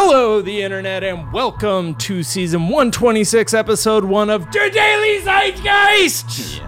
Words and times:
Hello, 0.00 0.40
the 0.40 0.62
internet, 0.62 1.02
and 1.02 1.32
welcome 1.32 1.92
to 1.96 2.22
season 2.22 2.68
126, 2.68 3.52
episode 3.52 4.04
one 4.04 4.30
of 4.30 4.46
The 4.52 4.70
Daily 4.72 5.18
Zeitgeist, 5.22 6.60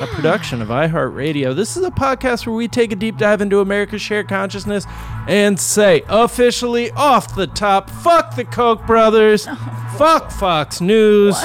a 0.00 0.06
production 0.06 0.62
of 0.62 0.68
iHeartRadio. 0.68 1.56
This 1.56 1.76
is 1.76 1.82
a 1.84 1.90
podcast 1.90 2.46
where 2.46 2.54
we 2.54 2.68
take 2.68 2.92
a 2.92 2.94
deep 2.94 3.18
dive 3.18 3.40
into 3.40 3.58
America's 3.58 4.00
shared 4.00 4.28
consciousness 4.28 4.86
and 5.26 5.58
say, 5.58 6.04
officially 6.08 6.92
off 6.92 7.34
the 7.34 7.48
top, 7.48 7.90
fuck 7.90 8.36
the 8.36 8.44
Koch 8.44 8.86
brothers, 8.86 9.44
fuck 9.98 10.30
Fox 10.30 10.80
News, 10.80 11.36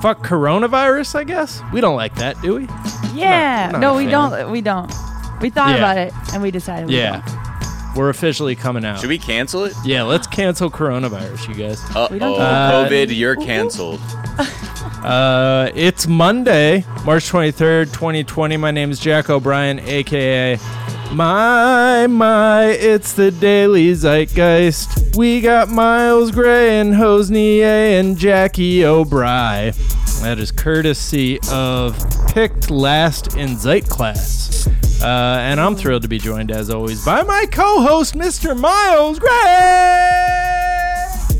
fuck 0.00 0.24
coronavirus, 0.24 1.16
I 1.16 1.24
guess. 1.24 1.60
We 1.70 1.82
don't 1.82 1.96
like 1.96 2.14
that, 2.14 2.40
do 2.40 2.54
we? 2.54 2.62
Yeah. 3.14 3.68
not 3.72 3.80
no, 3.82 3.94
we 3.94 4.04
fan. 4.04 4.30
don't. 4.30 4.50
We 4.50 4.62
don't. 4.62 4.90
We 5.42 5.50
thought 5.50 5.72
Yeah. 5.72 5.76
about 5.76 5.98
it 5.98 6.14
and 6.32 6.42
we 6.42 6.50
decided. 6.50 6.88
We 6.88 6.96
Yeah. 6.96 7.20
We're 7.96 8.10
officially 8.10 8.54
coming 8.54 8.84
out. 8.84 9.00
Should 9.00 9.08
we 9.08 9.18
cancel 9.18 9.64
it? 9.64 9.72
Yeah, 9.82 10.02
let's 10.02 10.26
cancel 10.26 10.70
coronavirus, 10.70 11.48
you 11.48 11.54
guys. 11.54 11.82
Uh 11.96 12.08
We 12.10 12.18
don't 12.18 12.38
oh. 12.38 12.88
COVID, 12.88 13.16
you're 13.16 13.36
canceled. 13.36 14.00
Uh, 15.06 15.70
it's 15.76 16.08
Monday, 16.08 16.84
March 17.04 17.30
23rd, 17.30 17.92
2020. 17.92 18.56
My 18.56 18.72
name 18.72 18.90
is 18.90 18.98
Jack 18.98 19.30
O'Brien, 19.30 19.78
aka 19.78 20.58
My 21.12 22.08
My. 22.08 22.64
It's 22.64 23.12
the 23.12 23.30
Daily 23.30 23.92
Zeitgeist. 23.92 25.14
We 25.16 25.40
got 25.40 25.68
Miles 25.68 26.32
Gray 26.32 26.80
and 26.80 26.92
Hosnier 26.94 28.00
and 28.00 28.18
Jackie 28.18 28.84
O'Brien. 28.84 29.74
That 30.22 30.40
is 30.40 30.50
courtesy 30.50 31.38
of 31.52 31.96
Picked 32.26 32.70
Last 32.70 33.36
in 33.36 33.56
Zeit 33.56 33.88
Class. 33.88 34.55
Uh, 35.02 35.38
and 35.40 35.60
I'm 35.60 35.76
thrilled 35.76 36.02
to 36.02 36.08
be 36.08 36.18
joined, 36.18 36.50
as 36.50 36.70
always, 36.70 37.04
by 37.04 37.22
my 37.22 37.46
co-host, 37.50 38.14
Mr. 38.14 38.58
Miles 38.58 39.18
Gray. 39.18 39.30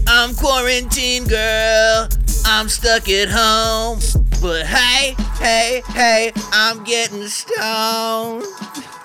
I'm 0.09 0.35
quarantine 0.35 1.25
girl. 1.27 2.09
I'm 2.45 2.69
stuck 2.69 3.09
at 3.09 3.29
home. 3.29 3.99
But 4.43 4.67
hey, 4.67 5.15
hey, 5.41 5.83
hey, 5.89 6.33
I'm 6.53 6.85
getting 6.85 7.27
stoned. 7.27 8.45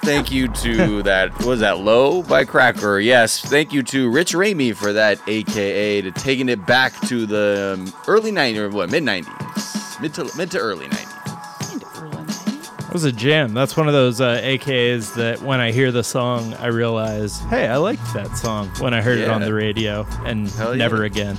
Thank 0.03 0.31
you 0.31 0.48
to 0.48 1.03
that 1.03 1.45
was 1.45 1.62
that 1.62 1.80
low 1.80 2.22
by 2.23 2.44
Cracker. 2.44 3.00
Yes, 3.00 3.40
thank 3.40 3.72
you 3.72 3.81
to 3.84 4.09
Rich 4.09 4.34
Ramey 4.34 4.75
for 4.75 4.92
that 4.94 5.22
AKA 5.28 6.02
to 6.02 6.12
taking 6.12 6.50
it 6.50 6.66
back 6.66 7.00
to 7.08 7.25
the 7.25 7.78
um, 7.80 7.94
early 8.08 8.31
90s 8.31 8.58
or 8.58 8.70
what, 8.70 8.90
mid 8.90 9.03
90s. 9.03 10.02
Mid 10.02 10.14
to 10.16 10.30
mid 10.36 10.52
to 10.52 10.59
early 10.59 10.88
90s. 10.88 11.11
That 12.92 12.95
was 12.95 13.06
a 13.06 13.14
jam. 13.14 13.53
That's 13.53 13.78
one 13.78 13.88
of 13.88 13.94
those 13.94 14.20
uh, 14.20 14.42
AKAs 14.44 15.16
that 15.16 15.42
when 15.42 15.61
I 15.61 15.72
hear 15.72 15.94
the 15.94 16.03
song, 16.03 16.53
I 16.56 16.67
realize, 16.67 17.39
hey, 17.39 17.66
I 17.66 17.78
liked 17.78 18.03
that 18.14 18.38
song 18.38 18.67
when 18.80 18.94
I 18.94 19.02
heard 19.02 19.17
it 19.17 19.30
on 19.30 19.39
the 19.39 19.53
radio 19.53 20.06
and 20.25 20.50
Hell 20.50 20.75
yeah. 20.75 20.80
never 20.80 21.06
again. 21.06 21.38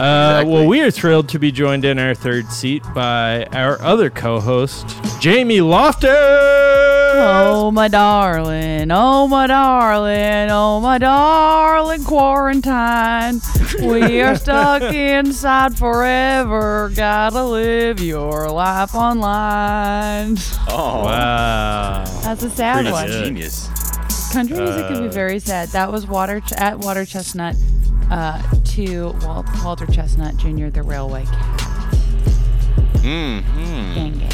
Uh, 0.00 0.30
Exactly. 0.40 0.52
Well, 0.54 0.66
we 0.66 0.80
are 0.80 0.90
thrilled 0.90 1.28
to 1.30 1.38
be 1.38 1.52
joined 1.52 1.84
in 1.84 1.98
our 1.98 2.14
third 2.14 2.50
seat 2.50 2.82
by 2.94 3.44
our 3.52 3.80
other 3.82 4.08
co 4.08 4.40
host, 4.40 4.86
Jamie 5.20 5.60
Loftus. 5.60 6.10
Oh 7.22 7.70
my 7.72 7.88
darling, 7.88 8.90
oh 8.90 9.28
my 9.28 9.46
darling, 9.46 10.48
oh 10.50 10.80
my 10.80 10.96
darling 10.96 12.02
quarantine. 12.04 13.40
We 13.82 14.22
are 14.22 14.36
stuck 14.36 14.82
inside 14.94 15.76
forever. 15.76 16.90
Gotta 16.94 17.44
live 17.44 18.00
your 18.00 18.48
life 18.50 18.94
online. 18.94 20.38
Oh, 20.68 21.04
Wow. 21.04 22.04
That's 22.22 22.42
a 22.42 22.50
sad 22.50 22.74
Pretty 22.86 22.92
one. 22.92 23.08
genius. 23.08 23.68
Country 24.32 24.56
music 24.58 24.86
can 24.86 25.02
be 25.02 25.08
Uh, 25.08 25.12
very 25.12 25.40
sad. 25.40 25.68
That 25.70 25.90
was 25.92 26.06
Water 26.06 26.40
Ch- 26.40 26.52
at 26.52 26.78
Water 26.78 27.04
Chestnut 27.04 27.56
uh, 28.10 28.42
to 28.64 29.10
Wal- 29.22 29.44
Walter 29.64 29.86
Chestnut 29.86 30.36
Jr. 30.36 30.68
The 30.68 30.82
Railway 30.82 31.24
Cat. 31.24 31.60
Mm-hmm. 33.02 33.94
Gang 33.94 34.18
gang. 34.18 34.30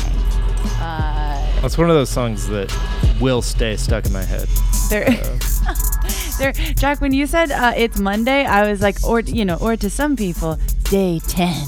Uh, 0.81 1.61
That's 1.63 1.79
one 1.79 1.89
of 1.89 1.95
those 1.97 2.11
songs 2.11 2.49
that 2.49 2.75
will 3.21 3.43
stay 3.43 3.77
stuck 3.77 4.05
in 4.07 4.13
my 4.13 4.23
head. 4.25 4.49
There, 4.91 5.05
there, 6.39 6.53
Jack. 6.53 7.01
When 7.01 7.13
you 7.13 7.27
said 7.27 7.51
uh, 7.53 7.73
it's 7.77 7.99
Monday, 7.99 8.45
I 8.45 8.69
was 8.71 8.81
like, 8.81 9.03
or 9.05 9.21
you 9.21 9.45
know, 9.45 9.57
or 9.61 9.77
to 9.77 9.89
some 9.91 10.17
people, 10.17 10.59
day 10.85 11.21
ten. 11.29 11.65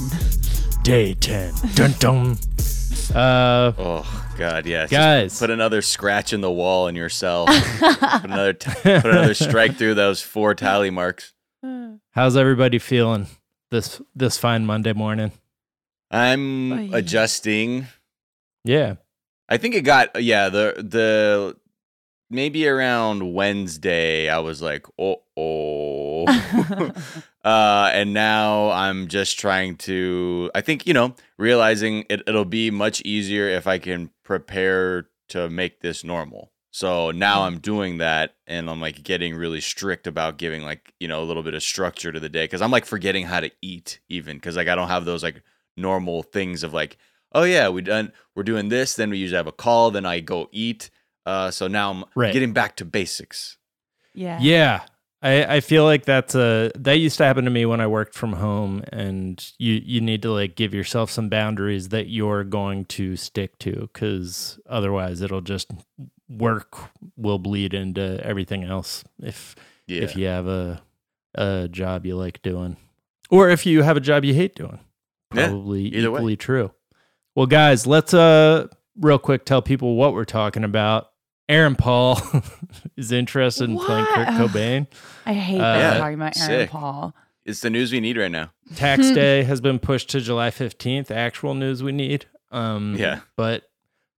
Day 0.83 1.13
10. 1.13 1.53
Dun 1.75 1.93
dun. 1.99 2.37
Uh, 3.13 3.73
Oh 3.77 4.25
God, 4.37 4.65
yeah. 4.65 4.83
Just 4.83 4.91
Guys. 4.91 5.39
put 5.39 5.49
another 5.49 5.81
scratch 5.81 6.31
in 6.33 6.41
the 6.41 6.49
wall 6.49 6.87
in 6.87 6.95
your 6.95 7.09
cell. 7.09 7.45
put 7.79 8.23
another, 8.23 8.53
t- 8.53 8.71
put 8.81 9.05
another 9.05 9.33
strike 9.33 9.75
through 9.75 9.95
those 9.95 10.21
four 10.21 10.55
tally 10.55 10.89
marks. 10.89 11.33
How's 12.11 12.37
everybody 12.37 12.79
feeling 12.79 13.27
this 13.71 14.01
this 14.15 14.37
fine 14.37 14.65
Monday 14.65 14.93
morning? 14.93 15.31
I'm 16.11 16.71
Oy. 16.71 16.89
adjusting. 16.93 17.87
Yeah. 18.63 18.95
I 19.47 19.57
think 19.57 19.75
it 19.75 19.81
got 19.81 20.21
yeah 20.21 20.49
the 20.49 20.75
the 20.77 21.57
maybe 22.29 22.67
around 22.67 23.33
Wednesday 23.33 24.29
I 24.29 24.39
was 24.39 24.61
like 24.61 24.85
oh 24.99 25.21
oh, 25.35 26.25
uh, 27.43 27.91
and 27.93 28.13
now 28.13 28.69
I'm 28.71 29.07
just 29.07 29.39
trying 29.39 29.75
to 29.77 30.51
I 30.53 30.61
think 30.61 30.85
you 30.85 30.93
know 30.93 31.15
realizing 31.37 32.05
it, 32.09 32.21
it'll 32.27 32.45
be 32.45 32.69
much 32.71 33.01
easier 33.01 33.47
if 33.47 33.67
I 33.67 33.79
can 33.79 34.11
prepare 34.23 35.07
to 35.29 35.49
make 35.49 35.81
this 35.81 36.03
normal. 36.03 36.51
So 36.71 37.11
now 37.11 37.43
I'm 37.43 37.59
doing 37.59 37.97
that 37.97 38.35
and 38.45 38.69
I'm 38.69 38.79
like 38.79 39.03
getting 39.03 39.35
really 39.35 39.59
strict 39.61 40.05
about 40.07 40.37
giving 40.37 40.61
like 40.63 40.93
you 40.99 41.07
know 41.07 41.21
a 41.21 41.25
little 41.25 41.43
bit 41.43 41.53
of 41.55 41.63
structure 41.63 42.11
to 42.11 42.19
the 42.19 42.29
day 42.29 42.43
because 42.43 42.61
I'm 42.61 42.71
like 42.71 42.85
forgetting 42.85 43.25
how 43.25 43.39
to 43.39 43.51
eat 43.61 43.99
even 44.09 44.37
because 44.37 44.55
like 44.55 44.67
I 44.67 44.75
don't 44.75 44.87
have 44.87 45.05
those 45.05 45.23
like 45.23 45.41
normal 45.75 46.21
things 46.23 46.61
of 46.63 46.73
like 46.73 46.97
oh 47.33 47.43
yeah 47.43 47.69
we 47.69 47.81
done 47.81 48.11
we're 48.35 48.43
doing 48.43 48.69
this 48.69 48.95
then 48.95 49.09
we 49.09 49.17
usually 49.17 49.37
have 49.37 49.47
a 49.47 49.51
call 49.51 49.91
then 49.91 50.05
i 50.05 50.19
go 50.19 50.49
eat 50.51 50.89
uh 51.25 51.49
so 51.49 51.67
now 51.67 51.91
i'm 51.91 52.03
Right. 52.15 52.33
getting 52.33 52.51
back 52.53 52.75
to 52.77 52.85
basics 52.85 53.57
Yeah. 54.13 54.37
Yeah. 54.41 54.81
I, 55.21 55.57
I 55.57 55.59
feel 55.59 55.83
like 55.83 56.05
that's 56.05 56.33
a 56.33 56.71
that 56.75 56.93
used 56.93 57.17
to 57.17 57.25
happen 57.25 57.43
to 57.45 57.51
me 57.51 57.65
when 57.65 57.81
I 57.81 57.87
worked 57.87 58.15
from 58.15 58.33
home 58.33 58.83
and 58.91 59.43
you 59.57 59.81
you 59.83 59.99
need 59.99 60.21
to 60.21 60.31
like 60.31 60.55
give 60.55 60.73
yourself 60.73 61.11
some 61.11 61.27
boundaries 61.27 61.89
that 61.89 62.07
you're 62.07 62.43
going 62.45 62.85
to 62.85 63.17
stick 63.17 63.59
to 63.59 63.89
cuz 63.93 64.59
otherwise 64.69 65.21
it'll 65.21 65.41
just 65.41 65.71
work 66.29 66.77
will 67.17 67.39
bleed 67.39 67.73
into 67.73 68.23
everything 68.23 68.63
else 68.63 69.03
if 69.21 69.55
yeah 69.87 70.01
if 70.03 70.15
you 70.15 70.25
have 70.27 70.47
a 70.47 70.81
a 71.35 71.67
job 71.69 72.05
you 72.05 72.15
like 72.15 72.41
doing 72.41 72.77
or 73.29 73.49
if 73.49 73.65
you 73.65 73.81
have 73.83 73.97
a 73.97 74.01
job 74.01 74.23
you 74.23 74.33
hate 74.33 74.55
doing. 74.55 74.79
Yeah, 75.35 75.49
Probably 75.49 75.91
way. 75.91 75.99
equally 75.99 76.35
true. 76.37 76.71
Well 77.35 77.45
guys, 77.45 77.85
let's 77.85 78.13
uh 78.13 78.67
real 78.99 79.19
quick 79.19 79.45
tell 79.45 79.61
people 79.61 79.95
what 79.95 80.13
we're 80.13 80.25
talking 80.25 80.63
about. 80.63 81.09
Aaron 81.49 81.75
Paul 81.75 82.21
is 82.95 83.11
interested 83.11 83.69
in 83.69 83.77
playing 83.77 84.05
Kurt 84.13 84.27
Cobain. 84.29 84.87
I 85.25 85.33
hate 85.33 85.59
Uh, 85.59 85.61
that 85.63 85.77
Yeah, 85.79 85.91
we're 85.93 85.99
talking 85.99 86.13
about 86.15 86.37
Aaron 86.37 86.49
sick. 86.61 86.69
Paul. 86.69 87.15
it's 87.45 87.61
the 87.61 87.69
news 87.69 87.91
we 87.91 87.99
need 87.99 88.17
right 88.17 88.31
now 88.31 88.51
Tax 88.75 89.09
day 89.11 89.43
has 89.43 89.59
been 89.59 89.79
pushed 89.79 90.09
to 90.11 90.21
July 90.21 90.51
15th. 90.51 91.09
Actual 91.11 91.55
news 91.55 91.81
we 91.83 91.91
need. 91.91 92.27
Um, 92.51 92.95
Yeah. 92.97 93.21
But 93.35 93.63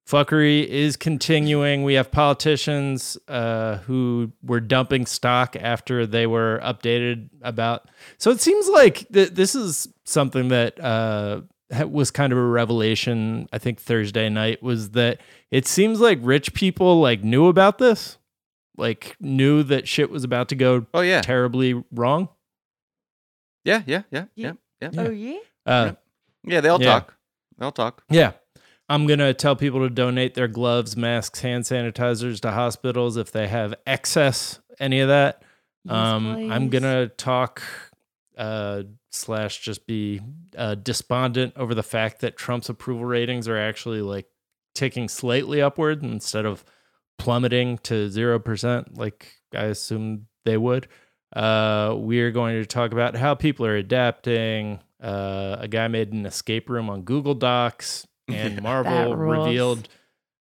fuckery 0.07 0.65
is 0.67 0.97
continuing. 0.97 1.83
We 1.83 1.93
have 1.93 2.11
politicians 2.11 3.17
uh, 3.29 3.77
who 3.77 4.33
were 4.43 4.59
dumping 4.59 5.05
stock 5.05 5.55
after 5.59 6.05
they 6.05 6.27
were 6.27 6.59
updated 6.63 7.29
about. 7.41 7.87
So 8.17 8.29
it 8.31 8.41
seems 8.41 8.67
like 8.67 9.07
th- 9.13 9.29
this 9.29 9.55
is 9.55 9.87
something 10.03 10.49
that 10.49 10.77
uh, 10.83 11.41
ha- 11.41 11.43
was 11.89 12.11
kind 12.11 12.31
of 12.33 12.39
a 12.39 12.45
revelation. 12.45 13.47
I 13.53 13.57
think 13.57 13.79
Thursday 13.79 14.29
night 14.29 14.61
was 14.61 14.91
that 14.91 15.19
it 15.51 15.65
seems 15.67 15.99
like 15.99 16.19
rich 16.21 16.53
people 16.53 16.99
like 16.99 17.23
knew 17.23 17.47
about 17.47 17.77
this, 17.77 18.17
like 18.77 19.15
knew 19.19 19.63
that 19.63 19.87
shit 19.87 20.09
was 20.09 20.23
about 20.23 20.49
to 20.49 20.55
go 20.55 20.85
oh 20.93 21.01
yeah 21.01 21.21
terribly 21.21 21.83
wrong. 21.91 22.29
yeah 23.63 23.83
yeah 23.85 24.03
yeah 24.11 24.25
Yeah. 24.35 24.53
yeah 24.81 24.89
yeah 24.93 25.01
Oh 25.01 25.09
yeah. 25.11 25.37
Uh, 25.65 25.91
yeah 26.43 26.61
they 26.61 26.69
all 26.69 26.81
Yeah. 26.81 26.99
talk 26.99 27.15
they 27.57 27.65
all 27.65 27.71
talk 27.71 28.03
Yeah. 28.09 28.31
I'm 28.89 29.07
going 29.07 29.19
to 29.19 29.33
tell 29.33 29.55
people 29.55 29.79
to 29.79 29.89
donate 29.89 30.33
their 30.33 30.49
gloves, 30.49 30.97
masks, 30.97 31.39
hand 31.39 31.63
sanitizers 31.63 32.41
to 32.41 32.51
hospitals 32.51 33.15
if 33.15 33.31
they 33.31 33.47
have 33.47 33.73
excess, 33.87 34.59
any 34.81 34.99
of 34.99 35.07
that. 35.07 35.43
Yes, 35.85 35.95
um, 35.95 36.51
I'm 36.51 36.67
going 36.67 36.83
to 36.83 37.07
talk 37.15 37.61
uh, 38.37 38.83
slash 39.11 39.59
just 39.59 39.85
be 39.85 40.21
uh, 40.57 40.75
despondent 40.75 41.53
over 41.55 41.75
the 41.75 41.83
fact 41.83 42.21
that 42.21 42.37
Trump's 42.37 42.69
approval 42.69 43.05
ratings 43.05 43.47
are 43.47 43.57
actually 43.57 44.01
like 44.01 44.27
ticking 44.73 45.07
slightly 45.07 45.61
upward 45.61 46.03
instead 46.03 46.45
of 46.45 46.63
plummeting 47.19 47.77
to 47.79 48.07
0%, 48.07 48.97
like 48.97 49.33
I 49.53 49.65
assume 49.65 50.27
they 50.45 50.57
would. 50.57 50.87
Uh, 51.35 51.93
we're 51.97 52.31
going 52.31 52.55
to 52.55 52.65
talk 52.65 52.91
about 52.91 53.15
how 53.15 53.35
people 53.35 53.65
are 53.65 53.75
adapting. 53.75 54.79
Uh, 55.01 55.57
a 55.59 55.67
guy 55.67 55.87
made 55.87 56.11
an 56.13 56.25
escape 56.25 56.69
room 56.69 56.89
on 56.89 57.03
Google 57.03 57.35
Docs, 57.35 58.07
and 58.27 58.61
Marvel 58.63 59.15
revealed 59.15 59.87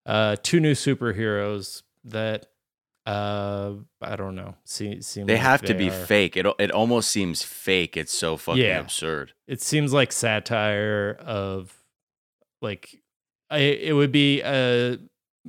uh, 0.05 0.37
two 0.41 0.59
new 0.59 0.73
superheroes 0.73 1.83
that 2.05 2.47
Uh, 3.05 3.73
I 4.01 4.15
don't 4.15 4.35
know. 4.35 4.55
See, 4.63 5.01
seem 5.01 5.25
They 5.25 5.33
like 5.33 5.41
have 5.41 5.61
to 5.63 5.73
they 5.73 5.79
be 5.79 5.89
are- 5.89 6.05
fake. 6.05 6.37
It 6.37 6.45
it 6.59 6.71
almost 6.71 7.09
seems 7.11 7.41
fake. 7.41 7.97
It's 7.97 8.13
so 8.13 8.37
fucking 8.37 8.61
Yeah. 8.63 8.79
absurd. 8.79 9.33
It 9.47 9.59
seems 9.61 9.91
like 9.91 10.11
satire 10.11 11.17
of, 11.19 11.73
like, 12.61 13.01
I, 13.49 13.57
it 13.59 13.93
would 13.95 14.11
be 14.11 14.41
a 14.41 14.99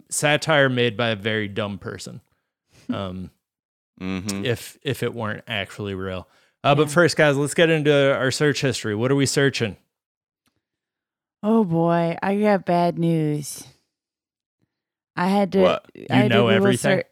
satire 0.08 0.68
made 0.70 0.96
by 0.96 1.10
a 1.10 1.16
very 1.16 1.48
dumb 1.48 1.78
person. 1.78 2.20
Um, 2.92 3.30
hmm 3.98 4.44
if 4.44 4.76
if 4.82 5.02
it 5.02 5.14
weren't 5.14 5.44
actually 5.46 5.94
real. 5.94 6.28
Uh, 6.64 6.74
but 6.74 6.90
first, 6.90 7.16
guys, 7.16 7.36
let's 7.36 7.54
get 7.54 7.70
into 7.70 7.92
our 8.14 8.30
search 8.30 8.60
history. 8.60 8.94
What 8.94 9.10
are 9.12 9.14
we 9.16 9.24
searching? 9.26 9.76
Oh 11.42 11.64
boy, 11.64 12.16
I 12.22 12.36
got 12.40 12.64
bad 12.66 12.98
news. 12.98 13.64
I 15.16 15.28
had 15.28 15.52
to. 15.52 15.60
What? 15.60 15.86
I 16.10 16.14
had 16.16 16.22
to 16.24 16.28
know 16.30 16.42
Google 16.44 16.50
everything? 16.56 16.98
search- 16.98 17.06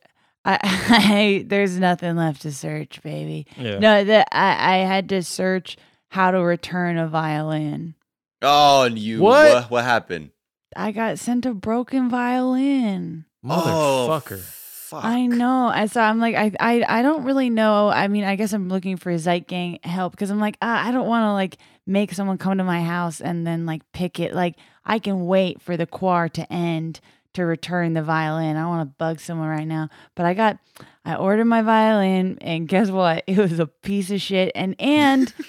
I, 0.45 0.59
I 0.63 1.45
there's 1.47 1.79
nothing 1.79 2.17
left 2.17 2.43
to 2.43 2.53
search, 2.53 3.03
baby. 3.03 3.47
Yeah. 3.57 3.79
No, 3.79 4.05
that 4.05 4.29
I, 4.33 4.75
I 4.75 4.77
had 4.79 5.09
to 5.11 5.23
search 5.23 5.77
how 6.09 6.31
to 6.31 6.43
return 6.43 6.99
a 6.99 7.07
violin. 7.09 7.95
Oh, 8.43 8.83
and 8.85 8.99
you 8.99 9.21
What? 9.21 9.53
what? 9.53 9.71
What 9.71 9.85
happened? 9.85 10.31
I 10.77 10.93
got 10.93 11.19
sent 11.19 11.47
a 11.47 11.53
broken 11.55 12.09
violin. 12.11 13.25
Motherfucker. 13.45 14.39
Oh, 14.39 14.41
fuck. 14.41 15.05
I 15.05 15.27
know. 15.27 15.69
I 15.69 15.87
so 15.87 16.01
I'm 16.01 16.21
like, 16.21 16.35
I, 16.35 16.53
I, 16.59 16.85
I 17.01 17.03
don't 17.03 17.25
really 17.25 17.51
know. 17.51 17.89
I 17.89 18.09
mean, 18.09 18.25
I 18.25 18.37
guess 18.37 18.53
I'm 18.53 18.69
looking 18.69 18.97
for 18.97 19.17
Zeit 19.19 19.47
Gang 19.47 19.79
help 19.83 20.13
because 20.13 20.31
I'm 20.31 20.41
like, 20.41 20.57
ah, 20.63 20.87
I 20.87 20.91
don't 20.93 21.07
want 21.09 21.25
to 21.25 21.33
like 21.33 21.59
make 21.87 22.13
someone 22.13 22.39
come 22.39 22.59
to 22.59 22.65
my 22.65 22.83
house 22.83 23.21
and 23.21 23.47
then 23.47 23.67
like 23.67 23.83
pick 23.93 24.21
it. 24.21 24.35
Like, 24.35 24.57
I 24.85 24.99
can 24.99 25.27
wait 25.27 25.61
for 25.61 25.77
the 25.77 25.87
quar 25.87 26.29
to 26.31 26.53
end 26.53 27.01
to 27.35 27.45
return 27.45 27.95
the 27.95 28.03
violin. 28.03 28.57
I 28.57 28.67
want 28.67 28.89
to 28.89 28.95
bug 28.99 29.21
someone 29.21 29.49
right 29.49 29.67
now. 29.67 29.89
But 30.15 30.27
I 30.27 30.35
got, 30.35 30.59
I 31.05 31.15
ordered 31.15 31.45
my 31.47 31.63
violin 31.63 32.39
and 32.41 32.69
guess 32.69 32.91
what? 32.91 33.25
It 33.29 33.39
was 33.39 33.59
a 33.59 33.67
piece 33.67 34.11
of 34.11 34.21
shit. 34.21 34.53
And, 34.55 34.75
and, 34.79 35.33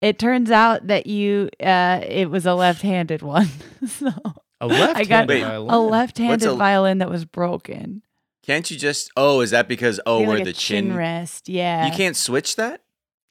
It 0.00 0.18
turns 0.18 0.50
out 0.50 0.86
that 0.86 1.06
you, 1.06 1.50
uh, 1.62 2.00
it 2.06 2.30
was 2.30 2.46
a 2.46 2.54
left-handed 2.54 3.20
one. 3.20 3.48
so 3.86 4.08
A 4.60 4.66
left 4.66 4.96
I 4.96 5.04
got 5.04 5.28
Wait, 5.28 5.42
violin. 5.42 5.74
a 5.74 5.78
left-handed 5.78 6.48
a- 6.48 6.54
violin 6.54 6.98
that 6.98 7.10
was 7.10 7.26
broken. 7.26 8.02
Can't 8.42 8.70
you 8.70 8.78
just? 8.78 9.10
Oh, 9.16 9.42
is 9.42 9.50
that 9.50 9.68
because? 9.68 10.00
Oh, 10.06 10.16
They 10.16 10.20
had, 10.22 10.28
where 10.28 10.36
like, 10.38 10.44
the 10.44 10.50
a 10.50 10.54
chin, 10.54 10.86
chin? 10.86 10.96
rest. 10.96 11.48
Yeah. 11.50 11.86
You 11.86 11.92
can't 11.92 12.16
switch 12.16 12.56
that, 12.56 12.82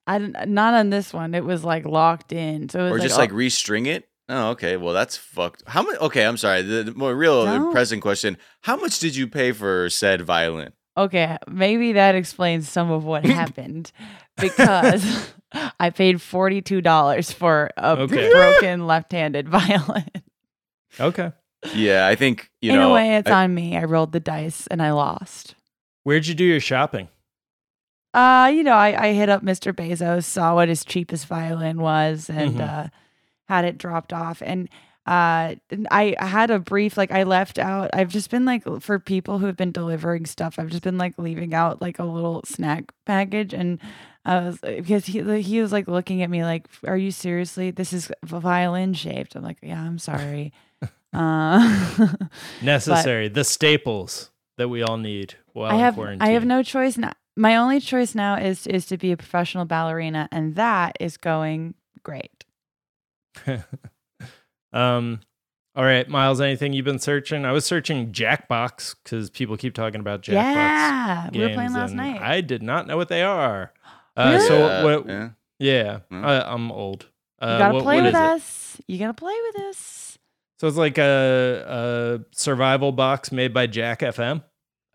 I 0.06 0.19
didn't, 0.19 0.57
on 0.57 0.90
this 0.92 1.12
one. 1.13 1.34
It 1.34 1.44
was 1.44 1.63
like 1.63 1.86
locked 1.86 2.34
in. 2.34 2.69
So 2.69 2.80
it 2.80 2.84
was 2.84 2.92
or 2.92 2.95
like, 2.95 3.04
just 3.04 3.16
oh, 3.16 3.22
like 3.22 3.31
restring 3.31 3.88
it. 3.88 4.08
Oh, 4.31 4.50
okay. 4.52 4.78
Well, 4.78 4.94
that's 4.94 5.18
fucked. 5.18 5.64
How 5.68 5.81
much? 5.81 5.98
Okay, 6.00 6.24
I'm 6.24 6.38
sorry. 6.38 6.62
The, 6.62 6.84
the 6.84 6.94
more 6.94 7.16
real 7.16 7.46
No. 7.46 7.72
present 7.72 8.02
question: 8.02 8.38
How 8.62 8.76
much 8.78 9.00
did 9.00 9.16
you 9.16 9.28
pay 9.28 9.52
for 9.52 9.90
said 9.90 10.22
violin? 10.22 10.72
okay, 10.98 11.38
maybe 11.48 11.94
that 11.94 12.14
explains 12.16 12.68
some 12.70 12.92
of 12.92 13.06
what 13.06 13.26
happened 13.40 13.92
because 14.40 15.31
I 15.80 15.90
paid 15.90 16.22
forty 16.22 16.62
two 16.62 16.81
dollars 16.81 17.31
for 17.31 17.72
a 17.78 17.98
Okay. 18.02 18.30
broken 18.31 18.86
left 18.86 19.12
handed 19.14 19.50
violin. 19.60 20.06
Okay. 21.00 21.31
Yeah, 21.74 22.08
I 22.08 22.16
think 22.16 22.50
you 22.62 22.72
In 22.72 22.78
know. 22.80 22.92
a 22.92 22.94
way, 22.94 23.16
it's 23.16 23.30
I- 23.30 23.44
on 23.46 23.54
me. 23.56 23.76
I 23.78 23.84
rolled 23.86 24.12
the 24.12 24.20
dice 24.20 24.68
and 24.68 24.81
I 24.81 24.92
lost. 24.92 25.56
Where'd 26.04 26.28
you 26.28 26.36
do 26.36 26.44
your 26.46 26.60
shopping? 26.60 27.10
Uh, 28.14 28.52
you 28.54 28.64
know, 28.64 28.74
I, 28.74 29.08
I 29.10 29.14
hit 29.14 29.30
up 29.30 29.44
Mr. 29.44 29.72
Bezos, 29.74 30.24
saw 30.24 30.56
what 30.56 30.68
his 30.70 30.84
cheapest 30.84 31.28
violin 31.28 31.80
was, 31.80 32.30
and 32.30 32.56
Mhm. 32.56 32.86
uh, 32.86 32.88
had 33.50 33.66
it 33.66 33.78
dropped 33.78 34.13
off. 34.13 34.42
And 34.46 34.69
uh, 35.06 35.56
I 35.90 36.16
had 36.19 36.51
a 36.51 36.60
brief 36.60 36.96
like 36.96 37.12
I 37.12 37.24
left 37.24 37.57
out. 37.57 37.90
I've 37.94 38.10
just 38.10 38.30
been 38.30 38.46
like 38.46 38.63
for 38.80 39.00
people 39.00 39.40
who 39.40 39.48
have 39.48 39.57
been 39.57 39.72
delivering 39.72 40.28
stuff. 40.28 40.60
I've 40.60 40.69
just 40.69 40.84
been 40.84 41.00
like 41.00 41.16
leaving 41.18 41.56
out 41.56 41.81
like 41.81 41.98
a 41.98 42.04
little 42.04 42.44
snack 42.46 42.94
package, 43.07 43.51
and 43.51 43.80
I 44.24 44.40
was 44.42 44.60
because 44.60 45.07
he 45.07 45.42
he 45.42 45.62
was 45.62 45.72
like 45.72 45.88
looking 45.88 46.22
at 46.22 46.30
me 46.30 46.44
like, 46.44 46.68
"Are 46.86 46.98
you 46.98 47.10
seriously? 47.10 47.72
This 47.72 47.92
is 47.92 48.12
violin 48.24 48.94
shaped." 48.94 49.36
I'm 49.36 49.42
like, 49.42 49.57
"Yeah, 49.63 49.81
I'm 49.81 49.98
sorry." 49.98 50.54
uh, 51.13 52.16
Necessary. 52.62 53.30
the 53.30 53.44
staples 53.44 54.30
that 54.57 54.69
we 54.69 54.84
all 54.84 54.98
need 54.98 55.34
while 55.54 55.72
I 55.72 55.80
have 55.80 55.95
quarantine. 55.95 56.22
I 56.22 56.34
have 56.34 56.45
no 56.45 56.62
choice 56.62 57.00
now. 57.00 57.13
My 57.36 57.56
only 57.56 57.80
choice 57.80 58.13
now 58.13 58.36
is 58.36 58.68
is 58.68 58.86
to 58.88 58.98
be 58.98 59.12
a 59.12 59.18
professional 59.18 59.66
ballerina, 59.66 60.30
and 60.31 60.54
that 60.54 60.98
is 61.00 61.18
going 61.18 61.74
great. 62.04 62.38
um. 64.74 65.20
All 65.76 65.86
right, 65.86 66.10
Miles. 66.10 66.42
Anything 66.42 66.74
you've 66.74 66.84
been 66.86 67.00
searching? 67.00 67.46
I 67.46 67.52
was 67.54 67.64
searching 67.64 68.12
Jackbox 68.12 68.96
because 69.04 69.30
people 69.30 69.56
keep 69.56 69.74
talking 69.76 70.02
about 70.02 70.24
Jackbox. 70.24 70.34
yeah, 70.34 71.30
we 71.31 71.40
were 71.40 71.46
playing 71.54 71.60
games, 71.70 71.74
last 71.74 71.94
night. 71.94 72.22
I 72.22 72.42
did 72.42 72.62
not 72.64 72.86
know 72.88 72.98
what 72.98 73.08
they 73.08 73.22
are. 73.22 73.72
Uh, 74.18 74.31
Really? 74.34 74.48
So 74.48 74.58
Yeah, 74.58 74.84
what? 74.84 75.08
yeah. 75.08 75.30
Yeah. 75.60 76.00
I, 76.12 76.42
I'm 76.54 76.72
old. 76.72 77.06
Uh, 77.42 77.52
you 77.54 77.58
gotta 77.60 77.74
what- 77.76 77.84
play 77.84 77.96
what 77.98 78.06
with 78.06 78.14
is 78.16 78.20
it? 78.20 78.26
us. 78.26 78.81
You 78.88 78.98
gotta 79.00 79.14
play 79.14 79.36
with 79.54 79.62
us. 79.66 80.18
So 80.60 80.68
it's 80.68 80.76
like 80.76 80.98
a, 80.98 82.20
a 82.22 82.36
survival 82.36 82.92
box 82.92 83.31
made 83.31 83.54
by 83.54 83.68
Jack 83.68 84.02
FM, 84.02 84.44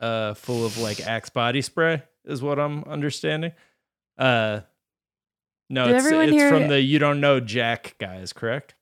uh, 0.00 0.34
full 0.34 0.66
of 0.66 0.76
like 0.76 1.00
Axe 1.00 1.30
body 1.30 1.62
spray, 1.62 2.02
is 2.26 2.42
what 2.42 2.58
I'm 2.58 2.84
understanding. 2.84 3.52
Uh, 4.18 4.60
no, 5.70 5.86
Did 5.86 5.96
it's, 5.96 6.04
everyone 6.06 6.24
it's 6.28 6.32
hear- 6.32 6.48
from 6.50 6.68
the 6.68 6.80
You 6.80 6.98
Don't 6.98 7.20
Know 7.20 7.40
Jack 7.40 7.96
guys, 7.98 8.32
correct? 8.32 8.74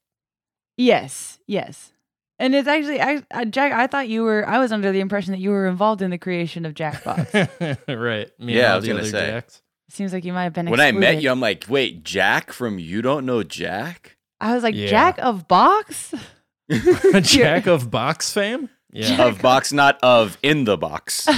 Yes, 0.76 1.38
yes. 1.46 1.92
And 2.38 2.54
it's 2.54 2.66
actually, 2.66 3.00
I, 3.00 3.22
I, 3.32 3.44
Jack. 3.44 3.72
I 3.72 3.86
thought 3.86 4.08
you 4.08 4.22
were. 4.24 4.48
I 4.48 4.58
was 4.58 4.72
under 4.72 4.90
the 4.90 4.98
impression 5.00 5.32
that 5.32 5.38
you 5.38 5.50
were 5.50 5.66
involved 5.66 6.02
in 6.02 6.10
the 6.10 6.18
creation 6.18 6.64
of 6.66 6.74
Jackbox. 6.74 7.78
right. 7.88 8.40
Me 8.40 8.56
Yeah, 8.56 8.72
I 8.72 8.76
was 8.76 8.86
gonna 8.86 9.00
other 9.00 9.08
say. 9.08 9.26
Jacks. 9.30 9.62
Seems 9.90 10.12
like 10.12 10.24
you 10.24 10.32
might 10.32 10.44
have 10.44 10.52
been. 10.52 10.68
When 10.68 10.80
I 10.80 10.90
met 10.90 11.22
you, 11.22 11.30
I'm 11.30 11.38
like, 11.40 11.66
wait, 11.68 12.02
Jack 12.02 12.50
from 12.52 12.78
You 12.80 13.00
Don't 13.02 13.26
Know 13.26 13.42
Jack? 13.44 14.16
I 14.40 14.54
was 14.54 14.64
like, 14.64 14.74
Yeah. 14.74 14.88
Jack 14.88 15.18
of 15.18 15.46
Box. 15.46 16.14
Jack 17.20 17.66
of 17.66 17.90
box 17.90 18.32
fame? 18.32 18.70
Yeah. 18.90 19.08
Jack- 19.08 19.20
of 19.20 19.42
box, 19.42 19.72
not 19.72 19.98
of 20.02 20.36
in 20.42 20.64
the 20.64 20.76
box. 20.78 21.28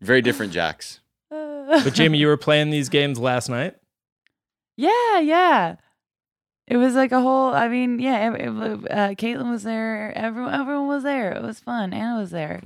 Very 0.00 0.22
different 0.22 0.52
Jacks. 0.52 1.00
But 1.30 1.92
Jamie, 1.94 2.18
you 2.18 2.26
were 2.28 2.36
playing 2.36 2.70
these 2.70 2.88
games 2.88 3.18
last 3.18 3.48
night? 3.48 3.74
Yeah, 4.78 5.18
yeah. 5.18 5.76
It 6.68 6.76
was 6.76 6.94
like 6.94 7.10
a 7.12 7.20
whole. 7.20 7.52
I 7.52 7.66
mean, 7.68 7.98
yeah. 7.98 8.32
It, 8.32 8.40
it, 8.40 8.48
uh, 8.48 9.08
Caitlin 9.16 9.50
was 9.50 9.64
there. 9.64 10.12
Everyone, 10.16 10.54
everyone 10.54 10.86
was 10.86 11.02
there. 11.02 11.32
It 11.32 11.42
was 11.42 11.58
fun. 11.58 11.92
Anna 11.92 12.18
was 12.20 12.30
there. 12.30 12.62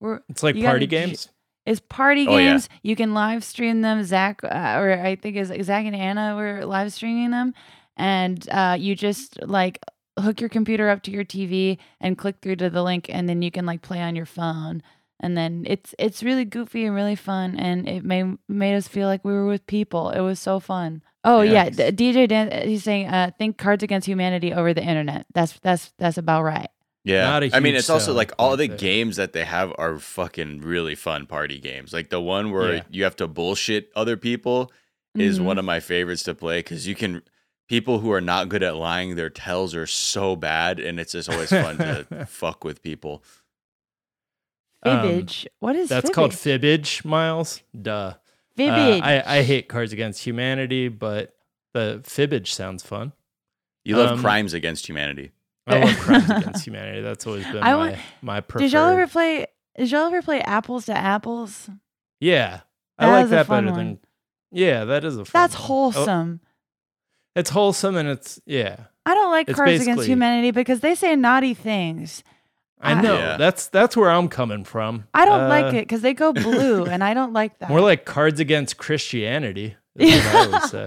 We're 0.00 0.20
It's 0.28 0.42
like 0.42 0.56
gotta 0.56 0.66
party 0.66 0.86
games? 0.88 1.28
it's 1.64 1.80
party 1.80 2.26
Oh, 2.26 2.36
yeah. 2.36 2.50
games. 2.50 2.68
You 2.82 2.96
can 2.96 3.14
live 3.14 3.44
stream 3.44 3.80
them. 3.82 4.02
Zach, 4.04 4.42
uh, 4.42 4.48
or 4.80 4.92
I 5.00 5.14
think 5.14 5.36
is 5.36 5.52
Zach 5.64 5.86
and 5.86 5.94
Anna 5.94 6.34
were 6.34 6.66
live 6.66 6.92
streaming 6.92 7.30
them, 7.30 7.54
and 7.96 8.44
uh, 8.50 8.76
you 8.78 8.96
just 8.96 9.40
like 9.42 9.78
hook 10.18 10.40
your 10.40 10.50
computer 10.50 10.88
up 10.90 11.02
to 11.04 11.10
your 11.12 11.24
TV 11.24 11.78
and 12.00 12.18
click 12.18 12.36
through 12.42 12.56
to 12.56 12.70
the 12.70 12.82
link, 12.82 13.06
and 13.08 13.28
then 13.28 13.40
you 13.42 13.52
can 13.52 13.66
like 13.66 13.82
play 13.82 14.00
on 14.00 14.16
your 14.16 14.26
phone. 14.26 14.82
And 15.20 15.36
then 15.36 15.64
it's 15.68 15.94
it's 16.00 16.24
really 16.24 16.44
goofy 16.44 16.84
and 16.86 16.96
really 16.96 17.14
fun, 17.14 17.54
and 17.56 17.88
it 17.88 18.02
made 18.04 18.38
made 18.48 18.74
us 18.74 18.88
feel 18.88 19.06
like 19.06 19.24
we 19.24 19.32
were 19.32 19.46
with 19.46 19.64
people. 19.68 20.10
It 20.10 20.20
was 20.20 20.40
so 20.40 20.58
fun. 20.58 21.02
Oh 21.24 21.40
yeah, 21.42 21.70
Yes. 21.72 21.94
D- 21.94 22.12
DJ 22.12 22.28
Dan, 22.28 22.66
he's 22.68 22.82
saying, 22.82 23.06
uh, 23.08 23.30
think 23.38 23.56
Cards 23.58 23.82
Against 23.82 24.08
Humanity 24.08 24.52
over 24.52 24.74
the 24.74 24.82
internet. 24.82 25.26
That's 25.32 25.58
that's 25.60 25.92
that's 25.98 26.18
about 26.18 26.42
right. 26.42 26.68
Yeah. 27.04 27.22
Not 27.24 27.42
a 27.44 27.56
I 27.56 27.60
mean, 27.60 27.74
it's 27.74 27.90
also 27.90 28.12
like 28.12 28.32
all 28.38 28.56
the 28.56 28.68
there. 28.68 28.76
games 28.76 29.16
that 29.16 29.32
they 29.32 29.44
have 29.44 29.72
are 29.78 29.98
fucking 29.98 30.60
really 30.62 30.94
fun 30.94 31.26
party 31.26 31.58
games. 31.58 31.92
Like 31.92 32.10
the 32.10 32.20
one 32.20 32.50
where 32.52 32.74
Yeah. 32.76 32.82
you 32.90 33.04
have 33.04 33.16
to 33.16 33.26
bullshit 33.28 33.90
other 33.96 34.16
people 34.16 34.70
is 35.16 35.38
Mhm. 35.38 35.44
one 35.44 35.58
of 35.58 35.64
my 35.64 35.78
favorites 35.80 36.22
to 36.24 36.34
play 36.34 36.58
because 36.60 36.86
you 36.86 36.94
can. 36.94 37.22
People 37.68 38.00
who 38.00 38.12
are 38.12 38.20
not 38.20 38.48
good 38.50 38.62
at 38.62 38.76
lying, 38.76 39.14
their 39.16 39.30
tells 39.30 39.74
are 39.74 39.86
so 39.86 40.36
bad, 40.36 40.78
and 40.78 41.00
it's 41.00 41.12
just 41.12 41.30
always 41.30 41.48
fun 41.48 41.78
to 41.78 42.26
fuck 42.26 42.64
with 42.64 42.82
people. 42.82 43.22
Um, 44.82 44.98
Fibbage. 44.98 45.46
what 45.60 45.76
is 45.76 45.88
That's 45.88 46.10
called 46.10 46.32
fibbage? 46.32 47.00
fibbage, 47.00 47.04
Miles. 47.04 47.62
Duh. 47.80 48.14
Uh, 48.58 48.62
Fibbage. 48.62 49.02
I, 49.02 49.22
I 49.38 49.42
hate 49.42 49.68
Cards 49.68 49.92
Against 49.92 50.24
Humanity, 50.24 50.88
but 50.88 51.34
the 51.74 52.00
fibbage 52.04 52.48
sounds 52.48 52.82
fun. 52.82 53.12
You 53.84 53.96
love 53.96 54.12
Um, 54.12 54.20
crimes 54.20 54.54
against 54.54 54.86
humanity. 54.88 55.32
I 55.66 55.78
love 55.80 55.96
Crimes 56.00 56.28
Against 56.30 56.64
Humanity. 56.66 57.00
That's 57.02 57.26
always 57.26 57.44
been 57.46 57.58
I 57.58 57.72
my, 57.72 57.76
want- 57.76 57.96
my 58.20 58.40
preferred. 58.40 58.64
Did 58.66 58.72
y'all 58.72 58.88
ever 58.88 59.06
play? 59.06 59.46
Did 59.78 59.90
y'all 59.90 60.06
ever 60.06 60.22
play 60.22 60.40
Apples 60.42 60.86
to 60.86 60.96
Apples? 60.96 61.68
Yeah. 62.20 62.60
I 62.98 63.10
like 63.10 63.28
that 63.30 63.48
better 63.48 63.66
one. 63.68 63.74
than. 63.76 63.98
Yeah, 64.52 64.84
that 64.84 65.04
is 65.04 65.16
a 65.16 65.24
fun 65.24 65.30
That's 65.42 65.54
one. 65.54 65.62
Oh, 65.62 65.66
wholesome. 65.90 66.40
it's 67.34 67.50
wholesome 67.50 67.96
and 67.96 68.08
it's, 68.08 68.38
yeah. 68.44 68.76
I 69.06 69.14
don't 69.14 69.30
like 69.30 69.48
it's 69.48 69.56
Cards 69.56 69.80
Against 69.82 70.06
Humanity 70.06 70.50
because 70.50 70.80
they 70.80 70.94
say 70.94 71.16
naughty 71.16 71.54
things. 71.54 72.22
I 72.82 72.92
I- 72.92 73.00
know. 73.00 73.14
Yeah. 73.16 73.36
That's 73.36 73.68
that's 73.68 73.96
where 73.96 74.10
I'm 74.10 74.28
coming 74.28 74.64
from. 74.64 75.04
I 75.14 75.24
don't 75.24 75.42
Uh, 75.42 75.48
like 75.48 75.74
it 75.74 75.82
because 75.82 76.02
they 76.02 76.14
go 76.14 76.32
blue, 76.32 76.84
and 76.92 77.02
I 77.04 77.14
don't 77.14 77.32
like 77.32 77.58
that. 77.60 77.68
More 77.68 77.80
like 77.80 78.04
Cards 78.04 78.40
Against 78.40 78.76
Christianity. 78.76 79.76
Is 79.96 80.22
what 80.24 80.34
I 80.34 80.46
always 80.46 80.70
say. 80.70 80.86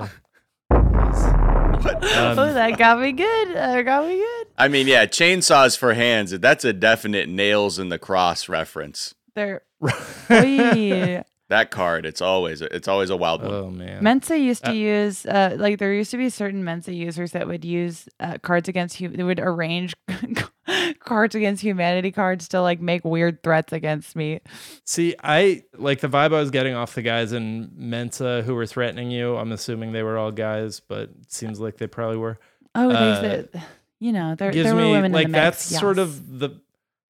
Um, 1.86 2.40
oh, 2.40 2.54
that 2.54 2.78
got 2.78 3.00
me 3.00 3.12
good. 3.12 3.50
That 3.56 3.82
got 3.84 4.08
me 4.08 4.16
good. 4.16 4.48
I 4.58 4.68
mean, 4.68 4.88
yeah, 4.88 5.06
chainsaws 5.06 5.78
for 5.78 5.94
hands. 5.94 6.32
That's 6.32 6.66
a 6.66 6.74
definite 6.74 7.30
nails 7.30 7.78
in 7.78 7.90
the 7.90 8.00
cross 8.00 8.50
reference. 8.50 9.14
They're 9.36 9.62
Oy. 10.32 11.24
That 11.50 11.70
card, 11.70 12.08
it's 12.08 12.22
always 12.22 12.62
it's 12.62 12.88
always 12.88 13.12
a 13.12 13.16
wild 13.16 13.44
one. 13.44 13.52
oh 13.54 13.70
man. 13.70 14.04
Mensa 14.04 14.38
used 14.38 14.64
to 14.64 14.72
Uh, 14.72 14.74
use 14.74 15.26
uh, 15.28 15.56
like 15.60 15.78
there 15.78 15.94
used 15.94 16.10
to 16.12 16.18
be 16.18 16.30
certain 16.30 16.64
Mensa 16.64 16.92
users 16.92 17.34
that 17.34 17.48
would 17.48 17.64
use 17.64 18.10
uh, 18.20 18.40
cards 18.42 18.68
against 18.68 18.98
hu- 18.98 19.10
they 19.10 19.22
would 19.22 19.40
arrange 19.40 19.94
cards 21.00 21.36
against 21.36 21.62
humanity 21.62 22.12
cards 22.12 22.48
to 22.50 22.62
like 22.62 22.82
make 22.82 23.06
weird 23.06 23.44
threats 23.44 23.74
against 23.74 24.16
me. 24.16 24.40
See, 24.86 25.16
I 25.24 25.64
like 25.78 26.00
the 26.02 26.08
vibe 26.08 26.34
I 26.34 26.40
was 26.40 26.52
getting 26.52 26.74
off 26.74 26.96
the 26.96 27.02
guys 27.04 27.32
in 27.32 27.72
Mensa 27.76 28.42
who 28.44 28.56
were 28.56 28.66
threatening 28.66 29.12
you. 29.12 29.36
I'm 29.38 29.52
assuming 29.52 29.92
they 29.92 30.04
were 30.04 30.18
all 30.18 30.32
guys, 30.32 30.80
but 30.80 31.10
it 31.22 31.32
seems 31.32 31.60
like 31.60 31.78
they 31.78 31.88
probably 31.88 32.18
were. 32.18 32.40
Oh, 32.74 32.90
Uh, 32.90 33.22
they 33.22 33.28
said, 33.30 33.64
you 34.00 34.12
know, 34.12 34.36
there, 34.36 34.52
Gives 34.52 34.66
there 34.66 34.76
were 34.76 34.82
me 34.82 34.92
women 34.92 35.12
like 35.12 35.26
in 35.26 35.32
the 35.32 35.38
that's 35.38 35.72
mix. 35.72 35.80
sort 35.80 35.98
of 36.00 36.40
the 36.40 36.60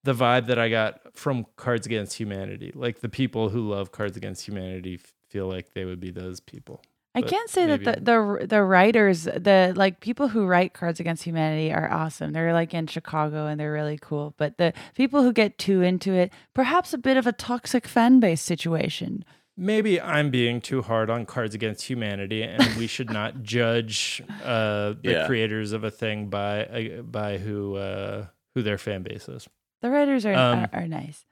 the 0.06 0.14
vibe 0.14 0.46
that 0.48 0.58
I 0.60 0.70
got 0.70 1.02
from 1.18 1.46
Cards 1.58 1.86
Against 1.86 2.18
Humanity. 2.18 2.72
Like 2.74 3.00
the 3.02 3.10
people 3.10 3.50
who 3.50 3.68
love 3.70 3.92
Cards 3.92 4.16
Against 4.16 4.48
Humanity 4.48 4.96
f- 5.04 5.14
feel 5.30 5.48
like 5.48 5.74
they 5.74 5.84
would 5.86 6.00
be 6.00 6.12
those 6.12 6.40
people. 6.40 6.82
I 7.18 7.22
but 7.22 7.30
can't 7.30 7.50
say 7.50 7.66
that 7.68 7.84
the, 7.86 8.02
the 8.02 8.48
the 8.48 8.62
writers, 8.64 9.24
the 9.24 9.72
like 9.76 10.02
people 10.02 10.28
who 10.28 10.46
write 10.46 10.74
Cards 10.74 11.00
Against 11.00 11.24
Humanity 11.24 11.72
are 11.74 11.90
awesome. 11.90 12.34
They're 12.34 12.52
like 12.54 12.74
in 12.74 12.88
Chicago 12.88 13.48
and 13.48 13.58
they're 13.60 13.72
really 13.72 13.98
cool. 14.02 14.34
But 14.38 14.58
the 14.58 14.74
people 14.96 15.24
who 15.24 15.32
get 15.32 15.58
too 15.58 15.82
into 15.82 16.14
it, 16.14 16.32
perhaps 16.54 16.94
a 16.94 16.98
bit 16.98 17.16
of 17.18 17.26
a 17.26 17.32
toxic 17.32 17.88
fan 17.88 18.20
base 18.20 18.42
situation. 18.42 19.24
Maybe 19.58 20.02
I'm 20.02 20.30
being 20.30 20.60
too 20.60 20.82
hard 20.82 21.10
on 21.10 21.26
Cards 21.26 21.56
Against 21.56 21.84
Humanity, 21.90 22.44
and 22.44 22.62
we 22.76 22.86
should 22.96 23.10
not 23.10 23.42
judge 23.44 24.22
uh, 24.44 24.96
the 25.02 25.12
Yeah. 25.12 25.26
creators 25.28 25.72
of 25.72 25.86
a 25.86 25.92
thing 25.92 26.28
by 26.30 26.66
uh, 26.66 27.02
by 27.04 27.38
who 27.38 27.76
uh, 27.78 28.26
who 28.54 28.62
their 28.62 28.78
fan 28.78 29.04
base 29.04 29.30
is. 29.30 29.48
The 29.86 29.92
writers 29.92 30.26
are 30.26 30.34
Um, 30.34 30.60
are, 30.64 30.70
are 30.82 30.88
nice. 30.88 31.24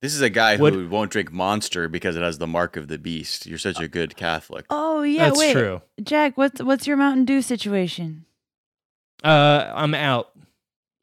This 0.00 0.14
is 0.14 0.20
a 0.20 0.30
guy 0.30 0.54
Would- 0.54 0.74
who 0.74 0.88
won't 0.88 1.10
drink 1.10 1.32
Monster 1.32 1.88
because 1.88 2.14
it 2.14 2.22
has 2.22 2.38
the 2.38 2.46
mark 2.46 2.76
of 2.76 2.86
the 2.86 2.98
beast. 2.98 3.46
You're 3.46 3.58
such 3.58 3.80
a 3.80 3.88
good 3.88 4.14
Catholic. 4.14 4.64
Oh 4.70 5.02
yeah, 5.02 5.24
That's 5.26 5.38
wait, 5.40 5.52
true. 5.54 5.82
Jack. 6.00 6.36
What's 6.38 6.62
what's 6.62 6.86
your 6.86 6.96
Mountain 6.96 7.24
Dew 7.24 7.42
situation? 7.42 8.24
Uh, 9.24 9.72
I'm 9.74 9.92
out. 9.94 10.30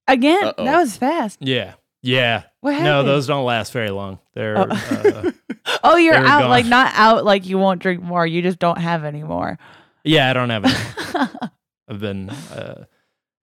Again, 0.07 0.43
Uh-oh. 0.45 0.63
that 0.63 0.77
was 0.77 0.95
fast. 0.95 1.39
Yeah, 1.41 1.73
yeah. 2.01 2.43
What 2.61 2.71
happened? 2.75 2.85
No, 2.85 3.03
those 3.03 3.27
don't 3.27 3.43
last 3.43 3.73
very 3.73 3.89
long. 3.89 4.19
They're 4.33 4.57
Oh. 4.57 4.67
uh, 4.69 5.31
Oh, 5.83 5.97
you're 5.97 6.13
They 6.13 6.19
were 6.21 6.25
out. 6.25 6.39
gone. 6.43 6.49
Like 6.49 6.65
not 6.67 6.93
out. 6.95 7.25
Like 7.25 7.45
you 7.45 7.57
won't 7.57 7.81
drink 7.81 8.01
more. 8.01 8.25
You 8.25 8.41
just 8.41 8.59
don't 8.59 8.77
have 8.77 9.03
any 9.03 9.23
more. 9.23 9.57
yeah. 10.05 10.29
I 10.29 10.33
don't 10.33 10.49
have 10.51 10.63
any. 10.63 11.29
I've 11.89 11.99
been 11.99 12.29
uh, 12.29 12.85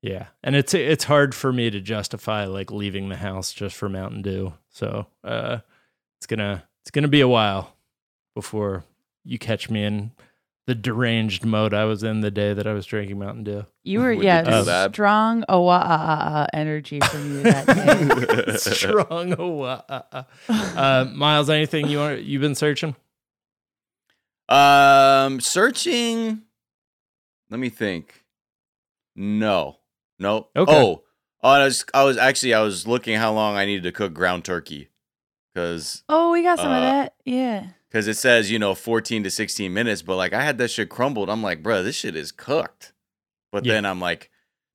yeah, 0.02 0.28
and 0.42 0.56
it's 0.56 0.72
it's 0.72 1.04
hard 1.04 1.34
for 1.34 1.52
me 1.52 1.70
to 1.70 1.80
justify 1.80 2.46
like 2.46 2.70
leaving 2.70 3.08
the 3.08 3.16
house 3.16 3.52
just 3.52 3.76
for 3.76 3.88
Mountain 3.88 4.22
Dew. 4.22 4.54
So 4.70 5.06
uh, 5.22 5.58
it's 6.18 6.26
gonna 6.26 6.64
it's 6.82 6.90
gonna 6.90 7.08
be 7.08 7.20
a 7.20 7.28
while 7.28 7.76
before 8.34 8.84
you 9.24 9.38
catch 9.38 9.68
me 9.68 9.84
in 9.84 10.12
the 10.66 10.74
deranged 10.74 11.44
mode 11.44 11.74
I 11.74 11.84
was 11.84 12.04
in 12.04 12.20
the 12.20 12.30
day 12.30 12.54
that 12.54 12.64
I 12.64 12.72
was 12.72 12.86
drinking 12.86 13.18
Mountain 13.18 13.42
Dew. 13.44 13.66
you 13.82 14.00
were 14.00 14.14
Would 14.14 14.24
yeah, 14.24 14.60
you 14.60 14.64
do 14.64 14.92
strong 14.92 15.44
oh, 15.48 15.66
uh, 15.66 15.72
uh, 15.72 16.30
uh, 16.30 16.46
energy 16.52 17.00
from 17.00 17.32
you 17.32 17.42
that 17.42 17.66
day. 17.66 18.56
Strong. 18.56 19.32
Uh, 19.34 20.22
uh, 20.48 21.06
Miles, 21.12 21.50
anything 21.50 21.88
you 21.88 21.98
want? 21.98 22.22
You've 22.22 22.40
been 22.42 22.54
searching? 22.54 22.94
Um, 24.48 25.40
searching. 25.40 26.42
Let 27.50 27.58
me 27.58 27.68
think. 27.68 28.24
No, 29.16 29.79
no. 30.20 30.48
Okay. 30.54 30.72
Oh, 30.72 31.02
oh, 31.42 31.48
I 31.50 31.64
was, 31.64 31.84
I 31.92 32.04
was 32.04 32.16
actually, 32.16 32.54
I 32.54 32.60
was 32.62 32.86
looking 32.86 33.16
how 33.16 33.32
long 33.32 33.56
I 33.56 33.64
needed 33.64 33.82
to 33.84 33.92
cook 33.92 34.12
ground 34.14 34.44
turkey, 34.44 34.90
because, 35.52 36.04
oh, 36.08 36.30
we 36.30 36.42
got 36.42 36.58
some 36.58 36.70
of 36.70 36.76
Uh, 36.78 36.80
that. 36.80 37.14
Yeah. 37.24 37.66
because 37.88 38.06
it 38.06 38.16
says 38.16 38.50
you 38.52 38.58
know 38.60 38.74
14 38.76 39.24
to 39.24 39.30
16 39.30 39.72
minutes, 39.74 40.02
but 40.02 40.14
like 40.16 40.32
I 40.32 40.42
had 40.42 40.58
that 40.58 40.70
shit 40.70 40.88
crumbled. 40.88 41.28
I'm 41.28 41.42
like, 41.42 41.62
bro, 41.62 41.82
this 41.82 41.96
shit 41.96 42.14
is 42.14 42.30
cooked. 42.30 42.92
But 43.50 43.64
Yeah. 43.66 43.72
then 43.74 43.84
I'm 43.86 44.00
like, 44.00 44.30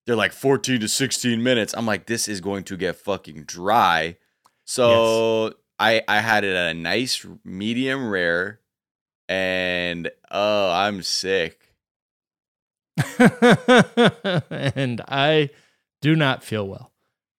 they're 0.06 0.18
like 0.18 0.34
14 0.34 0.82
to 0.82 0.88
16 0.90 1.42
minutes. 1.42 1.74
I'm 1.78 1.86
like, 1.86 2.08
this 2.08 2.28
is 2.28 2.42
going 2.42 2.64
to 2.66 2.76
get 2.78 2.98
fucking 2.98 3.44
dry. 3.46 4.18
So 4.66 5.54
I 5.80 6.02
I 6.08 6.20
had 6.20 6.44
it 6.44 6.54
at 6.56 6.72
a 6.72 6.74
nice 6.78 7.26
medium 7.46 8.10
rare, 8.10 8.60
and 9.30 10.12
oh, 10.32 10.72
I'm 10.72 11.02
sick. 11.04 11.65
and 14.76 15.02
I 15.08 15.50
do 16.02 16.16
not 16.16 16.44
feel 16.44 16.68
well. 16.68 16.92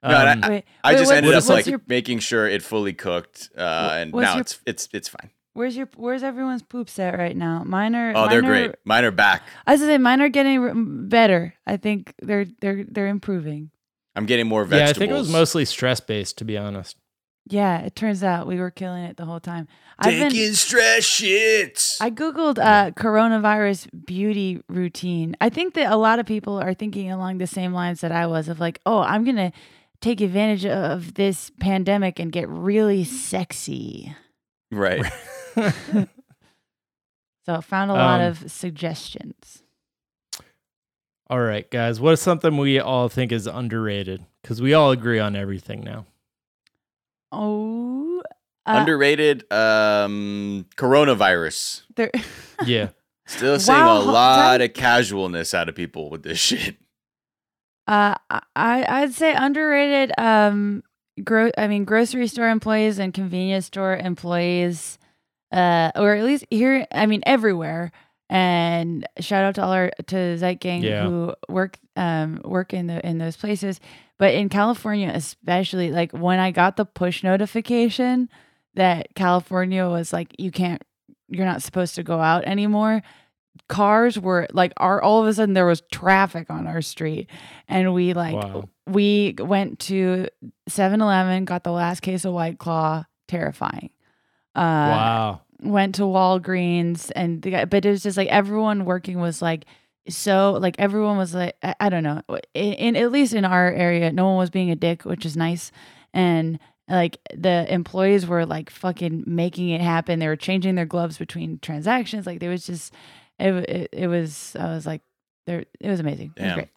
No, 0.02 0.10
Um, 0.14 0.40
Wait, 0.48 0.64
I 0.84 0.92
wait, 0.92 0.98
just 0.98 1.06
what- 1.08 1.16
ended 1.16 1.34
what 1.34 1.42
up 1.42 1.48
like 1.48 1.66
your 1.66 1.80
making 1.88 2.20
sure 2.20 2.46
it 2.46 2.62
fully 2.62 2.92
cooked, 2.92 3.50
uh, 3.56 3.88
Wh- 3.88 3.92
and 3.94 4.12
now 4.14 4.32
your- 4.34 4.40
it's 4.42 4.60
it's 4.66 4.88
it's 4.92 5.08
fine. 5.08 5.30
where's 5.54 5.76
your 5.76 5.88
where's 5.96 6.22
everyone's 6.22 6.62
poops 6.62 6.98
at 7.00 7.18
right 7.18 7.36
now? 7.36 7.64
Mine 7.64 7.94
are. 7.96 8.12
Oh, 8.14 8.28
they're 8.28 8.38
are- 8.38 8.42
great. 8.42 8.70
Mine 8.84 9.04
are 9.04 9.10
back. 9.10 9.42
I 9.66 9.72
was 9.72 9.80
gonna 9.80 9.94
say 9.94 9.98
mine 9.98 10.20
are 10.22 10.28
getting 10.28 11.08
better. 11.08 11.54
I 11.66 11.76
think 11.76 12.12
they're 12.22 12.46
they're 12.60 12.84
they're 12.88 13.08
improving. 13.08 13.70
I'm 14.14 14.26
getting 14.26 14.46
more 14.46 14.64
vegetables. 14.64 14.86
yeah, 14.88 14.90
I 14.90 14.98
think 14.98 15.10
it 15.10 15.14
was 15.18 15.30
mostly 15.32 15.64
stress 15.64 15.98
based, 16.00 16.38
to 16.38 16.44
be 16.44 16.56
honest. 16.56 16.96
Yeah, 17.48 17.78
it 17.82 17.94
turns 17.94 18.24
out 18.24 18.46
we 18.48 18.58
were 18.58 18.72
killing 18.72 19.04
it 19.04 19.16
the 19.16 19.24
whole 19.24 19.38
time. 19.40 19.68
I've 20.00 20.18
been 20.18 20.30
taking 20.30 20.52
stress 20.54 21.04
shits. 21.04 21.96
I 22.00 22.10
googled 22.10 22.58
uh, 22.58 22.90
coronavirus 22.90 23.88
beauty 24.04 24.60
routine. 24.68 25.36
I 25.40 25.48
think 25.48 25.74
that 25.74 25.92
a 25.92 25.96
lot 25.96 26.18
of 26.18 26.26
people 26.26 26.58
are 26.60 26.74
thinking 26.74 27.10
along 27.10 27.38
the 27.38 27.46
same 27.46 27.72
lines 27.72 28.00
that 28.00 28.10
I 28.12 28.26
was 28.26 28.48
of 28.48 28.58
like, 28.58 28.80
oh, 28.84 28.98
I'm 28.98 29.24
gonna 29.24 29.52
take 30.00 30.20
advantage 30.20 30.66
of 30.66 31.14
this 31.14 31.50
pandemic 31.60 32.18
and 32.18 32.32
get 32.32 32.48
really 32.48 33.04
sexy. 33.04 34.14
right. 34.70 35.04
So 37.44 37.54
I 37.54 37.60
found 37.60 37.92
a 37.92 37.94
lot 37.94 38.20
Um, 38.20 38.26
of 38.26 38.50
suggestions. 38.50 39.62
All 41.30 41.40
right, 41.40 41.70
guys. 41.70 42.00
What 42.00 42.14
is 42.14 42.20
something 42.20 42.56
we 42.56 42.80
all 42.80 43.08
think 43.08 43.30
is 43.30 43.46
underrated? 43.46 44.26
Because 44.42 44.60
we 44.60 44.74
all 44.74 44.90
agree 44.90 45.20
on 45.20 45.36
everything 45.36 45.84
now. 45.84 46.06
Oh, 47.32 48.22
uh, 48.66 48.76
Underrated. 48.78 49.50
Um, 49.52 50.66
coronavirus. 50.76 51.82
there. 51.94 52.10
Yeah. 52.64 52.88
Still 53.26 53.58
seeing 53.58 53.76
Wow, 53.78 53.98
a 53.98 54.02
lot 54.02 54.36
time- 54.58 54.60
of 54.62 54.72
casualness 54.74 55.52
out 55.52 55.68
of 55.68 55.74
people 55.74 56.10
with 56.10 56.22
this 56.22 56.38
shit. 56.38 56.76
Uh, 57.88 58.14
I 58.30 58.84
I'd 58.88 59.12
say 59.14 59.34
underrated. 59.34 60.12
Um, 60.18 60.82
gro- 61.22 61.50
I 61.58 61.66
mean, 61.68 61.84
grocery 61.84 62.26
store 62.28 62.48
employees 62.48 62.98
and 62.98 63.12
convenience 63.12 63.66
store 63.66 63.96
employees, 63.96 64.98
uh, 65.52 65.90
or 65.96 66.14
at 66.14 66.24
least 66.24 66.46
here. 66.50 66.86
I 66.92 67.06
mean, 67.06 67.22
everywhere. 67.26 67.92
And 68.28 69.06
shout 69.20 69.44
out 69.44 69.54
to 69.56 69.62
all 69.62 69.70
our 69.72 69.90
to 70.08 70.36
Zeit 70.38 70.58
Gang 70.60 70.82
Yeah. 70.82 71.04
who 71.06 71.34
work 71.48 71.78
um 71.96 72.40
work 72.44 72.72
in 72.74 72.86
the 72.88 73.04
in 73.06 73.18
those 73.18 73.36
places. 73.36 73.78
But 74.18 74.34
in 74.34 74.48
California, 74.48 75.10
especially, 75.14 75.90
like 75.90 76.12
when 76.12 76.38
I 76.38 76.50
got 76.50 76.76
the 76.76 76.84
push 76.84 77.22
notification 77.22 78.28
that 78.74 79.14
California 79.14 79.86
was 79.88 80.12
like, 80.12 80.34
you 80.38 80.50
can't, 80.50 80.82
you're 81.28 81.44
not 81.44 81.62
supposed 81.62 81.94
to 81.96 82.02
go 82.02 82.20
out 82.20 82.44
anymore 82.44 83.02
cars 83.68 84.18
were 84.18 84.46
like 84.52 84.72
our 84.76 85.02
all 85.02 85.22
of 85.22 85.26
a 85.26 85.34
sudden 85.34 85.54
there 85.54 85.66
was 85.66 85.82
traffic 85.92 86.50
on 86.50 86.66
our 86.66 86.82
street 86.82 87.28
and 87.68 87.92
we 87.94 88.12
like 88.12 88.34
Wow. 88.34 88.68
we 88.86 89.34
went 89.38 89.78
to 89.80 90.28
7-Eleven 90.68 91.44
got 91.44 91.64
the 91.64 91.72
last 91.72 92.00
case 92.00 92.24
of 92.24 92.32
white 92.32 92.58
claw 92.58 93.04
terrifying 93.28 93.90
uh 94.54 94.60
wow. 94.60 95.40
went 95.60 95.96
to 95.96 96.02
Walgreens 96.02 97.10
and 97.16 97.42
the 97.42 97.50
guy, 97.50 97.64
but 97.64 97.84
it 97.84 97.90
was 97.90 98.02
just 98.02 98.16
like 98.16 98.28
everyone 98.28 98.84
working 98.84 99.20
was 99.20 99.42
like 99.42 99.64
so 100.08 100.52
like 100.60 100.76
everyone 100.78 101.16
was 101.16 101.34
like 101.34 101.56
I, 101.62 101.74
I 101.80 101.88
don't 101.88 102.02
know. 102.02 102.22
In, 102.54 102.72
in 102.74 102.96
at 102.96 103.12
least 103.12 103.34
in 103.34 103.44
our 103.44 103.70
area 103.70 104.12
no 104.12 104.26
one 104.26 104.36
was 104.36 104.50
being 104.50 104.70
a 104.70 104.76
dick 104.76 105.04
which 105.04 105.26
is 105.26 105.36
nice. 105.36 105.72
And 106.12 106.58
like 106.88 107.18
the 107.34 107.72
employees 107.72 108.26
were 108.26 108.46
like 108.46 108.70
fucking 108.70 109.24
making 109.26 109.70
it 109.70 109.80
happen. 109.80 110.18
They 110.18 110.28
were 110.28 110.36
changing 110.36 110.74
their 110.74 110.86
gloves 110.86 111.18
between 111.18 111.58
transactions. 111.60 112.26
Like 112.26 112.40
there 112.40 112.50
was 112.50 112.66
just 112.66 112.92
it 113.38 113.52
it, 113.68 113.88
it 113.92 114.06
was 114.06 114.56
I 114.58 114.66
was 114.74 114.86
like 114.86 115.02
there 115.46 115.64
it 115.80 115.90
was 115.90 116.00
amazing. 116.00 116.32
It 116.36 116.42
was 116.42 116.54
great. 116.54 116.68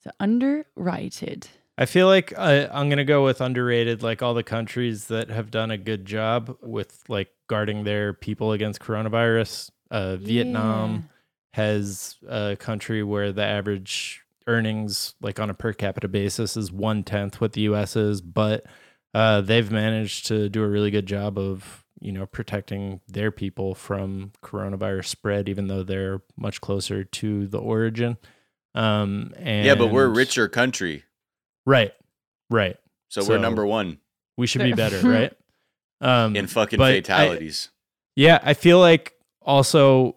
So 0.00 0.10
underrated. 0.18 1.48
I 1.78 1.86
feel 1.86 2.06
like 2.06 2.32
uh, 2.36 2.68
I'm 2.72 2.88
gonna 2.88 3.04
go 3.04 3.24
with 3.24 3.40
underrated. 3.40 4.02
Like 4.02 4.22
all 4.22 4.34
the 4.34 4.42
countries 4.42 5.06
that 5.06 5.30
have 5.30 5.50
done 5.50 5.70
a 5.70 5.78
good 5.78 6.04
job 6.04 6.56
with 6.60 7.02
like 7.08 7.28
guarding 7.48 7.84
their 7.84 8.12
people 8.12 8.52
against 8.52 8.80
coronavirus. 8.80 9.70
Uh, 9.90 10.16
Vietnam 10.16 11.10
has 11.52 12.16
a 12.28 12.56
country 12.58 13.02
where 13.02 13.32
the 13.32 13.44
average 13.44 14.22
earnings, 14.46 15.14
like 15.20 15.38
on 15.38 15.50
a 15.50 15.54
per 15.54 15.72
capita 15.72 16.08
basis, 16.08 16.56
is 16.56 16.72
one 16.72 17.04
tenth 17.04 17.40
what 17.40 17.52
the 17.52 17.62
U.S. 17.62 17.94
is, 17.96 18.20
but 18.20 18.64
uh, 19.14 19.40
they've 19.42 19.70
managed 19.70 20.26
to 20.26 20.48
do 20.48 20.62
a 20.62 20.68
really 20.68 20.90
good 20.90 21.06
job 21.06 21.38
of 21.38 21.84
you 22.00 22.10
know 22.12 22.26
protecting 22.26 23.00
their 23.06 23.30
people 23.30 23.74
from 23.74 24.32
coronavirus 24.42 25.06
spread, 25.06 25.48
even 25.48 25.68
though 25.68 25.82
they're 25.82 26.22
much 26.36 26.60
closer 26.60 27.04
to 27.04 27.46
the 27.46 27.58
origin. 27.58 28.16
Um, 28.74 29.32
and 29.36 29.66
Yeah, 29.66 29.74
but 29.74 29.88
we're 29.88 30.06
a 30.06 30.08
richer 30.08 30.48
country, 30.48 31.04
right? 31.66 31.92
Right. 32.50 32.76
so, 33.08 33.20
So- 33.20 33.28
we're 33.34 33.38
number 33.38 33.66
one. 33.66 33.98
We 34.38 34.46
should 34.46 34.62
be 34.62 34.72
better, 34.72 34.98
right? 35.08 35.32
Um, 36.00 36.34
in 36.34 36.46
fucking 36.46 36.78
but 36.78 36.92
I- 36.92 36.96
fatalities. 36.96 37.68
Yeah, 38.16 38.40
I 38.42 38.54
feel 38.54 38.80
like 38.80 39.14
also 39.42 40.16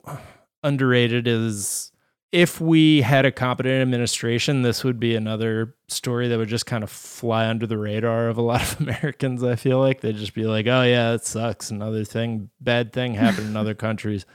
underrated 0.66 1.28
is 1.28 1.92
if 2.32 2.60
we 2.60 3.02
had 3.02 3.26
a 3.26 3.32
competent 3.32 3.82
administration, 3.82 4.62
this 4.62 4.84
would 4.84 5.00
be 5.00 5.16
another 5.16 5.76
story 5.88 6.28
that 6.28 6.38
would 6.38 6.50
just 6.50 6.66
kind 6.66 6.84
of 6.84 6.90
fly 6.90 7.48
under 7.48 7.66
the 7.66 7.78
radar 7.78 8.28
of 8.28 8.38
a 8.38 8.42
lot 8.42 8.62
of 8.62 8.80
Americans. 8.82 9.44
I 9.44 9.56
feel 9.56 9.80
like 9.80 10.02
they'd 10.02 10.18
just 10.18 10.34
be 10.34 10.44
like, 10.46 10.68
"Oh 10.68 10.82
yeah, 10.84 11.14
it 11.14 11.26
sucks." 11.26 11.72
Another 11.72 12.04
thing, 12.04 12.50
bad 12.60 12.92
thing 12.92 13.14
happened 13.14 13.48
in 13.48 13.56
other 13.56 13.74
countries, 13.88 14.26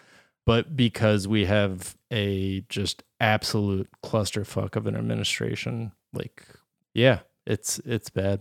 but 0.47 0.77
because 0.77 1.29
we 1.29 1.45
have 1.45 1.97
a 2.11 2.63
just 2.69 3.03
absolute 3.21 3.89
clusterfuck 4.03 4.77
of 4.77 4.87
an 4.87 4.97
administration, 4.97 5.93
like, 6.15 6.47
yeah, 6.95 7.21
it's 7.47 7.81
it's 7.81 8.09
bad. 8.09 8.41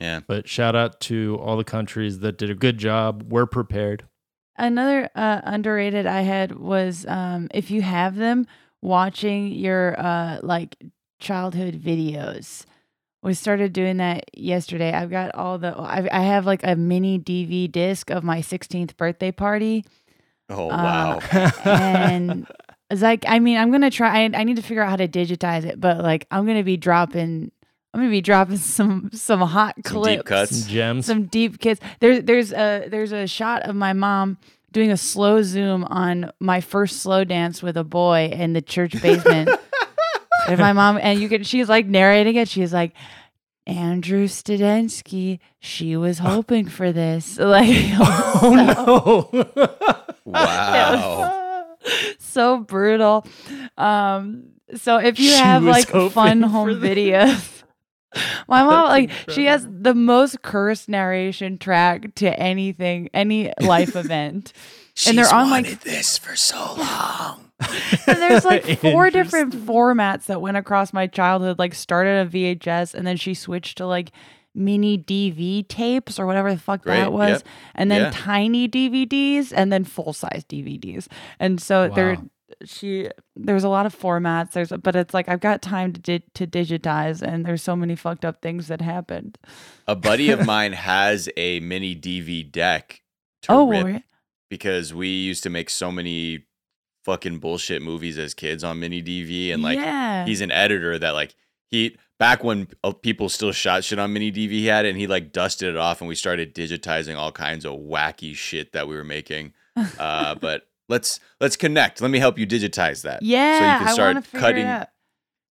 yeah. 0.00 0.20
But 0.26 0.48
shout 0.48 0.74
out 0.74 1.00
to 1.02 1.38
all 1.40 1.56
the 1.56 1.62
countries 1.64 2.18
that 2.20 2.36
did 2.38 2.50
a 2.50 2.54
good 2.54 2.78
job. 2.78 3.24
We're 3.30 3.46
prepared. 3.46 4.04
Another 4.58 5.08
uh, 5.14 5.40
underrated 5.44 6.06
I 6.06 6.22
had 6.22 6.56
was 6.58 7.06
um, 7.06 7.48
if 7.54 7.70
you 7.70 7.80
have 7.82 8.16
them 8.16 8.46
watching 8.82 9.52
your 9.52 9.98
uh, 9.98 10.38
like 10.42 10.76
childhood 11.20 11.80
videos. 11.82 12.64
We 13.22 13.34
started 13.34 13.72
doing 13.72 13.96
that 13.96 14.24
yesterday. 14.36 14.92
I've 14.92 15.10
got 15.10 15.34
all 15.34 15.58
the 15.58 15.76
I, 15.76 16.08
I 16.12 16.20
have 16.22 16.46
like 16.46 16.60
a 16.64 16.76
mini 16.76 17.18
DV 17.18 17.72
disc 17.72 18.10
of 18.10 18.22
my 18.22 18.40
16th 18.40 18.96
birthday 18.96 19.32
party, 19.32 19.84
Oh 20.48 20.70
Uh, 20.70 20.76
wow. 20.76 21.20
and 21.64 22.46
it's 22.90 23.02
like 23.02 23.24
I 23.26 23.38
mean 23.40 23.56
I'm 23.58 23.70
gonna 23.72 23.90
try. 23.90 24.20
I, 24.22 24.30
I 24.34 24.44
need 24.44 24.56
to 24.56 24.62
figure 24.62 24.82
out 24.82 24.90
how 24.90 24.96
to 24.96 25.08
digitize 25.08 25.64
it, 25.64 25.80
but 25.80 25.98
like 25.98 26.26
I'm 26.30 26.46
gonna 26.46 26.62
be 26.64 26.76
dropping. 26.76 27.50
I'm 27.94 28.00
gonna 28.00 28.10
be 28.10 28.20
dropping 28.20 28.58
some 28.58 29.10
some 29.12 29.40
hot 29.40 29.74
Some 29.76 29.82
clips 29.94 30.16
deep 30.16 30.24
cuts. 30.26 30.56
Some 30.58 30.68
gems. 30.70 31.06
some 31.06 31.24
deep 31.26 31.58
kids. 31.58 31.80
There's 32.00 32.22
there's 32.24 32.52
a 32.52 32.88
there's 32.88 33.12
a 33.12 33.26
shot 33.26 33.62
of 33.62 33.74
my 33.74 33.92
mom 33.92 34.38
doing 34.72 34.90
a 34.92 34.96
slow 34.96 35.42
zoom 35.42 35.84
on 35.84 36.30
my 36.40 36.60
first 36.60 37.00
slow 37.00 37.24
dance 37.24 37.62
with 37.62 37.76
a 37.76 37.84
boy 37.84 38.28
in 38.32 38.52
the 38.52 38.60
church 38.62 38.92
basement. 39.02 39.48
and 40.46 40.58
my 40.58 40.72
mom 40.72 40.98
and 41.00 41.18
you 41.20 41.28
can 41.28 41.42
she's 41.42 41.68
like 41.68 41.86
narrating 41.86 42.36
it. 42.36 42.48
She's 42.48 42.72
like, 42.72 42.92
Andrew 43.66 44.26
Studensky, 44.26 45.38
she 45.58 45.96
was 45.96 46.18
hoping 46.18 46.68
for 46.68 46.92
this. 46.92 47.38
Like 47.42 47.68
oh 48.00 49.30
no. 49.34 50.08
Wow. 50.24 51.76
so 52.18 52.58
brutal. 52.58 53.26
Um, 53.78 54.50
so 54.76 54.98
if 54.98 55.18
you 55.18 55.30
She 55.30 55.36
have 55.36 55.62
like 55.62 55.88
fun 56.12 56.42
home 56.42 56.68
videos, 56.80 57.57
my 58.48 58.62
mom 58.62 58.88
like 58.88 59.10
she 59.30 59.46
has 59.46 59.66
the 59.70 59.94
most 59.94 60.42
cursed 60.42 60.88
narration 60.88 61.58
track 61.58 62.14
to 62.16 62.38
anything, 62.38 63.08
any 63.12 63.52
life 63.60 63.96
event. 64.04 64.52
And 65.06 65.16
they're 65.16 65.32
on, 65.32 65.50
like- 65.50 65.80
this 65.80 66.18
for 66.18 66.34
so 66.36 66.74
long. 66.76 67.44
And 68.06 68.18
there's 68.18 68.44
like 68.44 68.64
four 68.80 69.10
different 69.10 69.52
formats 69.52 70.26
that 70.26 70.40
went 70.40 70.56
across 70.56 70.92
my 70.92 71.06
childhood. 71.06 71.58
Like 71.58 71.74
started 71.74 72.26
a 72.26 72.30
VHS, 72.30 72.94
and 72.94 73.06
then 73.06 73.16
she 73.16 73.34
switched 73.34 73.78
to 73.78 73.86
like 73.86 74.12
mini 74.54 74.98
DV 74.98 75.68
tapes 75.68 76.18
or 76.18 76.26
whatever 76.26 76.52
the 76.52 76.58
fuck 76.58 76.82
Great, 76.82 76.96
that 76.96 77.12
was, 77.12 77.30
yep, 77.30 77.42
and 77.74 77.90
then 77.90 78.02
yeah. 78.02 78.10
tiny 78.12 78.68
DVDs, 78.68 79.52
and 79.54 79.72
then 79.72 79.84
full 79.84 80.12
size 80.12 80.44
DVDs. 80.48 81.06
And 81.38 81.60
so 81.60 81.88
Wow. 81.88 82.24
She 82.64 83.08
there's 83.36 83.64
a 83.64 83.68
lot 83.68 83.86
of 83.86 83.98
formats. 83.98 84.52
There's 84.52 84.70
but 84.70 84.96
it's 84.96 85.14
like 85.14 85.28
I've 85.28 85.40
got 85.40 85.62
time 85.62 85.92
to 85.92 86.00
di- 86.00 86.24
to 86.34 86.46
digitize, 86.46 87.22
and 87.22 87.44
there's 87.44 87.62
so 87.62 87.76
many 87.76 87.96
fucked 87.96 88.24
up 88.24 88.42
things 88.42 88.68
that 88.68 88.80
happened. 88.80 89.38
A 89.86 89.96
buddy 89.96 90.30
of 90.30 90.46
mine 90.46 90.72
has 90.72 91.28
a 91.36 91.60
mini 91.60 91.94
DV 91.94 92.50
deck 92.50 93.02
to 93.42 93.52
Oh, 93.52 93.68
rip 93.68 93.84
re- 93.84 94.04
because 94.48 94.94
we 94.94 95.08
used 95.08 95.42
to 95.44 95.50
make 95.50 95.70
so 95.70 95.92
many 95.92 96.44
fucking 97.04 97.38
bullshit 97.38 97.80
movies 97.80 98.18
as 98.18 98.34
kids 98.34 98.62
on 98.62 98.78
mini 98.78 99.02
DV 99.02 99.52
and 99.54 99.62
like 99.62 99.78
yeah. 99.78 100.26
he's 100.26 100.42
an 100.42 100.50
editor 100.50 100.98
that 100.98 101.12
like 101.12 101.34
he 101.66 101.96
back 102.18 102.44
when 102.44 102.68
uh, 102.84 102.92
people 102.92 103.30
still 103.30 103.52
shot 103.52 103.82
shit 103.82 103.98
on 103.98 104.12
mini 104.12 104.30
DV 104.30 104.50
he 104.50 104.66
had 104.66 104.84
it 104.84 104.90
and 104.90 104.98
he 104.98 105.06
like 105.06 105.32
dusted 105.32 105.70
it 105.70 105.76
off 105.76 106.02
and 106.02 106.08
we 106.08 106.14
started 106.14 106.54
digitizing 106.54 107.16
all 107.16 107.32
kinds 107.32 107.64
of 107.64 107.74
wacky 107.74 108.34
shit 108.34 108.72
that 108.72 108.88
we 108.88 108.94
were 108.94 109.04
making. 109.04 109.54
Uh, 109.98 110.34
but 110.40 110.67
let's 110.88 111.20
let's 111.40 111.56
connect. 111.56 112.00
Let 112.00 112.10
me 112.10 112.18
help 112.18 112.38
you 112.38 112.46
digitize 112.46 113.02
that. 113.02 113.22
yeah, 113.22 113.58
so 113.58 113.64
you 113.64 113.78
can 113.78 113.88
I 113.88 113.92
start 113.92 114.14
want 114.14 114.24
to 114.24 114.30
figure 114.30 114.40
cutting. 114.40 114.66
it 114.66 114.68
out. 114.70 114.88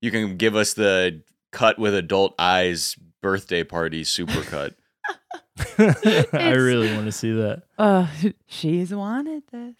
You 0.01 0.11
can 0.11 0.37
give 0.37 0.55
us 0.55 0.73
the 0.73 1.21
cut 1.51 1.79
with 1.79 1.93
adult 1.95 2.35
eyes 2.37 2.95
birthday 3.21 3.63
party 3.63 4.03
super 4.03 4.41
cut. 4.41 4.75
I 5.79 6.51
really 6.53 6.93
want 6.93 7.05
to 7.05 7.11
see 7.11 7.31
that. 7.31 7.63
Uh, 7.77 8.07
she's 8.47 8.93
wanted 8.93 9.43
this. 9.51 9.75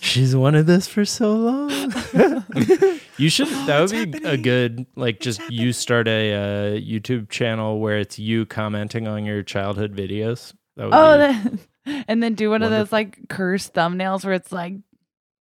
She's 0.00 0.34
wanted 0.34 0.66
this 0.66 0.86
for 0.88 1.04
so 1.04 1.32
long. 1.34 1.70
you 3.18 3.28
should. 3.28 3.48
That 3.66 3.80
would 3.80 3.92
What's 3.92 4.20
be 4.20 4.24
a 4.28 4.36
good 4.36 4.86
like. 4.96 5.20
Just 5.20 5.40
you 5.50 5.72
start 5.72 6.08
a 6.08 6.32
uh, 6.34 6.80
YouTube 6.80 7.28
channel 7.30 7.78
where 7.80 7.98
it's 7.98 8.18
you 8.18 8.46
commenting 8.46 9.06
on 9.08 9.24
your 9.24 9.42
childhood 9.42 9.94
videos. 9.94 10.52
That 10.76 10.84
would 10.86 10.94
Oh, 10.94 11.12
be- 11.16 11.48
that, 11.50 11.58
and 12.08 12.22
then 12.22 12.34
do 12.34 12.50
one 12.50 12.62
of 12.62 12.70
those 12.70 12.90
like 12.92 13.28
cursed 13.28 13.74
thumbnails 13.74 14.24
where 14.24 14.34
it's 14.34 14.52
like 14.52 14.74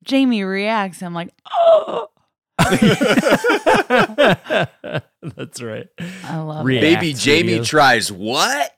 Jamie 0.04 0.44
reacts. 0.44 1.02
I'm 1.02 1.14
like, 1.14 1.34
oh, 1.52 2.10
That's 5.36 5.62
right. 5.62 5.88
I 6.26 6.38
love 6.40 6.66
React. 6.66 6.84
it. 6.86 6.96
Baby 7.00 7.14
Jamie 7.14 7.60
videos. 7.60 7.66
tries 7.68 8.12
what? 8.12 8.72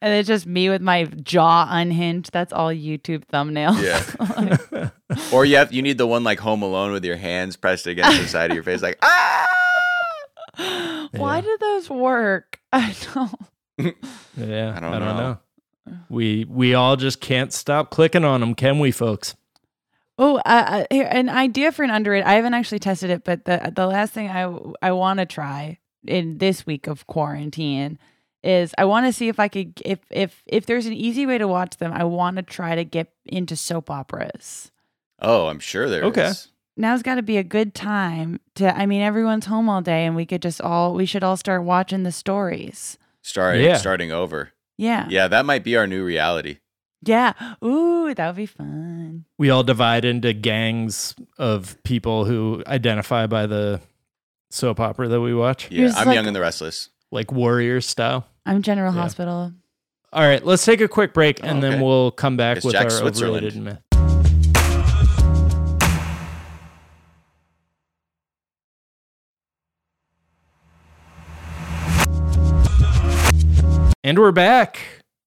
And 0.00 0.14
it's 0.14 0.28
just 0.28 0.46
me 0.46 0.68
with 0.68 0.82
my 0.82 1.04
jaw 1.04 1.66
unhinged. 1.70 2.32
That's 2.32 2.52
all 2.52 2.68
YouTube 2.68 3.24
thumbnail. 3.24 3.74
Yeah. 3.82 4.90
Or 5.32 5.44
you 5.44 5.56
have 5.56 5.72
you 5.72 5.82
need 5.82 5.98
the 5.98 6.06
one 6.06 6.22
like 6.22 6.38
Home 6.40 6.62
Alone 6.62 6.92
with 6.92 7.04
your 7.04 7.16
hands 7.16 7.56
pressed 7.56 7.86
against 7.86 8.20
the 8.20 8.28
side 8.28 8.50
of 8.50 8.54
your 8.54 8.62
face, 8.64 8.82
like 8.82 8.98
ah. 9.02 9.46
Why 11.12 11.36
Yeah. 11.36 11.40
do 11.40 11.58
those 11.60 11.90
work? 11.90 12.60
I 12.72 12.94
don't. 13.14 13.34
Yeah, 14.36 14.74
I 14.76 14.80
don't 14.80 14.90
know. 15.00 15.38
We 16.08 16.44
we 16.48 16.74
all 16.74 16.96
just 16.96 17.20
can't 17.20 17.52
stop 17.52 17.90
clicking 17.90 18.24
on 18.24 18.40
them, 18.40 18.54
can 18.54 18.78
we, 18.78 18.90
folks? 18.90 19.34
Oh, 20.18 20.36
uh, 20.38 20.40
uh, 20.44 20.84
here, 20.90 21.08
an 21.10 21.28
idea 21.30 21.72
for 21.72 21.82
an 21.82 21.90
underrated. 21.90 22.26
I 22.26 22.34
haven't 22.34 22.52
actually 22.54 22.78
tested 22.80 23.10
it, 23.10 23.24
but 23.24 23.44
the 23.46 23.72
the 23.74 23.86
last 23.86 24.12
thing 24.12 24.28
I 24.28 24.52
I 24.82 24.92
want 24.92 25.18
to 25.20 25.26
try 25.26 25.78
in 26.06 26.38
this 26.38 26.66
week 26.66 26.86
of 26.86 27.06
quarantine 27.06 27.98
is 28.42 28.74
I 28.78 28.84
want 28.84 29.06
to 29.06 29.12
see 29.12 29.28
if 29.28 29.38
I 29.40 29.48
could 29.48 29.80
if 29.84 30.00
if 30.10 30.42
if 30.46 30.66
there's 30.66 30.86
an 30.86 30.92
easy 30.92 31.26
way 31.26 31.38
to 31.38 31.48
watch 31.48 31.76
them. 31.78 31.92
I 31.92 32.04
want 32.04 32.36
to 32.36 32.42
try 32.42 32.74
to 32.74 32.84
get 32.84 33.12
into 33.26 33.56
soap 33.56 33.90
operas. 33.90 34.70
Oh, 35.20 35.46
I'm 35.48 35.58
sure 35.58 35.88
there 35.88 36.02
is. 36.02 36.08
Okay. 36.08 36.32
Now's 36.76 37.02
got 37.02 37.16
to 37.16 37.22
be 37.22 37.36
a 37.36 37.42
good 37.44 37.74
time 37.74 38.40
to. 38.54 38.74
I 38.74 38.86
mean, 38.86 39.02
everyone's 39.02 39.46
home 39.46 39.68
all 39.68 39.82
day, 39.82 40.04
and 40.06 40.16
we 40.16 40.24
could 40.26 40.42
just 40.42 40.60
all 40.60 40.94
we 40.94 41.06
should 41.06 41.22
all 41.24 41.36
start 41.36 41.64
watching 41.64 42.02
the 42.02 42.12
stories. 42.12 42.98
Starting 43.22 43.64
Yeah. 43.64 43.76
starting 43.76 44.12
over. 44.12 44.52
Yeah, 44.80 45.06
Yeah, 45.10 45.28
that 45.28 45.44
might 45.44 45.62
be 45.62 45.76
our 45.76 45.86
new 45.86 46.02
reality. 46.04 46.58
yeah. 47.02 47.32
Ooh, 47.64 48.14
that 48.14 48.26
would 48.28 48.36
be 48.36 48.46
fun. 48.46 49.24
We 49.38 49.50
all 49.50 49.62
divide 49.62 50.04
into 50.04 50.32
gangs 50.32 51.14
of 51.38 51.76
people 51.84 52.24
who 52.24 52.62
identify 52.66 53.26
by 53.26 53.46
the 53.46 53.80
soap 54.50 54.80
opera 54.80 55.08
that 55.08 55.20
we 55.20 55.34
watch, 55.34 55.70
Yeah, 55.70 55.80
Here's 55.82 55.96
I'm 55.96 56.06
like- 56.06 56.14
Young 56.14 56.26
and 56.26 56.34
the 56.34 56.40
Restless. 56.40 56.88
like 57.12 57.30
warrior 57.30 57.80
style. 57.80 58.26
I'm 58.46 58.62
General 58.62 58.94
Yeah. 58.94 59.02
Hospital. 59.02 59.52
All 60.12 60.22
right, 60.26 60.44
let's 60.44 60.64
take 60.64 60.80
a 60.80 60.88
quick 60.88 61.12
break 61.14 61.40
and 61.44 61.58
Oh, 61.58 61.60
then 61.60 61.72
okay. 61.74 61.82
we'll 61.82 62.10
come 62.10 62.36
back 62.36 62.56
It's 62.56 62.66
with 62.66 62.72
Jack 62.72 62.84
our 62.84 62.90
Switzerland. 62.90 63.44
overrated 63.44 63.62
myth. 63.62 64.09
And 74.02 74.18
we're 74.18 74.32
back. 74.32 74.80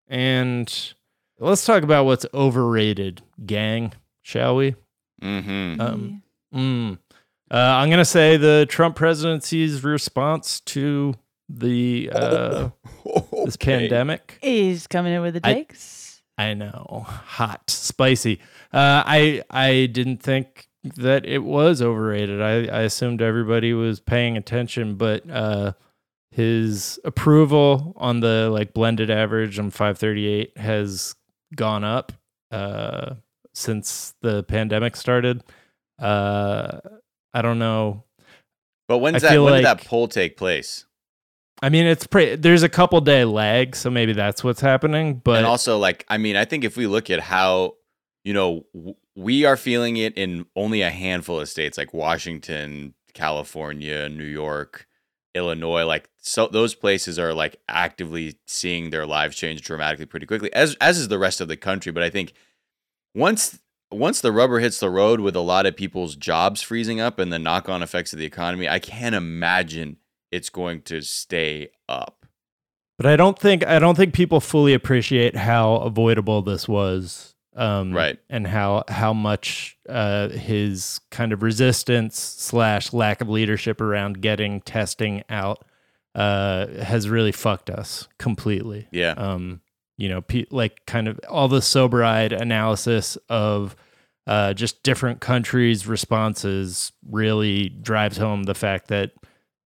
And 0.08 0.94
let's 1.40 1.66
talk 1.66 1.84
about 1.84 2.06
what's 2.06 2.26
overrated, 2.34 3.22
gang, 3.46 3.94
shall 4.22 4.56
we? 4.56 4.76
Mm-hmm. 5.22 5.82
Um, 5.82 6.20
Mm. 6.54 7.00
Uh, 7.50 7.56
I'm 7.58 7.90
going 7.90 7.98
to 7.98 8.06
say 8.06 8.38
the 8.38 8.68
Trump 8.70 8.96
presidency's 8.96 9.84
response 9.84 10.60
to 10.62 11.16
the 11.50 12.12
uh, 12.14 12.70
this 13.46 13.58
pandemic. 13.58 14.38
He's 14.40 14.86
coming 14.86 15.14
in 15.14 15.24
with 15.24 15.34
the 15.34 15.40
I- 15.44 15.54
takes. 15.56 16.22
I 16.38 16.54
know, 16.54 17.06
hot, 17.08 17.72
spicy. 17.72 18.40
Uh, 18.72 19.02
I 19.06 19.42
I 19.50 19.88
didn't 19.92 20.18
think 20.18 20.68
that 20.84 21.26
it 21.26 21.40
was 21.44 21.82
overrated. 21.82 22.40
I, 22.40 22.66
I 22.66 22.82
assumed 22.82 23.22
everybody 23.24 23.74
was 23.74 24.00
paying 24.00 24.38
attention, 24.38 24.94
but 24.96 25.28
uh, 25.28 25.74
his 26.34 27.00
approval 27.06 27.94
on 27.98 28.20
the 28.20 28.50
like 28.52 28.74
blended 28.74 29.12
average 29.12 29.60
on 29.60 29.70
538 29.70 30.58
has 30.58 31.16
gone 31.56 31.84
up 31.84 32.12
uh, 32.52 33.16
since 33.54 34.16
the 34.22 34.44
pandemic 34.44 34.96
started. 34.96 35.44
Uh, 36.00 36.80
I 37.34 37.42
don't 37.42 37.60
know. 37.60 38.04
But 38.88 38.98
when's 38.98 39.22
that? 39.22 39.40
When 39.40 39.54
did 39.54 39.66
that 39.66 39.86
poll 39.86 40.08
take 40.08 40.36
place? 40.36 40.86
I 41.62 41.70
mean, 41.70 41.86
it's 41.86 42.08
pretty. 42.08 42.36
There's 42.36 42.64
a 42.64 42.70
couple 42.70 43.00
day 43.00 43.26
lag, 43.26 43.76
so 43.76 43.90
maybe 43.90 44.14
that's 44.14 44.44
what's 44.44 44.60
happening. 44.60 45.22
But 45.24 45.38
and 45.38 45.46
also, 45.46 45.78
like, 45.78 46.04
I 46.10 46.18
mean, 46.18 46.36
I 46.36 46.46
think 46.46 46.64
if 46.64 46.76
we 46.76 46.88
look 46.88 47.10
at 47.10 47.22
how, 47.22 47.76
you 48.24 48.34
know, 48.34 48.66
w- 48.74 48.96
we 49.16 49.46
are 49.46 49.56
feeling 49.56 49.98
it 49.98 50.18
in 50.18 50.46
only 50.56 50.82
a 50.82 50.90
handful 50.90 51.40
of 51.40 51.48
states, 51.48 51.78
like 51.78 51.94
Washington, 51.94 52.96
California, 53.14 54.10
New 54.10 54.26
York, 54.26 54.88
Illinois, 55.36 55.86
like 55.86 56.10
so 56.20 56.48
those 56.48 56.76
places 56.76 57.18
are 57.18 57.34
like 57.34 57.60
actively 57.68 58.38
seeing 58.48 58.90
their 58.90 59.06
lives 59.06 59.36
change 59.36 59.62
dramatically 59.62 60.06
pretty 60.06 60.26
quickly, 60.26 60.54
as 60.54 60.76
as 60.76 60.98
is 60.98 61.08
the 61.08 61.20
rest 61.20 61.42
of 61.42 61.48
the 61.48 61.58
country. 61.58 61.92
But 61.92 62.04
I 62.04 62.10
think 62.10 62.34
once 63.16 63.60
once 63.92 64.22
the 64.22 64.32
rubber 64.32 64.60
hits 64.60 64.80
the 64.80 64.90
road 64.90 65.20
with 65.20 65.36
a 65.36 65.42
lot 65.42 65.66
of 65.66 65.76
people's 65.76 66.16
jobs 66.16 66.62
freezing 66.62 67.00
up 67.00 67.20
and 67.20 67.32
the 67.32 67.40
knock 67.40 67.70
on 67.70 67.84
effects 67.84 68.14
of 68.14 68.20
the 68.20 68.26
economy, 68.26 68.68
I 68.68 68.80
can't 68.80 69.16
imagine 69.16 69.98
it's 70.32 70.50
going 70.50 70.82
to 70.84 71.02
stay 71.02 71.70
up. 71.88 72.26
But 72.98 73.06
I 73.08 73.16
don't 73.16 73.38
think 73.38 73.66
I 73.66 73.80
don't 73.80 73.96
think 73.96 74.14
people 74.14 74.40
fully 74.40 74.74
appreciate 74.74 75.36
how 75.36 75.76
avoidable 75.76 76.42
this 76.42 76.68
was, 76.68 77.33
um, 77.56 77.94
Right. 77.94 78.20
And 78.30 78.48
how 78.48 78.84
how 78.88 79.14
much 79.14 79.78
uh, 79.88 80.30
his 80.30 81.00
kind 81.12 81.34
of 81.34 81.44
resistance 81.44 82.20
slash 82.20 82.94
lack 82.94 83.22
of 83.22 83.30
leadership 83.30 83.82
around 83.82 84.22
getting 84.22 84.62
testing 84.62 85.24
out 85.30 85.64
uh, 86.16 86.68
has 86.68 87.10
really 87.10 87.32
fucked 87.32 87.70
us 87.70 88.08
completely. 88.18 88.88
Yeah. 88.92 89.14
Um, 89.18 89.62
you 89.98 90.10
know, 90.10 90.22
pe- 90.22 90.46
like 90.50 90.86
kind 90.86 91.08
of 91.08 91.20
all 91.30 91.48
the 91.48 91.62
sober 91.62 92.04
eyed 92.04 92.34
analysis 92.34 93.18
of 93.30 93.76
uh, 94.26 94.54
just 94.54 94.84
different 94.84 95.20
countries' 95.20 95.86
responses 95.86 96.92
really 97.08 97.70
drives 97.70 98.18
home 98.18 98.44
the 98.44 98.56
fact 98.56 98.88
that 98.88 99.12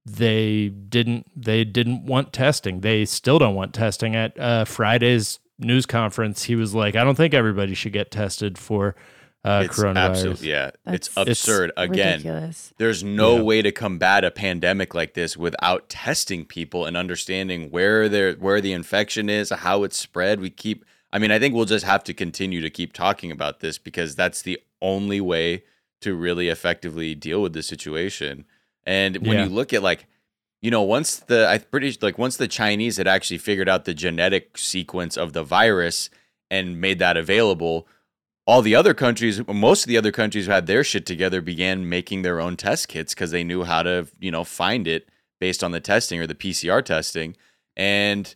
they 0.06 0.70
didn't 0.70 1.28
they 1.36 1.64
didn't 1.64 2.06
want 2.06 2.34
testing. 2.34 2.82
They 2.82 3.06
still 3.06 3.40
don't 3.40 3.56
want 3.56 3.74
testing. 3.74 4.16
At 4.16 4.40
uh, 4.40 4.66
Friday's 4.66 5.40
news 5.60 5.86
conference, 5.86 6.44
he 6.44 6.56
was 6.56 6.74
like, 6.76 6.96
"I 6.96 7.04
don't 7.04 7.16
think 7.16 7.34
everybody 7.34 7.74
should 7.74 7.94
get 7.94 8.12
tested 8.12 8.58
for 8.58 8.96
uh, 9.44 9.64
it's 9.66 9.78
coronavirus." 9.80 9.96
absolutely 10.10 10.50
yeah. 10.50 10.68
it's 10.88 11.08
That's- 11.10 11.28
It's 11.32 11.42
absurd. 11.42 11.72
Again, 11.78 12.18
Ridiculous. 12.20 12.74
there's 12.78 13.04
no 13.04 13.38
Yeah. 13.38 13.42
way 13.44 13.62
to 13.62 13.72
combat 13.72 14.24
a 14.24 14.32
pandemic 14.32 14.94
like 14.96 15.14
this 15.14 15.38
without 15.38 15.90
testing 15.90 16.46
people 16.46 16.86
and 16.86 16.96
understanding 16.98 17.70
where 17.72 18.08
their 18.10 18.34
where 18.34 18.62
the 18.62 18.74
infection 18.74 19.30
is, 19.30 19.50
how 19.50 19.84
it's 19.84 19.98
spread. 19.98 20.40
We 20.40 20.50
keep 20.50 20.86
I 21.14 21.20
mean, 21.20 21.32
I 21.32 21.40
think 21.40 21.56
we'll 21.56 21.66
just 21.66 21.86
have 21.86 22.04
to 22.06 22.14
continue 22.14 22.60
to 22.62 22.70
keep 22.70 22.92
talking 22.94 23.32
about 23.32 23.62
this 23.62 23.78
because 23.78 24.16
that's 24.16 24.42
the 24.42 24.60
only 24.82 25.22
way 25.22 25.64
to 26.02 26.14
really 26.14 26.50
effectively 26.50 27.16
deal 27.16 27.42
with 27.42 27.54
the 27.54 27.64
situation. 27.64 28.46
And 28.86 29.18
when 29.26 29.38
Yeah. 29.38 29.44
you 29.46 29.50
look 29.50 29.74
at 29.74 29.82
like 29.82 30.06
you 30.62 30.72
know, 30.72 30.82
once 30.82 31.18
the 31.18 31.48
I 31.48 31.60
pretty 31.60 31.98
like 32.02 32.18
once 32.18 32.38
the 32.38 32.48
Chinese 32.48 32.98
had 32.98 33.08
actually 33.08 33.38
figured 33.38 33.70
out 33.70 33.86
the 33.86 33.94
genetic 33.94 34.58
sequence 34.58 35.16
of 35.16 35.34
the 35.34 35.44
virus 35.44 36.10
and 36.50 36.82
made 36.82 37.00
that 37.00 37.18
available, 37.18 37.88
all 38.48 38.62
the 38.62 38.76
other 38.76 38.94
countries, 38.94 39.46
most 39.48 39.84
of 39.84 39.90
the 39.90 39.98
other 39.98 40.12
countries 40.12 40.46
who 40.46 40.52
had 40.52 40.66
their 40.66 40.84
shit 40.84 41.06
together 41.06 41.42
began 41.42 41.90
making 41.90 42.22
their 42.22 42.40
own 42.40 42.56
test 42.56 42.88
kits 42.88 43.14
because 43.14 43.32
they 43.32 43.44
knew 43.44 43.66
how 43.66 43.84
to, 43.84 44.08
you 44.20 44.32
know, 44.32 44.44
find 44.44 44.88
it 44.88 45.10
based 45.40 45.64
on 45.64 45.72
the 45.72 45.82
testing 45.82 46.20
or 46.20 46.28
the 46.28 46.34
PCR 46.34 46.84
testing. 46.84 47.36
And 47.76 48.34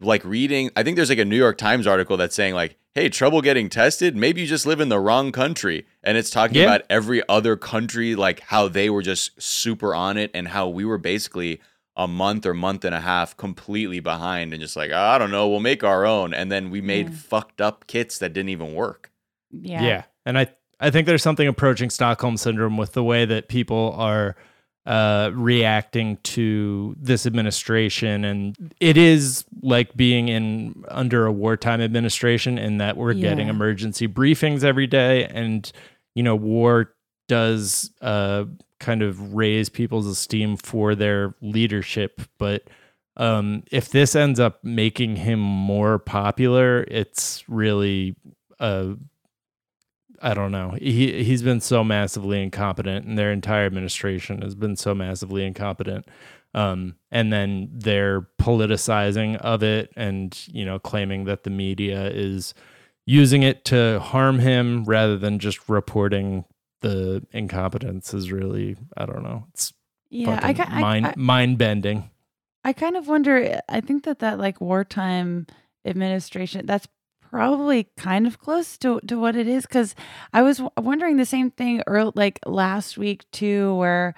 like 0.00 0.24
reading, 0.24 0.70
I 0.76 0.82
think 0.82 0.96
there's 0.96 1.08
like 1.08 1.18
a 1.18 1.24
New 1.24 1.36
York 1.36 1.58
Times 1.58 1.86
article 1.86 2.16
that's 2.16 2.34
saying 2.34 2.54
like, 2.54 2.76
"Hey, 2.94 3.08
trouble 3.08 3.40
getting 3.42 3.68
tested? 3.68 4.16
Maybe 4.16 4.40
you 4.42 4.46
just 4.46 4.66
live 4.66 4.80
in 4.80 4.88
the 4.88 4.98
wrong 5.00 5.32
country." 5.32 5.86
And 6.02 6.16
it's 6.18 6.30
talking 6.30 6.56
Yeah. 6.58 6.64
about 6.64 6.82
every 6.90 7.22
other 7.28 7.56
country, 7.56 8.14
like 8.14 8.40
how 8.40 8.68
they 8.68 8.90
were 8.90 9.02
just 9.02 9.40
super 9.40 9.94
on 9.94 10.16
it, 10.16 10.30
and 10.34 10.48
how 10.48 10.68
we 10.68 10.84
were 10.84 10.98
basically 10.98 11.60
a 11.96 12.08
month 12.08 12.46
or 12.46 12.54
month 12.54 12.84
and 12.86 12.94
a 12.94 13.00
half 13.00 13.36
completely 13.36 14.00
behind, 14.00 14.52
and 14.54 14.62
just 14.62 14.76
like, 14.76 14.90
I 14.92 15.18
don't 15.18 15.30
know, 15.30 15.46
we'll 15.48 15.60
make 15.60 15.84
our 15.84 16.06
own, 16.06 16.32
and 16.32 16.50
then 16.50 16.70
we 16.70 16.80
made 16.80 17.10
Yeah. 17.10 17.16
fucked 17.16 17.60
up 17.60 17.86
kits 17.86 18.18
that 18.18 18.32
didn't 18.32 18.48
even 18.48 18.72
work. 18.74 19.10
Yeah. 19.50 19.82
Yeah. 19.82 20.02
And 20.24 20.38
I 20.38 20.48
I 20.80 20.90
think 20.90 21.06
there's 21.06 21.22
something 21.22 21.46
approaching 21.46 21.90
Stockholm 21.90 22.36
syndrome 22.36 22.76
with 22.76 22.92
the 22.94 23.04
way 23.04 23.24
that 23.24 23.46
people 23.48 23.94
are 23.96 24.34
uh, 24.84 25.30
reacting 25.32 26.16
to 26.24 26.96
this 26.98 27.24
administration, 27.26 28.24
and 28.24 28.74
it 28.80 28.96
is 28.96 29.44
like 29.62 29.94
being 29.94 30.28
in 30.28 30.84
under 30.88 31.26
a 31.26 31.32
wartime 31.32 31.80
administration 31.80 32.58
in 32.58 32.78
that 32.78 32.96
we're 32.96 33.14
getting 33.14 33.48
emergency 33.48 34.08
briefings 34.08 34.64
every 34.64 34.86
day, 34.86 35.24
and 35.26 35.70
you 36.14 36.22
know 36.22 36.34
war 36.34 36.94
does 37.28 37.90
uh, 38.00 38.44
kind 38.80 39.02
of 39.02 39.34
raise 39.34 39.68
people's 39.68 40.06
esteem 40.06 40.56
for 40.56 40.94
their 40.94 41.34
leadership, 41.40 42.20
but 42.38 42.64
um, 43.16 43.62
if 43.70 43.90
this 43.90 44.16
ends 44.16 44.40
up 44.40 44.64
making 44.64 45.16
him 45.16 45.38
more 45.38 45.98
popular, 45.98 46.84
it's 46.88 47.44
really 47.48 48.16
uh, 48.58 48.94
I 50.22 50.34
don't 50.34 50.52
know. 50.52 50.76
He 50.80 51.24
he's 51.24 51.42
been 51.42 51.60
so 51.60 51.82
massively 51.82 52.42
incompetent, 52.42 53.06
and 53.06 53.18
their 53.18 53.32
entire 53.32 53.66
administration 53.66 54.42
has 54.42 54.54
been 54.54 54.76
so 54.76 54.94
massively 54.94 55.44
incompetent. 55.44 56.06
Um, 56.54 56.96
and 57.10 57.32
then 57.32 57.70
their 57.72 58.28
politicizing 58.40 59.36
of 59.38 59.62
it, 59.62 59.92
and 59.96 60.38
you 60.46 60.64
know, 60.64 60.78
claiming 60.78 61.24
that 61.24 61.42
the 61.42 61.50
media 61.50 62.08
is 62.08 62.54
using 63.04 63.42
it 63.42 63.64
to 63.66 63.98
harm 64.00 64.38
him 64.38 64.84
rather 64.84 65.18
than 65.18 65.38
just 65.40 65.68
reporting 65.68 66.44
the 66.82 67.26
incompetence 67.32 68.14
is 68.14 68.30
really 68.30 68.76
I 68.96 69.06
don't 69.06 69.22
know. 69.22 69.46
It's 69.52 69.72
Yeah. 70.10 70.38
I, 70.40 70.54
I, 70.56 70.80
mind 70.80 71.06
I, 71.06 71.14
mind 71.16 71.58
bending. 71.58 72.10
I 72.64 72.72
kind 72.72 72.96
of 72.96 73.08
wonder. 73.08 73.60
I 73.68 73.80
think 73.80 74.04
that 74.04 74.20
that 74.20 74.38
like 74.38 74.60
wartime 74.60 75.46
administration. 75.84 76.66
That's 76.66 76.86
probably 77.32 77.88
kind 77.96 78.26
of 78.26 78.38
close 78.38 78.76
to 78.78 79.00
to 79.08 79.18
what 79.18 79.34
it 79.34 79.48
is 79.48 79.64
because 79.66 79.94
I 80.32 80.42
was 80.42 80.58
w- 80.58 80.70
wondering 80.76 81.16
the 81.16 81.24
same 81.24 81.50
thing 81.50 81.82
early, 81.86 82.12
like 82.14 82.38
last 82.46 82.98
week 82.98 83.24
too, 83.32 83.74
where 83.74 84.14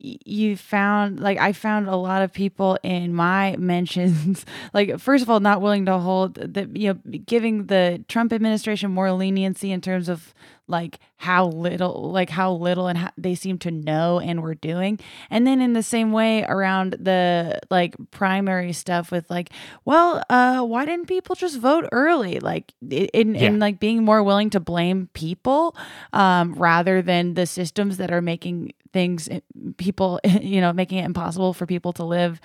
you 0.00 0.56
found 0.56 1.18
like 1.20 1.38
I 1.38 1.52
found 1.52 1.88
a 1.88 1.96
lot 1.96 2.22
of 2.22 2.32
people 2.32 2.78
in 2.82 3.12
my 3.14 3.56
mentions 3.58 4.46
like 4.72 4.98
first 5.00 5.22
of 5.22 5.30
all 5.30 5.40
not 5.40 5.60
willing 5.60 5.86
to 5.86 5.98
hold 5.98 6.34
the 6.34 6.68
you 6.74 6.92
know 6.94 7.18
giving 7.26 7.66
the 7.66 8.04
Trump 8.08 8.32
administration 8.32 8.90
more 8.90 9.10
leniency 9.12 9.72
in 9.72 9.80
terms 9.80 10.08
of 10.08 10.32
like 10.70 10.98
how 11.16 11.46
little 11.46 12.12
like 12.12 12.28
how 12.30 12.52
little 12.52 12.86
and 12.88 12.98
how 12.98 13.10
they 13.16 13.34
seem 13.34 13.58
to 13.58 13.70
know 13.70 14.20
and 14.20 14.42
were 14.42 14.54
doing 14.54 15.00
and 15.30 15.46
then 15.46 15.62
in 15.62 15.72
the 15.72 15.82
same 15.82 16.12
way 16.12 16.44
around 16.44 16.92
the 17.00 17.58
like 17.70 17.96
primary 18.10 18.72
stuff 18.74 19.10
with 19.10 19.28
like 19.30 19.48
well 19.86 20.22
uh 20.28 20.60
why 20.62 20.84
didn't 20.84 21.06
people 21.06 21.34
just 21.34 21.58
vote 21.58 21.88
early 21.90 22.38
like 22.40 22.74
in, 22.82 23.34
Yeah. 23.34 23.46
in 23.46 23.58
like 23.58 23.80
being 23.80 24.04
more 24.04 24.22
willing 24.22 24.50
to 24.50 24.60
blame 24.60 25.08
people 25.14 25.74
um 26.12 26.52
rather 26.54 27.00
than 27.00 27.32
the 27.32 27.46
systems 27.46 27.96
that 27.96 28.12
are 28.12 28.22
making 28.22 28.72
things 28.92 29.28
eh, 29.28 29.40
people 29.76 30.20
you 30.40 30.60
know 30.60 30.72
making 30.72 30.98
it 30.98 31.04
impossible 31.04 31.52
for 31.52 31.66
people 31.66 31.92
to 31.92 32.04
live 32.04 32.40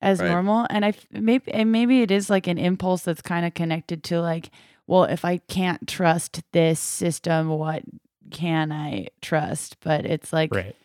as 0.00 0.20
Right. 0.20 0.28
normal 0.30 0.66
and 0.70 0.84
i 0.84 0.92
maybe 1.12 1.50
and 1.52 1.72
maybe 1.72 2.02
it 2.02 2.10
is 2.10 2.28
like 2.28 2.46
an 2.46 2.58
impulse 2.58 3.02
that's 3.02 3.22
kind 3.22 3.46
of 3.46 3.54
connected 3.54 4.02
to 4.04 4.20
like 4.20 4.50
well 4.86 5.04
if 5.04 5.24
i 5.24 5.38
can't 5.48 5.86
trust 5.88 6.42
this 6.52 6.78
system 6.80 7.48
what 7.48 7.82
can 8.30 8.70
i 8.72 9.06
trust 9.22 9.76
but 9.80 10.04
it's 10.04 10.32
like 10.32 10.52
Right. 10.54 10.76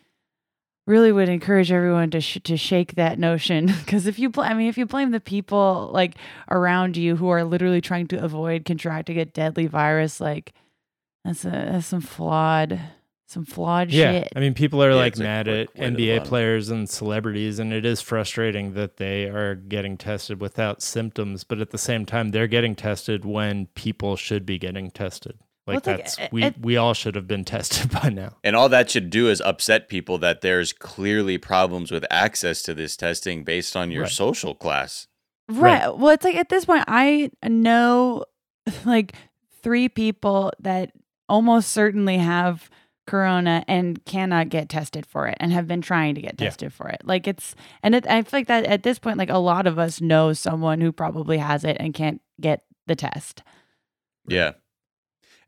really 0.86 1.12
would 1.12 1.28
encourage 1.28 1.70
everyone 1.70 2.10
to 2.10 2.20
sh- 2.20 2.38
to 2.44 2.56
shake 2.56 2.94
that 2.94 3.18
notion 3.18 3.66
because 3.84 4.06
if 4.06 4.18
you 4.18 4.28
bl- 4.30 4.40
I 4.42 4.54
mean 4.54 4.68
if 4.68 4.78
you 4.78 4.86
blame 4.86 5.10
the 5.10 5.20
people 5.20 5.90
like 5.92 6.16
around 6.50 6.96
you 6.96 7.16
who 7.16 7.28
are 7.28 7.44
literally 7.44 7.80
trying 7.80 8.06
to 8.08 8.22
avoid 8.24 8.64
contracting 8.64 9.18
a 9.18 9.24
deadly 9.24 9.66
virus 9.66 10.20
like 10.20 10.52
that's 11.24 11.44
a 11.44 11.50
that's 11.50 11.86
some 11.88 12.00
flawed 12.00 12.80
some 13.30 13.44
flawed 13.44 13.90
Yeah, 13.92 14.12
shit. 14.22 14.32
I 14.34 14.40
mean, 14.40 14.54
people 14.54 14.82
are 14.82 14.90
Yeah, 14.90 14.96
like 14.96 15.12
it's 15.12 15.20
like 15.20 15.24
mad 15.26 15.46
way- 15.46 15.60
at 15.62 15.74
way 15.78 15.86
NBA 15.86 16.16
bottom. 16.18 16.28
players 16.28 16.68
and 16.68 16.90
celebrities, 16.90 17.58
and 17.58 17.72
it 17.72 17.84
is 17.84 18.00
frustrating 18.00 18.74
that 18.74 18.96
they 18.96 19.24
are 19.24 19.54
getting 19.54 19.96
tested 19.96 20.40
without 20.40 20.82
symptoms. 20.82 21.44
But 21.44 21.60
at 21.60 21.70
the 21.70 21.78
same 21.78 22.04
time, 22.06 22.30
they're 22.30 22.48
getting 22.48 22.74
tested 22.74 23.24
when 23.24 23.66
people 23.74 24.16
should 24.16 24.44
be 24.44 24.58
getting 24.58 24.90
tested. 24.90 25.38
Like 25.66 25.78
it's 25.78 25.86
like, 25.86 25.96
that's 25.98 26.18
it- 26.18 26.32
we 26.32 26.42
it- 26.44 26.58
we 26.60 26.76
all 26.76 26.92
should 26.94 27.14
have 27.14 27.28
been 27.28 27.44
tested 27.56 27.90
by 27.92 28.08
now. 28.08 28.36
And 28.42 28.56
all 28.56 28.68
that 28.68 28.90
should 28.90 29.10
do 29.10 29.28
is 29.28 29.40
upset 29.42 29.88
people 29.88 30.18
that 30.18 30.40
there's 30.40 30.72
clearly 30.72 31.38
problems 31.38 31.92
with 31.92 32.04
access 32.10 32.62
to 32.62 32.74
this 32.74 32.96
testing 32.96 33.44
based 33.44 33.76
on 33.76 33.90
your 33.92 34.02
Right. 34.04 34.12
social 34.12 34.54
class. 34.56 35.06
Right. 35.48 35.84
Right. 35.86 35.96
Well, 35.96 36.10
it's 36.14 36.24
like 36.24 36.34
at 36.36 36.48
this 36.48 36.64
point, 36.64 36.84
I 36.88 37.30
know 37.44 38.24
like 38.84 39.14
three 39.62 39.88
people 39.88 40.52
that 40.58 40.90
almost 41.28 41.70
certainly 41.70 42.18
have 42.18 42.68
corona 43.06 43.64
and 43.66 44.04
cannot 44.04 44.48
get 44.48 44.68
tested 44.68 45.04
for 45.06 45.26
it 45.26 45.36
and 45.40 45.52
have 45.52 45.66
been 45.66 45.80
trying 45.80 46.14
to 46.14 46.20
get 46.20 46.34
Yeah. 46.38 46.46
tested 46.48 46.72
for 46.72 46.88
it. 46.88 47.00
Like 47.04 47.26
it's, 47.26 47.54
and 47.82 47.94
it, 47.94 48.06
I 48.06 48.22
feel 48.22 48.40
like 48.40 48.46
that 48.48 48.64
at 48.64 48.82
this 48.82 48.98
point, 48.98 49.18
like 49.18 49.30
a 49.30 49.38
lot 49.38 49.66
of 49.66 49.78
us 49.78 50.00
know 50.00 50.32
someone 50.32 50.80
who 50.80 50.92
probably 50.92 51.38
has 51.38 51.64
it 51.64 51.76
and 51.80 51.92
can't 51.94 52.20
get 52.40 52.62
the 52.86 52.94
test. 52.96 53.42
Yeah. 54.28 54.52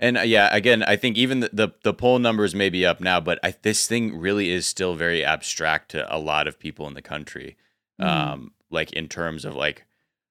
And 0.01 0.19
uh, 0.19 0.23
yeah, 0.23 0.49
again, 0.55 0.83
I 0.83 0.97
think 0.97 1.17
even 1.17 1.41
the, 1.41 1.51
the, 1.53 1.69
the 1.85 1.95
poll 1.95 2.19
numbers 2.19 2.55
may 2.55 2.69
be 2.71 2.85
up 2.85 3.01
now, 3.01 3.21
but 3.21 3.39
I, 3.45 3.55
this 3.63 3.87
thing 3.87 4.19
really 4.19 4.51
is 4.51 4.67
still 4.67 4.95
very 4.95 5.25
abstract 5.25 5.93
to 5.93 6.13
a 6.13 6.19
lot 6.19 6.49
of 6.49 6.59
people 6.59 6.89
in 6.89 6.95
the 6.95 7.03
country. 7.03 7.57
Mhm. 8.01 8.07
Um, 8.07 8.53
like 8.71 8.91
in 8.95 9.07
terms 9.07 9.45
of 9.45 9.55
like 9.55 9.85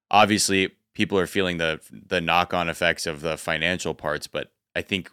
obviously 0.10 0.72
people 0.94 1.18
are 1.18 1.28
feeling 1.28 1.58
the 1.58 1.80
the 1.92 2.20
knock 2.20 2.54
on 2.54 2.68
effects 2.70 3.06
of 3.06 3.22
the 3.22 3.38
financial 3.38 3.94
parts, 3.94 4.28
but 4.28 4.52
I 4.76 4.82
think 4.82 5.12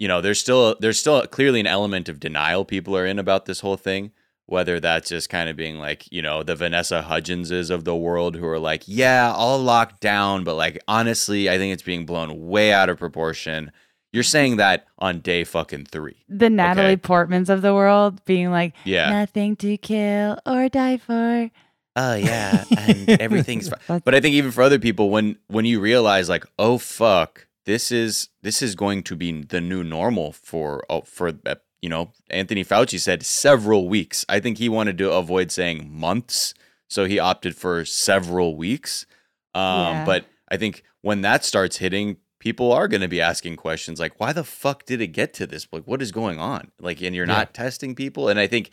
you 0.00 0.08
know 0.08 0.20
there's 0.20 0.40
still 0.40 0.74
there's 0.80 0.98
still 0.98 1.24
clearly 1.28 1.60
an 1.60 1.68
element 1.68 2.08
of 2.08 2.18
denial 2.18 2.64
people 2.64 2.96
are 2.96 3.06
in 3.06 3.20
about 3.20 3.46
this 3.46 3.60
whole 3.60 3.76
thing. 3.76 4.10
Whether 4.46 4.80
that's 4.80 5.10
just 5.10 5.28
kind 5.30 5.48
of 5.48 5.54
being 5.54 5.78
like, 5.78 6.10
you 6.10 6.22
know, 6.22 6.42
the 6.42 6.56
Vanessa 6.56 7.06
Hudgenses 7.08 7.70
of 7.70 7.84
the 7.84 7.94
world 7.94 8.34
who 8.34 8.44
are 8.48 8.58
like, 8.58 8.82
yeah, 8.86 9.32
all 9.32 9.60
locked 9.60 10.00
down, 10.00 10.42
but 10.42 10.56
like 10.56 10.82
honestly, 10.88 11.48
I 11.48 11.56
think 11.56 11.72
it's 11.72 11.84
being 11.84 12.04
blown 12.04 12.48
way 12.48 12.72
out 12.72 12.88
of 12.88 12.98
proportion. 12.98 13.70
You're 14.12 14.24
saying 14.24 14.56
that 14.56 14.86
on 14.98 15.20
day 15.20 15.44
fucking 15.44 15.84
three. 15.84 16.24
The 16.28 16.50
Natalie 16.50 16.94
Okay. 16.94 16.96
Portmans 16.96 17.48
of 17.48 17.62
the 17.62 17.72
world 17.72 18.24
being 18.24 18.50
like, 18.50 18.74
Yeah. 18.84 19.10
nothing 19.10 19.54
to 19.56 19.76
kill 19.76 20.36
or 20.44 20.68
die 20.68 20.96
for. 20.96 21.48
Oh 21.94 22.14
yeah, 22.16 22.64
and 22.76 23.08
everything's 23.20 23.68
fine. 23.68 24.02
But 24.04 24.16
I 24.16 24.20
think 24.20 24.34
even 24.34 24.50
for 24.50 24.62
other 24.62 24.80
people, 24.80 25.10
when 25.10 25.36
when 25.46 25.64
you 25.64 25.78
realize 25.78 26.28
like, 26.28 26.44
oh 26.58 26.78
fuck, 26.78 27.46
this 27.66 27.92
is 27.92 28.28
this 28.42 28.62
is 28.62 28.74
going 28.74 29.02
to 29.04 29.16
be 29.16 29.42
the 29.42 29.60
new 29.60 29.82
normal 29.84 30.32
for 30.32 30.84
oh, 30.88 31.02
for 31.02 31.32
uh, 31.46 31.56
you 31.82 31.88
know, 31.88 32.12
Anthony 32.28 32.64
Fauci 32.64 32.98
said 33.00 33.22
several 33.24 33.88
weeks. 33.88 34.24
I 34.28 34.38
think 34.40 34.58
he 34.58 34.68
wanted 34.68 34.98
to 34.98 35.12
avoid 35.12 35.50
saying 35.50 35.90
months, 35.90 36.52
so 36.88 37.04
he 37.06 37.18
opted 37.18 37.56
for 37.56 37.84
several 37.84 38.56
weeks. 38.56 39.06
Um, 39.54 39.62
Yeah. 39.62 40.04
But 40.04 40.26
I 40.48 40.56
think 40.58 40.82
when 41.00 41.22
that 41.22 41.44
starts 41.44 41.78
hitting, 41.78 42.18
people 42.38 42.70
are 42.72 42.86
going 42.88 43.00
to 43.00 43.08
be 43.08 43.20
asking 43.20 43.56
questions 43.56 43.98
like, 43.98 44.20
why 44.20 44.32
the 44.32 44.44
fuck 44.44 44.84
did 44.84 45.00
it 45.00 45.08
get 45.08 45.32
to 45.34 45.46
this? 45.46 45.66
Like, 45.72 45.84
what 45.84 46.02
is 46.02 46.12
going 46.12 46.38
on? 46.38 46.70
Like, 46.80 47.00
and 47.00 47.14
you're 47.14 47.26
Yeah. 47.26 47.34
not 47.38 47.54
testing 47.54 47.94
people. 47.94 48.28
And 48.28 48.38
I 48.38 48.46
think 48.46 48.70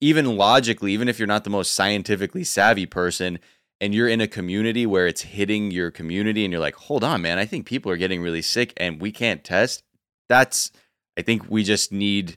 even 0.00 0.36
logically, 0.36 0.92
even 0.92 1.08
if 1.08 1.18
you're 1.18 1.28
not 1.28 1.44
the 1.44 1.50
most 1.50 1.72
scientifically 1.72 2.42
savvy 2.42 2.86
person 2.86 3.38
and 3.80 3.94
you're 3.94 4.08
in 4.08 4.20
a 4.20 4.28
community 4.28 4.86
where 4.86 5.06
it's 5.06 5.22
hitting 5.22 5.70
your 5.70 5.90
community 5.90 6.44
and 6.44 6.52
you're 6.52 6.60
like, 6.60 6.74
hold 6.74 7.02
on, 7.02 7.22
man, 7.22 7.38
I 7.38 7.46
think 7.46 7.66
people 7.66 7.90
are 7.90 7.96
getting 7.96 8.22
really 8.22 8.42
sick 8.42 8.72
and 8.76 9.00
we 9.00 9.10
can't 9.12 9.42
test. 9.42 9.82
That's, 10.28 10.70
I 11.18 11.22
think 11.22 11.50
we 11.50 11.64
just 11.64 11.90
need, 11.90 12.36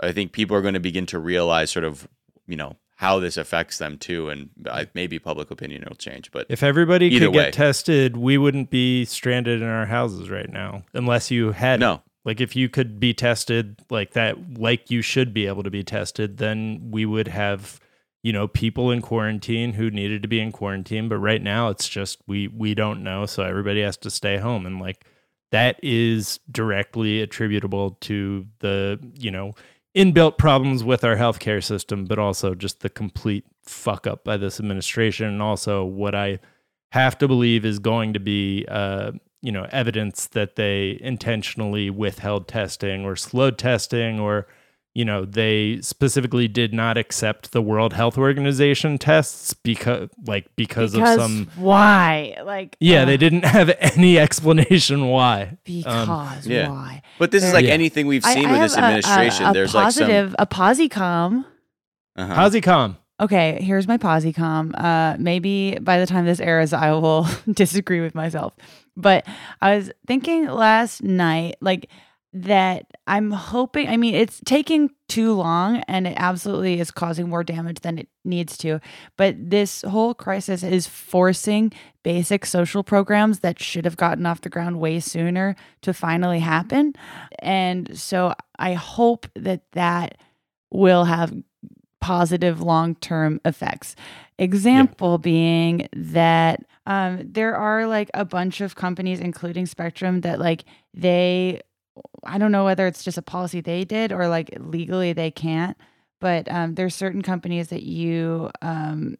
I 0.00 0.12
think 0.12 0.32
people 0.32 0.56
are 0.56 0.62
going 0.62 0.74
to 0.74 0.80
begin 0.80 1.06
to 1.06 1.18
realize 1.18 1.70
sort 1.70 1.84
of, 1.84 2.08
you 2.46 2.56
know, 2.56 2.76
how 2.96 3.18
this 3.18 3.36
affects 3.36 3.78
them 3.78 3.98
too. 3.98 4.28
And 4.28 4.50
I, 4.70 4.88
maybe 4.94 5.18
public 5.18 5.50
opinion 5.50 5.84
will 5.88 5.96
change. 5.96 6.30
But 6.30 6.46
If 6.48 6.62
everybody 6.62 7.10
could 7.18 7.28
way. 7.28 7.44
get 7.44 7.52
tested, 7.52 8.16
we 8.16 8.38
wouldn't 8.38 8.70
be 8.70 9.04
stranded 9.04 9.62
in 9.62 9.68
our 9.68 9.86
houses 9.86 10.30
right 10.30 10.50
now, 10.50 10.84
unless 10.94 11.30
you 11.30 11.52
had 11.52 11.78
it. 11.78 11.80
no, 11.80 12.02
Like 12.24 12.40
if 12.40 12.54
you 12.54 12.68
could 12.68 13.00
be 13.00 13.14
tested 13.14 13.80
like 13.90 14.12
that, 14.12 14.58
like 14.58 14.90
you 14.90 15.02
should 15.02 15.32
be 15.34 15.46
able 15.46 15.62
to 15.62 15.70
be 15.70 15.82
tested, 15.82 16.38
then 16.38 16.90
we 16.92 17.04
would 17.06 17.28
have, 17.28 17.80
you 18.22 18.32
know, 18.32 18.46
people 18.46 18.90
in 18.90 19.02
quarantine 19.02 19.72
who 19.72 19.90
needed 19.90 20.22
to 20.22 20.28
be 20.28 20.40
in 20.40 20.52
quarantine. 20.52 21.08
But 21.08 21.18
right 21.18 21.42
now, 21.42 21.68
it's 21.68 21.88
just 21.88 22.18
we 22.26 22.48
we 22.48 22.74
don't 22.74 23.02
know, 23.02 23.26
so 23.26 23.42
everybody 23.42 23.82
has 23.82 23.96
to 23.98 24.10
stay 24.10 24.38
home, 24.38 24.64
and 24.66 24.80
like 24.80 25.04
that 25.50 25.78
is 25.82 26.40
directly 26.50 27.20
attributable 27.20 27.92
to 28.02 28.46
the 28.60 28.98
you 29.18 29.30
know 29.30 29.54
inbuilt 29.94 30.38
problems 30.38 30.82
with 30.84 31.04
our 31.04 31.16
healthcare 31.16 31.62
system, 31.62 32.06
but 32.06 32.18
also 32.18 32.54
just 32.54 32.80
the 32.80 32.88
complete 32.88 33.44
fuck 33.62 34.06
up 34.06 34.24
by 34.24 34.36
this 34.36 34.60
administration, 34.60 35.26
and 35.26 35.42
also 35.42 35.84
what 35.84 36.14
I 36.14 36.38
have 36.92 37.18
to 37.18 37.28
believe 37.28 37.64
is 37.64 37.78
going 37.78 38.12
to 38.12 38.20
be 38.20 38.64
uh, 38.68 39.12
you 39.42 39.50
know 39.50 39.66
evidence 39.70 40.28
that 40.28 40.54
they 40.54 40.96
intentionally 41.00 41.90
withheld 41.90 42.46
testing 42.46 43.04
or 43.04 43.16
slowed 43.16 43.58
testing 43.58 44.20
or 44.20 44.46
you 44.94 45.04
know 45.04 45.24
they 45.24 45.80
specifically 45.80 46.48
did 46.48 46.72
not 46.74 46.98
accept 46.98 47.52
the 47.52 47.62
World 47.62 47.92
Health 47.94 48.18
Organization 48.18 48.98
tests 48.98 49.54
because 49.54 50.08
like 50.26 50.46
because, 50.56 50.92
because 50.92 51.16
of 51.18 51.20
some 51.22 51.48
why? 51.56 52.36
Like, 52.44 52.76
yeah 52.80 53.02
uh, 53.02 53.04
they 53.06 53.16
didn't 53.16 53.44
have 53.56 53.70
any 53.80 54.18
explanation 54.18 55.08
why 55.08 55.56
Because 55.64 56.46
yeah. 56.46 56.68
why? 56.68 57.02
but 57.18 57.30
this 57.30 57.42
is 57.44 57.52
like 57.52 57.64
Yeah. 57.64 57.72
anything 57.72 58.06
we've 58.06 58.24
seen 58.24 58.46
I 58.46 58.52
with 58.52 58.60
this 58.60 58.74
have 58.74 58.84
a- 58.84 58.86
a- 58.86 58.90
administration. 58.98 59.46
A, 59.46 59.52
There's 59.52 59.74
like 59.74 59.84
positive, 59.84 60.34
a 60.38 60.46
posicom. 60.46 60.90
some. 60.96 61.46
uh 62.16 62.34
Posicom 62.36 62.96
Okay, 63.20 63.58
here's 63.62 63.86
my 63.86 63.98
posicom. 63.98 64.72
Uh, 64.76 65.16
maybe 65.16 65.78
by 65.80 66.00
the 66.00 66.06
time 66.06 66.24
this 66.24 66.40
airs, 66.40 66.72
I 66.72 66.90
will 66.92 67.26
disagree 67.52 68.00
with 68.00 68.16
myself. 68.16 68.52
But 68.96 69.24
I 69.60 69.76
was 69.76 69.92
thinking 70.08 70.46
last 70.48 71.04
night, 71.04 71.54
like 71.60 71.88
that. 72.32 72.86
I'm 73.06 73.30
hoping. 73.30 73.88
I 73.88 73.96
mean, 73.96 74.14
it's 74.14 74.40
taking 74.44 74.90
too 75.08 75.34
long, 75.34 75.78
and 75.88 76.06
it 76.06 76.14
absolutely 76.16 76.80
is 76.80 76.90
causing 76.90 77.28
more 77.28 77.44
damage 77.44 77.80
than 77.80 77.98
it 77.98 78.08
needs 78.24 78.56
to. 78.58 78.80
But 79.16 79.36
this 79.38 79.82
whole 79.82 80.14
crisis 80.14 80.62
is 80.62 80.86
forcing 80.86 81.72
basic 82.02 82.46
social 82.46 82.82
programs 82.82 83.40
that 83.40 83.60
should 83.60 83.84
have 83.84 83.96
gotten 83.96 84.26
off 84.26 84.40
the 84.40 84.48
ground 84.48 84.80
way 84.80 85.00
sooner 85.00 85.56
to 85.82 85.92
finally 85.92 86.40
happen. 86.40 86.94
And 87.40 87.98
so 87.98 88.34
I 88.58 88.74
hope 88.74 89.26
that 89.34 89.62
that 89.72 90.18
will 90.70 91.04
have 91.04 91.34
positive 92.00 92.60
long 92.60 92.94
term 92.96 93.40
effects. 93.44 93.94
Example 94.38 95.18
being 95.18 95.88
that 95.94 96.64
um, 96.86 97.20
there 97.24 97.54
are 97.54 97.86
like 97.86 98.10
a 98.12 98.24
bunch 98.24 98.60
of 98.60 98.74
companies, 98.74 99.20
including 99.20 99.66
Spectrum, 99.66 100.22
that 100.22 100.40
like 100.40 100.64
they, 100.92 101.60
I 102.24 102.38
don't 102.38 102.52
know 102.52 102.64
whether 102.64 102.86
it's 102.86 103.04
just 103.04 103.18
a 103.18 103.22
policy 103.22 103.60
they 103.60 103.84
did 103.84 104.12
or 104.12 104.28
like 104.28 104.50
legally 104.58 105.12
they 105.12 105.30
can't, 105.30 105.76
but 106.20 106.50
um, 106.50 106.74
there's 106.74 106.94
certain 106.94 107.22
companies 107.22 107.68
that 107.68 107.82
you 107.82 108.50
um, 108.62 109.16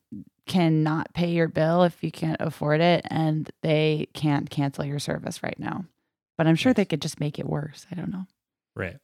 cannot 0.46 1.12
pay 1.14 1.30
your 1.30 1.48
bill 1.48 1.84
if 1.84 2.02
you 2.02 2.10
can't 2.10 2.40
afford 2.40 2.80
it, 2.80 3.04
and 3.10 3.50
they 3.62 4.08
can't 4.14 4.50
cancel 4.50 4.84
your 4.84 4.98
service 4.98 5.42
right 5.42 5.58
now. 5.58 5.84
But 6.38 6.46
I'm 6.46 6.56
sure 6.56 6.72
they 6.72 6.84
could 6.84 7.02
just 7.02 7.20
make 7.20 7.38
it 7.38 7.46
worse. 7.46 7.86
I 7.90 7.94
don't 7.94 8.10
know 8.10 8.26
right 8.74 8.96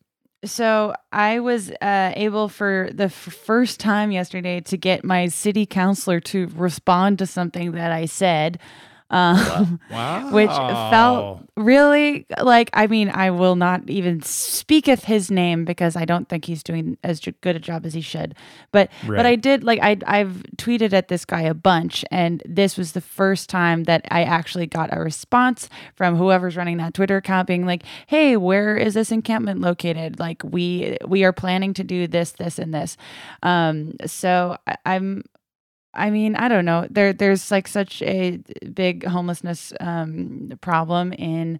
so 0.44 0.94
I 1.10 1.40
was 1.40 1.70
uh, 1.70 2.12
able 2.14 2.48
for 2.48 2.90
the 2.92 3.04
f- 3.04 3.12
first 3.12 3.80
time 3.80 4.12
yesterday 4.12 4.60
to 4.60 4.76
get 4.76 5.04
my 5.04 5.26
city 5.28 5.66
councilor 5.66 6.20
to 6.20 6.46
respond 6.54 7.18
to 7.18 7.26
something 7.26 7.72
that 7.72 7.90
I 7.90 8.06
said. 8.06 8.58
Um, 9.10 9.80
wow 9.90 10.30
Which 10.32 10.50
felt 10.50 11.42
really 11.56 12.26
like 12.42 12.70
I 12.74 12.86
mean 12.86 13.08
I 13.08 13.30
will 13.30 13.56
not 13.56 13.88
even 13.88 14.20
speaketh 14.22 15.04
his 15.04 15.30
name 15.30 15.64
because 15.64 15.96
I 15.96 16.04
don't 16.04 16.28
think 16.28 16.44
he's 16.44 16.62
doing 16.62 16.98
as 17.02 17.20
good 17.20 17.56
a 17.56 17.58
job 17.58 17.86
as 17.86 17.94
he 17.94 18.02
should. 18.02 18.34
But 18.70 18.90
but 19.06 19.24
I 19.24 19.34
did 19.34 19.64
like 19.64 19.80
I 19.82 19.96
I've 20.06 20.42
tweeted 20.56 20.92
at 20.92 21.08
this 21.08 21.24
guy 21.24 21.42
a 21.42 21.54
bunch 21.54 22.04
and 22.10 22.42
this 22.44 22.76
was 22.76 22.92
the 22.92 23.00
first 23.00 23.48
time 23.48 23.84
that 23.84 24.06
I 24.10 24.24
actually 24.24 24.66
got 24.66 24.90
a 24.92 25.00
response 25.00 25.70
from 25.94 26.16
whoever's 26.16 26.56
running 26.56 26.76
that 26.76 26.94
Twitter 26.94 27.16
account 27.16 27.48
being 27.48 27.64
like, 27.64 27.84
"Hey, 28.06 28.36
where 28.36 28.76
is 28.76 28.94
this 28.94 29.10
encampment 29.10 29.60
located? 29.60 30.18
Like 30.18 30.42
we 30.44 30.98
we 31.06 31.24
are 31.24 31.32
planning 31.32 31.72
to 31.74 31.84
do 31.84 32.06
this 32.06 32.32
this 32.32 32.58
and 32.58 32.74
this." 32.74 32.96
Um 33.42 33.94
so 34.06 34.58
I, 34.66 34.76
I'm 34.84 35.24
I 35.98 36.10
mean, 36.10 36.36
I 36.36 36.48
don't 36.48 36.64
know. 36.64 36.86
There, 36.90 37.12
there's 37.12 37.50
like 37.50 37.68
such 37.68 38.02
a 38.02 38.38
big 38.72 39.04
homelessness 39.04 39.72
um, 39.80 40.52
problem 40.60 41.12
in 41.12 41.58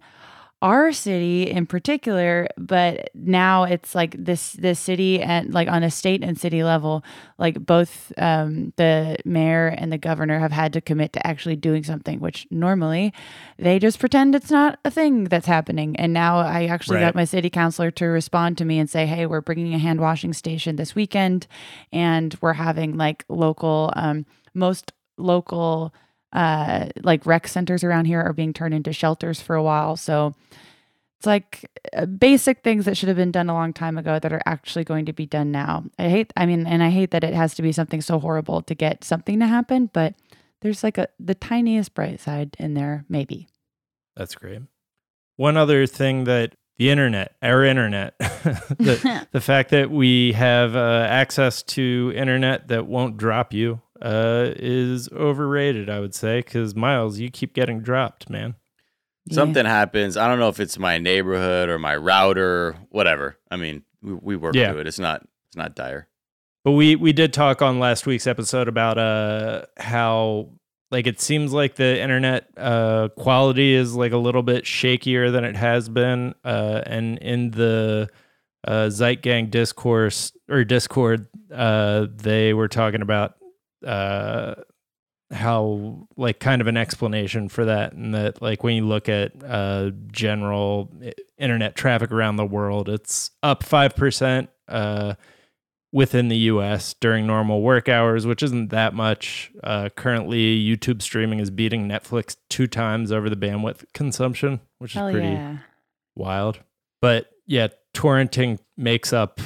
our 0.61 0.91
city 0.91 1.49
in 1.49 1.65
particular, 1.65 2.47
but 2.57 3.09
now 3.13 3.63
it's 3.63 3.95
like 3.95 4.13
this, 4.17 4.51
this 4.53 4.77
city 4.79 5.21
and 5.21 5.53
like 5.53 5.69
on 5.69 5.83
a 5.83 5.89
state 5.89 6.21
and 6.21 6.37
city 6.37 6.63
level, 6.63 7.01
like 7.37 7.65
both 7.65 8.11
um, 8.17 8.73
the 8.75 9.15
mayor 9.23 9.67
and 9.67 9.89
the 9.91 9.97
governor 9.97 10.37
have 10.39 10.51
had 10.51 10.73
to 10.73 10.81
commit 10.81 11.13
to 11.13 11.25
actually 11.25 11.55
doing 11.55 11.83
something, 11.83 12.19
which 12.19 12.45
normally 12.51 13.13
they 13.57 13.79
just 13.79 13.99
pretend 13.99 14.35
it's 14.35 14.51
not 14.51 14.77
a 14.83 14.91
thing 14.91 15.23
that's 15.25 15.47
happening. 15.47 15.95
And 15.95 16.11
now 16.13 16.39
I 16.39 16.65
actually 16.65 16.97
Right. 16.97 17.05
got 17.05 17.15
my 17.15 17.25
city 17.25 17.49
councilor 17.49 17.89
to 17.91 18.05
respond 18.07 18.57
to 18.57 18.65
me 18.65 18.79
and 18.79 18.89
say, 18.89 19.05
"Hey, 19.05 19.25
we're 19.25 19.39
bringing 19.41 19.73
a 19.73 19.79
hand 19.79 20.01
washing 20.01 20.33
station 20.33 20.75
this 20.75 20.93
weekend, 20.93 21.47
and 21.93 22.35
we're 22.41 22.53
having 22.53 22.97
like 22.97 23.23
local, 23.29 23.93
um, 23.95 24.25
most 24.53 24.91
local." 25.17 25.93
Uh 26.33 26.89
like 27.03 27.25
rec 27.25 27.47
centers 27.47 27.83
around 27.83 28.05
here 28.05 28.21
are 28.21 28.33
being 28.33 28.53
turned 28.53 28.73
into 28.73 28.93
shelters 28.93 29.41
for 29.41 29.55
a 29.55 29.63
while. 29.63 29.95
So 29.95 30.35
it's 31.17 31.25
like 31.25 31.69
uh, 31.93 32.05
basic 32.05 32.63
things 32.63 32.85
that 32.85 32.95
should 32.95 33.09
have 33.09 33.17
been 33.17 33.31
done 33.31 33.49
a 33.49 33.53
long 33.53 33.73
time 33.73 33.97
ago 33.97 34.19
that 34.19 34.31
are 34.31 34.41
actually 34.45 34.85
going 34.85 35.05
to 35.05 35.13
be 35.13 35.25
done 35.25 35.51
now. 35.51 35.85
I 35.97 36.09
hate 36.09 36.31
i 36.37 36.45
mean 36.45 36.65
and 36.65 36.81
i 36.83 36.89
hate 36.89 37.11
that 37.11 37.23
it 37.23 37.33
has 37.33 37.55
to 37.55 37.61
be 37.61 37.71
something 37.71 38.01
so 38.01 38.19
horrible 38.19 38.61
to 38.61 38.75
get 38.75 39.03
something 39.03 39.39
to 39.39 39.47
happen 39.47 39.89
but 39.91 40.15
there's 40.61 40.83
like 40.83 40.97
a 40.97 41.07
the 41.19 41.35
tiniest 41.35 41.93
bright 41.93 42.19
side 42.19 42.55
in 42.59 42.73
there 42.73 43.05
maybe. 43.09 43.47
That's 44.15 44.35
great. 44.35 44.61
One 45.37 45.55
other 45.55 45.85
thing 45.85 46.25
that 46.25 46.55
the 46.77 46.89
internet, 46.89 47.35
our 47.41 47.63
internet, 47.63 48.17
the, 48.19 49.27
the 49.31 49.41
fact 49.41 49.69
that 49.71 49.89
we 49.89 50.33
have 50.33 50.75
uh, 50.75 51.05
access 51.09 51.63
to 51.63 52.11
internet 52.15 52.67
that 52.69 52.87
won't 52.87 53.17
drop 53.17 53.53
you 53.53 53.81
uh, 54.01 54.51
is 54.55 55.09
overrated, 55.11 55.89
I 55.89 55.99
would 55.99 56.15
say, 56.15 56.39
because 56.39 56.75
Miles, 56.75 57.19
you 57.19 57.29
keep 57.29 57.53
getting 57.53 57.81
dropped, 57.81 58.29
man. 58.29 58.55
Yeah. 59.25 59.35
Something 59.35 59.65
happens. 59.65 60.17
I 60.17 60.27
don't 60.27 60.39
know 60.39 60.49
if 60.49 60.59
it's 60.59 60.79
my 60.79 60.97
neighborhood 60.97 61.69
or 61.69 61.77
my 61.79 61.95
router, 61.95 62.75
whatever. 62.89 63.37
I 63.51 63.57
mean, 63.57 63.83
we, 64.01 64.13
we 64.13 64.35
work 64.35 64.55
Yeah. 64.55 64.71
through 64.71 64.81
it. 64.81 64.87
It's 64.87 64.99
not 64.99 65.21
it's 65.49 65.57
not 65.57 65.75
dire. 65.75 66.07
But 66.63 66.71
we 66.71 66.95
we 66.95 67.13
did 67.13 67.33
talk 67.33 67.61
on 67.61 67.79
last 67.79 68.05
week's 68.05 68.27
episode 68.27 68.67
about 68.67 68.97
uh 68.97 69.63
how 69.77 70.49
like 70.91 71.05
it 71.07 71.19
seems 71.21 71.53
like 71.53 71.75
the 71.75 72.01
internet 72.01 72.49
uh 72.57 73.09
quality 73.17 73.73
is 73.73 73.93
like 73.95 74.11
a 74.11 74.17
little 74.17 74.43
bit 74.43 74.63
shakier 74.65 75.31
than 75.31 75.43
it 75.43 75.55
has 75.55 75.89
been 75.89 76.33
uh 76.43 76.81
and 76.85 77.17
in 77.19 77.51
the 77.51 78.09
uh 78.67 78.87
Zeitgang 78.87 79.49
discourse 79.51 80.31
or 80.49 80.63
Discord 80.63 81.27
uh 81.53 82.07
they 82.15 82.53
were 82.53 82.67
talking 82.67 83.01
about 83.01 83.35
uh 83.85 84.55
how 85.31 86.07
like 86.17 86.39
kind 86.39 86.59
of 86.59 86.67
an 86.67 86.75
explanation 86.75 87.47
for 87.49 87.65
that 87.65 87.93
and 87.93 88.15
that 88.15 88.41
like 88.41 88.63
when 88.63 88.75
you 88.75 88.85
look 88.85 89.07
at 89.07 89.31
uh 89.47 89.91
general 90.11 90.91
internet 91.37 91.75
traffic 91.75 92.11
around 92.11 92.35
the 92.35 92.45
world 92.45 92.89
it's 92.89 93.29
up 93.43 93.63
5% 93.63 94.47
uh 94.67 95.13
within 95.91 96.27
the 96.29 96.37
US 96.37 96.95
during 96.95 97.27
normal 97.27 97.61
work 97.61 97.87
hours 97.87 98.25
which 98.25 98.41
isn't 98.41 98.69
that 98.69 98.93
much 98.95 99.51
uh 99.63 99.89
currently 99.95 100.57
YouTube 100.63 101.01
streaming 101.01 101.39
is 101.39 101.51
beating 101.51 101.87
Netflix 101.87 102.35
two 102.49 102.65
times 102.67 103.11
over 103.11 103.29
the 103.29 103.35
bandwidth 103.35 103.85
consumption 103.93 104.59
which 104.79 104.91
is 104.91 104.95
Hell 104.95 105.11
pretty 105.11 105.27
yeah. 105.27 105.57
wild. 106.15 106.59
But 107.01 107.29
yeah, 107.45 107.69
torrenting 107.95 108.59
makes 108.77 109.13
up 109.13 109.39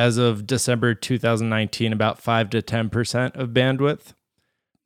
as 0.00 0.16
of 0.16 0.46
December 0.46 0.94
2019 0.94 1.92
about 1.92 2.18
5 2.18 2.48
to 2.50 2.62
10% 2.62 3.36
of 3.36 3.50
bandwidth. 3.50 4.14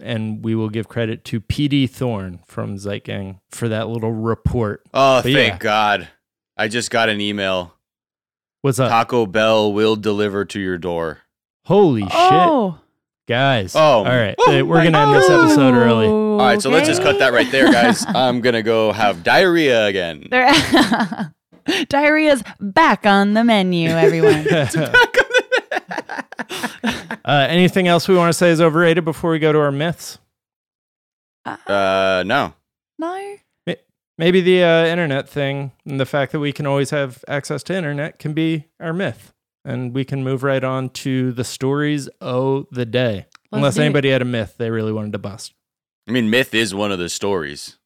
And 0.01 0.45
we 0.45 0.57
will 0.57 0.69
give 0.69 0.89
credit 0.89 1.25
to 1.27 1.41
PD 1.41 1.89
Thorne 1.89 2.41
from 2.47 2.75
Zeitgang 2.77 3.39
for 3.49 3.69
that 3.69 3.89
little 3.89 4.11
report. 4.11 4.83
Oh, 4.93 5.19
But 5.23 5.33
thank 5.33 5.53
yeah. 5.53 5.59
God. 5.59 6.09
I 6.57 6.67
just 6.67 6.91
got 6.91 7.09
an 7.09 7.21
email. 7.21 7.75
What's 8.63 8.81
up? 8.81 8.91
Taco 8.91 9.25
Bell 9.27 9.73
will 9.73 9.95
deliver 9.95 10.45
to 10.47 10.59
your 10.59 10.79
door. 10.79 11.21
Holy 11.65 12.03
oh. 12.03 12.07
shit, 12.07 12.11
Oh. 12.11 12.81
guys. 13.29 13.77
Oh, 13.77 13.79
All 13.79 14.05
right. 14.05 14.35
oh 14.37 14.65
We're 14.65 14.83
going 14.83 14.95
to 14.95 14.99
end 14.99 15.15
this 15.15 15.31
episode 15.31 15.75
early. 15.75 16.09
All 16.09 16.39
right, 16.39 16.61
so 16.61 16.71
let's 16.71 16.89
just 16.89 17.03
cut 17.03 17.21
that 17.21 17.33
right 17.33 17.51
there, 17.53 17.71
guys. 17.71 18.05
I'm 18.09 18.41
going 18.41 18.55
to 18.55 18.65
go 18.65 18.91
have 18.91 19.23
diarrhea 19.23 19.87
again. 19.87 20.27
There- 21.67 21.85
Diarrhea's 21.89 22.43
back 22.61 23.07
on 23.07 23.35
the 23.35 23.45
menu, 23.45 23.91
everyone. 23.91 24.47
uh, 27.25 27.47
anything 27.49 27.89
else 27.89 28.09
we 28.09 28.17
want 28.17 28.31
to 28.31 28.39
say 28.39 28.51
is 28.51 28.61
overrated 28.61 29.05
before 29.05 29.31
we 29.31 29.39
go 29.39 29.53
to 29.53 29.59
our 29.59 29.73
myths? 29.73 30.19
Uh, 31.45 32.23
no. 32.27 32.55
no. 32.99 33.37
Maybe 34.17 34.41
the 34.41 34.63
uh, 34.63 34.87
internet 34.87 35.29
thing 35.29 35.73
and 35.85 35.99
the 35.99 36.07
fact 36.07 36.31
that 36.33 36.39
we 36.39 36.53
can 36.53 36.67
always 36.67 36.91
have 36.91 37.25
access 37.27 37.65
to 37.65 37.75
internet 37.75 38.19
can 38.19 38.33
be 38.33 38.67
our 38.79 38.93
myth. 38.93 39.33
And 39.65 39.93
we 39.93 40.05
can 40.05 40.23
move 40.23 40.43
right 40.43 40.63
on 40.63 40.91
to 40.91 41.33
the 41.33 41.43
stories 41.43 42.07
of 42.21 42.67
the 42.71 42.87
day. 42.87 43.27
Unless 43.51 43.75
do 43.75 43.81
it. 43.81 43.87
anybody 43.87 44.11
had 44.11 44.23
a 44.23 44.27
myth 44.27 44.55
they 44.59 44.71
really 44.71 44.93
wanted 44.93 45.13
to 45.13 45.19
bust. 45.19 45.55
I 46.07 46.13
mean, 46.13 46.31
myth 46.31 46.55
is 46.55 46.75
one 46.75 46.93
of 46.93 46.99
the 46.99 47.09
stories. 47.09 47.79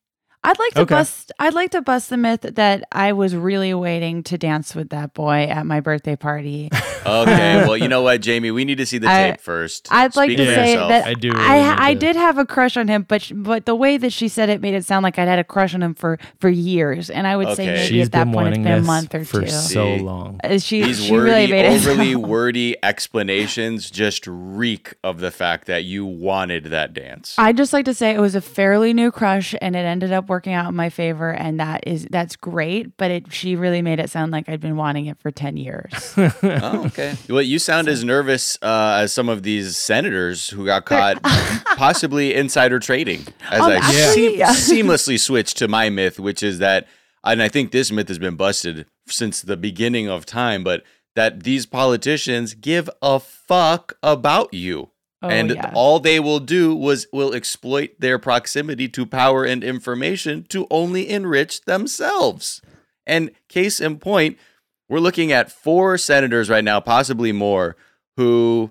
I'd 0.44 0.58
like 0.58 0.72
to 0.74 0.80
Okay. 0.82 0.94
bust. 0.94 1.32
I'd 1.38 1.54
like 1.54 1.72
to 1.72 1.82
bust 1.82 2.10
the 2.10 2.16
myth 2.16 2.42
that 2.54 2.84
I 2.92 3.12
was 3.12 3.34
really 3.34 3.74
waiting 3.74 4.22
to 4.24 4.38
dance 4.38 4.74
with 4.74 4.90
that 4.90 5.12
boy 5.12 5.44
at 5.50 5.66
my 5.66 5.80
birthday 5.80 6.16
party. 6.16 6.70
Okay, 7.06 7.56
well, 7.64 7.76
you 7.76 7.88
know 7.88 8.02
what, 8.02 8.20
Jamie? 8.20 8.50
We 8.50 8.66
need 8.66 8.78
to 8.78 8.84
see 8.84 8.98
the 8.98 9.08
I- 9.08 9.30
tape 9.30 9.40
first. 9.40 9.88
I'd 9.90 10.14
like 10.14 10.28
Speak 10.28 10.38
to 10.38 10.44
say 10.46 10.72
yourself. 10.72 10.88
that 10.90 11.06
I 11.06 11.14
do 11.14 11.30
really 11.30 11.42
I, 11.42 11.86
I 11.90 11.94
did 11.94 12.16
have 12.16 12.36
a 12.36 12.44
crush 12.44 12.76
on 12.76 12.86
him, 12.88 13.06
but 13.08 13.30
but 13.34 13.64
the 13.64 13.74
way 13.74 13.96
that 13.96 14.12
she 14.12 14.28
said 14.28 14.50
it 14.50 14.60
made 14.60 14.74
it 14.74 14.84
sound 14.84 15.04
like 15.04 15.18
I'd 15.18 15.28
had 15.28 15.38
a 15.38 15.44
crush 15.44 15.74
on 15.74 15.82
him 15.82 15.94
for 15.94 16.18
for 16.38 16.50
years, 16.50 17.08
and 17.08 17.26
I 17.26 17.36
would 17.36 17.56
say 17.56 17.66
maybe 17.66 17.86
She's 17.86 18.06
at 18.06 18.12
that 18.12 18.30
point 18.30 18.48
it's 18.48 18.58
been 18.58 18.66
a 18.66 18.82
month 18.82 19.14
or 19.14 19.24
for 19.24 19.40
two. 19.42 19.48
so 19.48 19.94
long. 19.94 20.38
Uh, 20.44 20.58
she 20.58 20.82
These 20.82 21.04
she 21.04 21.12
wordy, 21.12 21.30
really 21.30 21.46
made 21.46 21.64
it 21.64 21.86
overly 21.86 22.12
sound- 22.12 22.24
wordy 22.28 22.76
explanations 22.82 23.90
just 23.90 24.26
reek 24.26 24.94
of 25.02 25.20
the 25.20 25.30
fact 25.30 25.66
that 25.66 25.84
you 25.84 26.04
wanted 26.04 26.64
that 26.64 26.92
dance. 26.92 27.34
I'd 27.38 27.56
just 27.56 27.72
like 27.72 27.86
to 27.86 27.94
say 27.94 28.10
it 28.14 28.20
was 28.20 28.34
a 28.34 28.42
fairly 28.42 28.92
new 28.92 29.10
crush, 29.10 29.54
and 29.62 29.74
it 29.74 29.80
ended 29.86 30.12
up 30.12 30.27
working 30.28 30.52
out 30.52 30.68
in 30.68 30.76
my 30.76 30.90
favor, 30.90 31.30
and 31.30 31.58
that 31.60 31.84
is 31.86 32.06
that's 32.10 32.36
great. 32.36 32.96
But 32.96 33.10
it 33.10 33.32
she 33.32 33.56
really 33.56 33.82
made 33.82 33.98
it 34.00 34.10
sound 34.10 34.32
like 34.32 34.48
I'd 34.48 34.60
been 34.60 34.76
wanting 34.76 35.06
it 35.06 35.18
for 35.18 35.30
ten 35.30 35.56
years. 35.56 36.14
oh, 36.16 36.84
okay. 36.86 37.16
Well, 37.28 37.42
you 37.42 37.58
sound 37.58 37.88
as 37.88 38.04
nervous 38.04 38.56
uh, 38.62 38.98
as 39.02 39.12
some 39.12 39.28
of 39.28 39.42
these 39.42 39.76
senators 39.76 40.48
who 40.50 40.64
got 40.64 40.84
caught 40.84 41.22
possibly 41.76 42.34
insider 42.34 42.78
trading. 42.78 43.26
As 43.50 43.60
Um, 43.60 43.70
I 43.70 43.74
actually, 43.76 44.02
seam- 44.28 44.38
yeah. 44.38 44.50
seamlessly 44.54 45.18
switch 45.18 45.54
to 45.54 45.68
my 45.68 45.90
myth, 45.90 46.18
which 46.20 46.42
is 46.42 46.58
that, 46.58 46.86
and 47.24 47.42
I 47.42 47.48
think 47.48 47.70
this 47.72 47.90
myth 47.90 48.08
has 48.08 48.18
been 48.18 48.36
busted 48.36 48.86
since 49.08 49.42
the 49.42 49.56
beginning 49.56 50.08
of 50.08 50.26
time, 50.26 50.62
but 50.64 50.82
that 51.16 51.42
these 51.42 51.66
politicians 51.66 52.54
give 52.54 52.88
a 53.02 53.18
fuck 53.18 53.94
about 54.02 54.52
you. 54.54 54.90
Oh, 55.20 55.28
and 55.28 55.50
yeah. 55.50 55.72
all 55.74 55.98
they 55.98 56.20
will 56.20 56.38
do 56.38 56.74
was 56.74 57.06
will 57.12 57.34
exploit 57.34 57.90
their 57.98 58.18
proximity 58.20 58.88
to 58.90 59.04
power 59.04 59.44
and 59.44 59.64
information 59.64 60.44
to 60.50 60.66
only 60.70 61.08
enrich 61.08 61.62
themselves. 61.62 62.62
And 63.04 63.32
case 63.48 63.80
in 63.80 63.98
point, 63.98 64.38
we're 64.88 65.00
looking 65.00 65.32
at 65.32 65.50
four 65.50 65.98
senators 65.98 66.48
right 66.48 66.62
now, 66.62 66.78
possibly 66.78 67.32
more, 67.32 67.76
who 68.16 68.70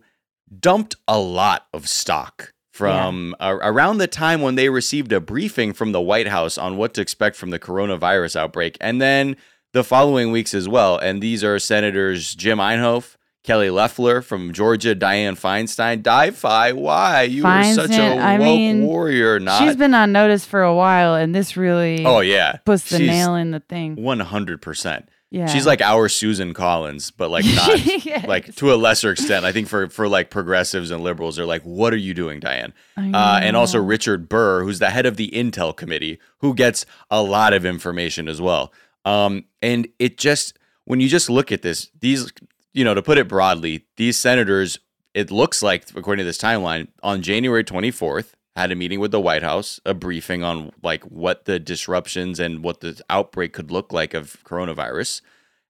dumped 0.58 0.96
a 1.08 1.20
lot 1.20 1.68
of 1.74 1.90
stock 1.90 2.54
from 2.72 3.36
a- 3.40 3.46
uh, 3.48 3.60
around 3.64 3.98
the 3.98 4.08
time 4.08 4.40
when 4.40 4.56
they 4.56 4.70
received 4.70 5.12
a 5.12 5.20
briefing 5.20 5.74
from 5.74 5.92
the 5.92 6.02
White 6.02 6.28
House 6.28 6.58
on 6.58 6.78
what 6.78 6.94
to 6.94 7.02
expect 7.02 7.36
from 7.36 7.50
the 7.50 7.60
coronavirus 7.60 8.36
outbreak, 8.38 8.78
and 8.80 9.02
then 9.02 9.36
the 9.74 9.84
following 9.84 10.32
weeks 10.32 10.54
as 10.54 10.70
well. 10.70 10.98
And 10.98 11.22
these 11.22 11.44
are 11.44 11.60
Senators 11.60 12.36
Jim 12.36 12.60
Inhofe, 12.60 13.17
Kelly 13.48 13.70
Loeffler 13.70 14.22
from 14.22 14.52
Georgia, 14.52 14.94
Dianne 14.94 15.40
Feinstein. 15.40 16.04
Die-fi, 16.04 16.74
why? 16.74 17.22
You 17.22 17.46
are 17.46 17.64
such 17.64 17.92
a 17.92 17.94
Feinstein, 17.94 18.18
I 18.20 18.38
woke 18.40 18.46
mean, 18.46 18.86
warrior, 18.86 19.40
not. 19.40 19.64
She's 19.64 19.78
been 19.78 19.94
on 19.94 20.12
notice 20.12 20.44
for 20.44 20.64
a 20.64 20.76
while, 20.76 21.16
and 21.16 21.34
this 21.34 21.56
really 21.56 22.06
oh, 22.06 22.20
yeah. 22.20 22.58
puts 22.66 22.90
the 22.90 22.98
She's 22.98 23.08
nail 23.08 23.36
in 23.36 23.52
the 23.52 23.62
thing. 23.62 23.96
100%. 23.96 25.08
Yeah, 25.30 25.46
She's 25.46 25.66
like 25.66 25.80
our 25.82 26.10
Susan 26.10 26.54
Collins, 26.54 27.12
but 27.12 27.30
like 27.30 27.46
not 27.46 27.86
Yes. 28.06 28.28
like 28.28 28.54
to 28.56 28.74
a 28.74 28.76
lesser 28.76 29.12
extent. 29.12 29.46
I 29.46 29.54
think 29.54 29.68
for 29.68 29.90
for 29.90 30.08
like 30.08 30.30
progressives 30.30 30.90
and 30.90 31.04
liberals, 31.04 31.36
they're 31.36 31.46
like, 31.46 31.64
"What 31.64 31.94
are 31.94 31.98
you 31.98 32.14
doing, 32.14 32.40
Dianne?" 32.40 32.72
Uh, 32.96 33.40
and 33.44 33.58
also. 33.58 33.78
Richard 33.82 34.30
Burr, 34.30 34.64
who's 34.64 34.80
the 34.80 34.90
head 34.90 35.06
of 35.06 35.18
the 35.18 35.30
Intel 35.32 35.76
Committee, 35.76 36.18
who 36.38 36.54
gets 36.54 36.86
a 37.12 37.22
lot 37.22 37.52
of 37.52 37.66
information 37.66 38.30
as 38.30 38.40
well. 38.40 38.72
Um, 39.04 39.44
and 39.62 39.90
it 40.00 40.18
just 40.18 40.58
when 40.86 41.02
you 41.02 41.10
just 41.10 41.30
look 41.30 41.52
at 41.52 41.62
this, 41.62 41.92
these 42.00 42.32
you 42.74 42.84
know, 42.84 42.94
to 42.94 43.02
put 43.02 43.18
it 43.18 43.28
broadly, 43.28 43.86
these 43.98 44.18
senators, 44.18 44.80
it 45.14 45.32
looks 45.32 45.64
like 45.64 45.86
according 45.96 46.24
to 46.24 46.28
this 46.28 46.38
timeline, 46.38 46.88
on 47.04 47.22
January 47.22 47.64
twenty 47.64 47.92
fourth, 47.92 48.36
had 48.56 48.72
a 48.72 48.76
meeting 48.76 49.00
with 49.00 49.12
the 49.12 49.22
White 49.22 49.44
House, 49.44 49.80
a 49.86 49.94
briefing 49.94 50.44
on 50.44 50.72
like 50.82 51.04
what 51.04 51.46
the 51.46 51.60
disruptions 51.60 52.40
and 52.40 52.64
what 52.64 52.82
the 52.82 53.00
outbreak 53.10 53.54
could 53.54 53.72
look 53.72 53.94
like 53.94 54.14
of 54.14 54.44
coronavirus. 54.44 55.22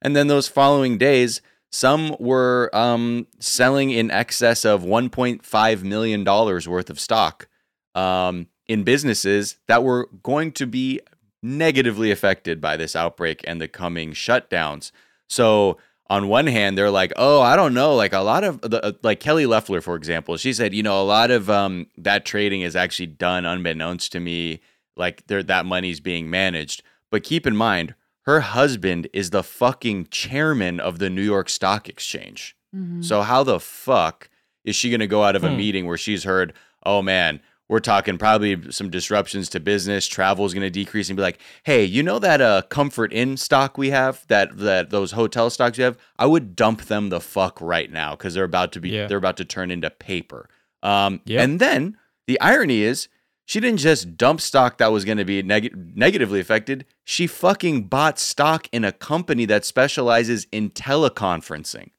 And 0.01 0.15
then 0.15 0.27
those 0.27 0.47
following 0.47 0.97
days, 0.97 1.41
some 1.71 2.15
were 2.19 2.69
um, 2.73 3.27
selling 3.39 3.91
in 3.91 4.09
excess 4.09 4.63
of 4.63 4.83
$1.5 4.83 5.83
million 5.83 6.23
worth 6.23 6.89
of 6.89 6.99
stock 6.99 7.47
um, 7.93 8.47
in 8.67 8.83
businesses 8.83 9.57
that 9.67 9.83
were 9.83 10.09
going 10.23 10.51
to 10.53 10.65
be 10.65 11.01
negatively 11.43 12.09
affected 12.09 12.61
by 12.61 12.77
this 12.77 12.95
outbreak 12.95 13.41
and 13.45 13.59
the 13.59 13.67
coming 13.67 14.11
shutdowns. 14.11 14.91
So, 15.29 15.77
on 16.09 16.27
one 16.27 16.47
hand, 16.47 16.77
they're 16.77 16.89
like, 16.91 17.11
oh, 17.17 17.41
I 17.41 17.55
don't 17.55 17.73
know. 17.73 17.95
Like 17.95 18.13
a 18.13 18.19
lot 18.19 18.43
of 18.43 18.61
the, 18.61 18.83
uh, 18.83 18.91
like 19.03 19.19
Kelly 19.19 19.45
Loeffler, 19.45 19.81
for 19.81 19.95
example, 19.95 20.37
she 20.37 20.53
said, 20.53 20.73
you 20.73 20.81
know, 20.83 21.01
a 21.01 21.03
lot 21.03 21.31
of 21.31 21.49
um, 21.49 21.87
that 21.97 22.25
trading 22.25 22.61
is 22.61 22.75
actually 22.75 23.07
done 23.07 23.45
unbeknownst 23.45 24.11
to 24.13 24.19
me. 24.19 24.61
Like 24.95 25.27
there, 25.27 25.43
that 25.43 25.65
money's 25.65 25.99
being 25.99 26.29
managed. 26.29 26.81
But 27.11 27.23
keep 27.23 27.45
in 27.45 27.55
mind, 27.55 27.93
her 28.21 28.39
husband 28.41 29.07
is 29.13 29.29
the 29.29 29.43
fucking 29.43 30.07
chairman 30.11 30.79
of 30.79 30.99
the 30.99 31.09
New 31.09 31.21
York 31.21 31.49
Stock 31.49 31.87
Exchange. 31.89 32.55
Mhm. 32.75 33.03
So 33.03 33.21
how 33.21 33.43
the 33.43 33.59
fuck 33.59 34.29
is 34.65 34.75
she 34.75 34.89
going 34.89 34.99
to 34.99 35.07
go 35.07 35.23
out 35.23 35.35
of 35.35 35.43
a 35.43 35.49
Hmm. 35.49 35.57
meeting 35.57 35.85
where 35.85 35.97
she's 35.97 36.23
heard, 36.25 36.53
"Oh 36.85 37.01
man, 37.01 37.39
we're 37.69 37.79
talking 37.79 38.17
probably 38.17 38.71
some 38.71 38.89
disruptions 38.89 39.49
to 39.49 39.59
business, 39.59 40.07
travel 40.07 40.45
is 40.45 40.53
going 40.53 40.61
to 40.63 40.69
decrease," 40.69 41.09
and 41.09 41.17
be 41.17 41.21
like, 41.23 41.39
"Hey, 41.63 41.83
you 41.83 42.01
know 42.03 42.19
that 42.19 42.41
uh 42.41 42.61
Comfort 42.69 43.11
Inn 43.13 43.37
stock 43.37 43.77
we 43.77 43.89
have, 43.89 44.25
that 44.27 44.57
that 44.57 44.89
those 44.89 45.11
hotel 45.11 45.49
stocks 45.49 45.77
you 45.77 45.83
have, 45.83 45.97
I 46.17 46.25
would 46.25 46.55
dump 46.55 46.83
them 46.83 47.09
the 47.09 47.19
fuck 47.21 47.59
right 47.61 47.91
now 47.91 48.11
because 48.15 48.33
they're 48.33 48.43
about 48.43 48.71
to 48.73 48.79
be 48.79 48.89
Yeah. 48.89 49.07
they're 49.07 49.17
about 49.17 49.37
to 49.37 49.45
turn 49.45 49.71
into 49.71 49.89
paper." 49.89 50.49
Um, 50.83 51.21
Yep. 51.25 51.43
and 51.43 51.59
then 51.59 51.97
the 52.27 52.39
irony 52.39 52.81
is. 52.83 53.07
She 53.49 53.61
didn't 53.61 53.79
just 53.79 54.17
dump 54.17 54.41
stock 54.41 54.77
that 54.77 54.91
was 54.91 55.05
going 55.05 55.19
to 55.19 55.23
be 55.23 55.41
neg- 55.41 55.95
negatively 55.95 56.41
affected. 56.41 56.85
She 57.05 57.27
fucking 57.27 57.83
bought 57.83 58.19
stock 58.19 58.67
in 58.73 58.83
a 58.83 58.91
company 58.91 59.45
that 59.45 59.63
specializes 59.63 60.47
in 60.51 60.69
teleconferencing. 60.71 61.91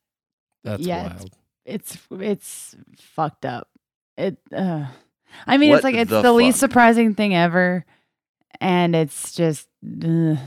That's 0.62 0.83
Yeah, 0.83 1.07
it's- 1.07 1.21
wild. 1.21 1.31
it's 1.64 1.99
it's 2.11 2.77
fucked 2.99 3.47
up. 3.47 3.69
It. 4.19 4.37
Uh, 4.55 4.89
I 5.47 5.57
mean, 5.57 5.70
What 5.70 5.76
it's 5.76 5.85
like 5.85 5.95
it's 5.95 6.11
the 6.11 6.22
the, 6.22 6.33
least 6.33 6.59
surprising 6.59 7.14
thing 7.14 7.35
ever, 7.35 7.85
and 8.61 8.95
it's 8.97 9.35
just 9.35 9.68
ugh, 9.85 10.39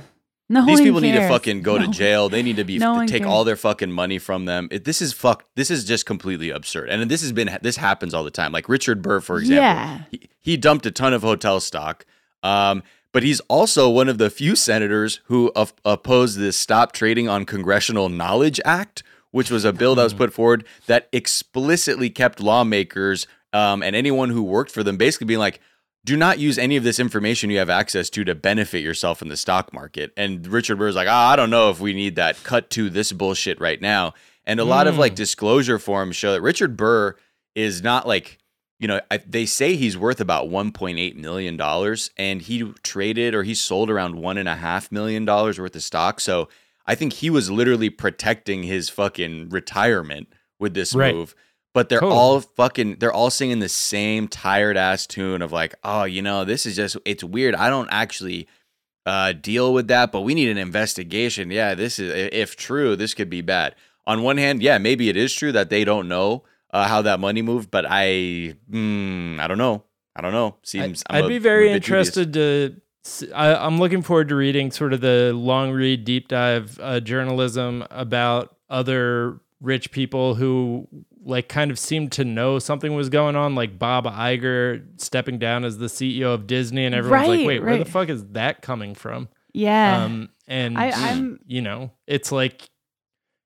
No 0.50 0.66
These 0.66 0.82
people 0.82 1.00
need 1.02 1.14
to 1.14 1.28
fucking 1.30 1.62
go 1.62 1.78
No. 1.78 1.86
to 1.86 1.92
jail. 1.92 2.28
They 2.30 2.44
need 2.44 2.58
to 2.58 2.64
be 2.66 2.78
No 2.78 3.00
to 3.00 3.08
take 3.08 3.22
cares. 3.22 3.32
all 3.32 3.44
their 3.46 3.56
fucking 3.56 3.92
money 3.92 4.20
from 4.20 4.46
them. 4.46 4.68
It, 4.72 4.84
this 4.84 5.02
is 5.02 5.14
fuck. 5.14 5.46
This 5.56 5.72
is 5.72 5.86
just 5.86 6.06
completely 6.06 6.50
absurd. 6.50 6.90
And 6.90 7.10
this 7.10 7.22
has 7.22 7.32
been 7.32 7.58
this 7.62 7.78
happens 7.78 8.14
all 8.14 8.24
the 8.24 8.32
time. 8.32 8.52
Like 8.52 8.68
Richard 8.68 9.02
Burr, 9.02 9.22
for 9.22 9.38
example. 9.40 9.64
Yeah. 9.64 10.02
He, 10.12 10.30
he 10.40 10.58
dumped 10.58 10.86
a 10.86 10.92
ton 10.92 11.14
of 11.14 11.22
hotel 11.22 11.60
stock. 11.62 12.06
Um, 12.44 12.84
but 13.14 13.24
he's 13.24 13.40
also 13.42 13.90
one 13.90 14.08
of 14.10 14.18
the 14.18 14.30
few 14.30 14.56
senators 14.56 15.20
who 15.26 15.52
op- 15.56 15.80
opposed 15.86 16.38
this 16.40 16.58
Stop 16.58 16.92
Trading 16.94 17.28
on 17.30 17.46
Congressional 17.46 18.08
Knowledge 18.10 18.60
Act, 18.66 19.04
which 19.32 19.52
was 19.52 19.64
a 19.66 19.72
bill 19.74 19.96
that 19.96 20.04
was 20.04 20.14
put 20.14 20.34
forward 20.34 20.66
that 20.88 21.08
explicitly 21.12 22.10
kept 22.10 22.40
lawmakers 22.40 23.28
um, 23.54 23.84
and 23.84 23.96
anyone 23.96 24.30
who 24.30 24.44
worked 24.44 24.72
for 24.72 24.84
them 24.84 24.98
basically 24.98 25.26
being 25.26 25.40
like, 25.40 25.60
do 26.04 26.18
not 26.18 26.40
use 26.40 26.58
any 26.58 26.78
of 26.78 26.84
this 26.84 27.00
information 27.00 27.50
you 27.52 27.60
have 27.60 27.70
access 27.70 28.10
to 28.10 28.24
to 28.24 28.34
benefit 28.34 28.80
yourself 28.80 29.22
in 29.22 29.28
the 29.28 29.38
stock 29.38 29.72
market. 29.72 30.12
And 30.18 30.48
Richard 30.48 30.78
Burr's 30.78 30.96
like, 30.96 31.08
ah, 31.08 31.30
I 31.32 31.36
don't 31.36 31.52
know 31.52 31.70
if 31.70 31.80
we 31.80 31.94
need 31.94 32.16
that. 32.16 32.42
Cut 32.44 32.72
to 32.72 32.90
this 32.90 33.12
bullshit 33.12 33.60
right 33.62 33.80
now. 33.80 34.14
And 34.46 34.60
a 34.60 34.64
lot 34.64 34.88
of 34.88 34.98
like 34.98 35.14
disclosure 35.14 35.78
forms 35.78 36.16
show 36.16 36.32
that 36.32 36.42
Richard 36.42 36.76
Burr 36.76 37.16
is 37.54 37.84
not 37.84 38.08
like, 38.08 38.40
you 38.80 38.88
know, 38.88 39.00
I, 39.12 39.18
they 39.18 39.46
say 39.46 39.76
he's 39.76 39.96
worth 39.96 40.20
about 40.20 40.48
1.8 40.50 41.16
million 41.16 41.56
dollars, 41.56 42.10
and 42.18 42.42
he 42.42 42.64
traded 42.82 43.36
or 43.36 43.44
he 43.44 43.54
sold 43.54 43.92
around 43.92 44.16
one 44.16 44.40
and 44.40 44.50
a 44.50 44.56
half 44.56 44.92
million 44.92 45.24
dollars 45.24 45.60
worth 45.60 45.76
of 45.76 45.84
stock. 45.84 46.20
So 46.20 46.50
I 46.88 46.96
think 46.96 47.14
he 47.14 47.30
was 47.30 47.52
literally 47.52 47.92
protecting 47.92 48.64
his 48.64 48.90
fucking 48.90 49.50
retirement 49.50 50.30
with 50.60 50.74
this 50.74 50.96
Right. 50.96 51.14
move 51.14 51.36
but 51.74 51.90
they're 51.90 52.00
Totally. 52.00 52.18
all 52.20 52.42
fucking 52.42 52.98
they're 53.00 53.14
all 53.14 53.30
singing 53.30 53.60
the 53.60 53.70
same 53.70 54.28
tired 54.28 54.78
ass 54.78 55.08
tune 55.08 55.42
of 55.42 55.52
like 55.52 55.76
oh 55.84 56.04
you 56.04 56.22
know 56.22 56.44
this 56.46 56.66
is 56.66 56.76
just 56.76 56.98
it's 57.06 57.24
weird 57.24 57.56
i 57.56 57.70
don't 57.70 57.90
actually 57.92 58.48
uh 59.06 59.32
deal 59.34 59.74
with 59.74 59.88
that 59.88 60.12
but 60.12 60.22
we 60.22 60.34
need 60.34 60.50
an 60.50 60.58
investigation 60.58 61.50
yeah 61.52 61.74
this 61.76 61.98
is 62.00 62.30
if 62.34 62.56
true 62.56 62.96
this 62.96 63.14
could 63.14 63.30
be 63.30 63.42
bad 63.42 63.76
on 64.06 64.22
one 64.24 64.38
hand 64.38 64.62
yeah 64.62 64.78
maybe 64.78 65.10
it 65.10 65.18
is 65.18 65.34
true 65.34 65.52
that 65.52 65.70
they 65.70 65.84
don't 65.84 66.08
know 66.08 66.44
uh, 66.74 66.88
how 66.88 67.02
that 67.02 67.20
money 67.20 67.42
moved 67.42 67.72
but 67.72 67.86
i 67.88 68.54
mm, 68.70 69.40
i 69.40 69.48
don't 69.48 69.58
know 69.58 69.84
i 70.16 70.22
don't 70.22 70.34
know 70.34 70.56
seems 70.64 71.04
I'm 71.10 71.18
I'd 71.18 71.26
a- 71.26 71.30
be 71.30 71.38
very 71.40 71.72
a 71.72 71.80
dubious. 71.80 72.08
interested 72.08 72.34
to. 72.34 72.76
I, 73.34 73.66
am 73.66 73.80
looking 73.80 74.04
forward 74.04 74.30
to 74.30 74.36
reading 74.36 74.70
sort 74.70 74.94
of 74.94 75.02
the 75.02 75.32
long 75.34 75.72
read, 75.72 76.06
deep 76.06 76.28
dive 76.28 76.80
uh, 76.80 77.00
journalism 77.00 77.84
about 77.90 78.56
other 78.70 79.40
rich 79.60 79.90
people 79.92 80.36
who 80.36 80.88
like 81.24 81.48
kind 81.50 81.72
of 81.72 81.78
seemed 81.78 82.12
to 82.14 82.26
know 82.26 82.60
something 82.60 82.96
was 82.96 83.10
going 83.10 83.36
on, 83.36 83.56
like 83.56 83.78
Bob 83.78 84.06
Iger 84.06 84.84
stepping 85.00 85.38
down 85.38 85.64
as 85.64 85.78
the 85.78 85.86
CEO 85.88 86.34
of 86.34 86.48
Disney, 86.48 86.86
and 86.86 86.96
everyone's 86.96 87.28
like, 87.28 87.38
Right, 87.40 87.48
"Wait, 87.48 87.64
where 87.64 87.78
the 87.78 87.86
fuck 87.86 88.10
is 88.10 88.26
that 88.30 88.62
coming 88.62 88.96
from?" 88.96 89.30
Yeah. 89.54 90.04
Um, 90.04 90.30
and 90.48 90.78
I, 90.78 90.92
I'm 90.92 91.40
you 91.46 91.62
know, 91.62 91.92
it's 92.08 92.32
like 92.32 92.70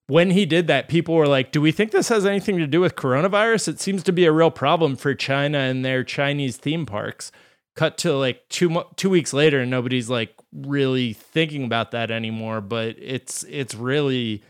when 0.07 0.32
he 0.32 0.45
did 0.45 0.67
that, 0.67 0.88
people 0.88 1.15
were 1.15 1.28
like, 1.28 1.51
"Do 1.51 1.61
we 1.61 1.71
think 1.71 1.91
this 1.91 2.09
has 2.09 2.26
anything 2.26 2.57
to 2.57 2.67
do 2.67 2.80
with 2.82 2.95
coronavirus?" 2.95 3.67
It 3.67 3.80
seems 3.80 4.03
to 4.03 4.13
be 4.13 4.26
a 4.26 4.32
real 4.32 4.51
problem 4.51 4.95
for 4.95 5.13
China 5.15 5.57
and 5.57 5.84
their 5.84 6.03
Chinese 6.03 6.57
theme 6.57 6.86
parks. 6.86 7.32
Cut 7.76 7.97
to 7.99 8.13
like 8.13 8.47
two 8.49 8.84
two 8.95 9.09
weeks 9.09 9.34
later, 9.34 9.59
and 9.59 9.71
nobody's 9.71 10.09
like 10.09 10.34
really 10.53 11.13
thinking 11.13 11.65
about 11.65 11.91
that 11.91 12.11
anymore. 12.11 12.61
But 12.61 12.95
it's 12.99 13.43
it's 13.49 13.76
really 13.76 14.43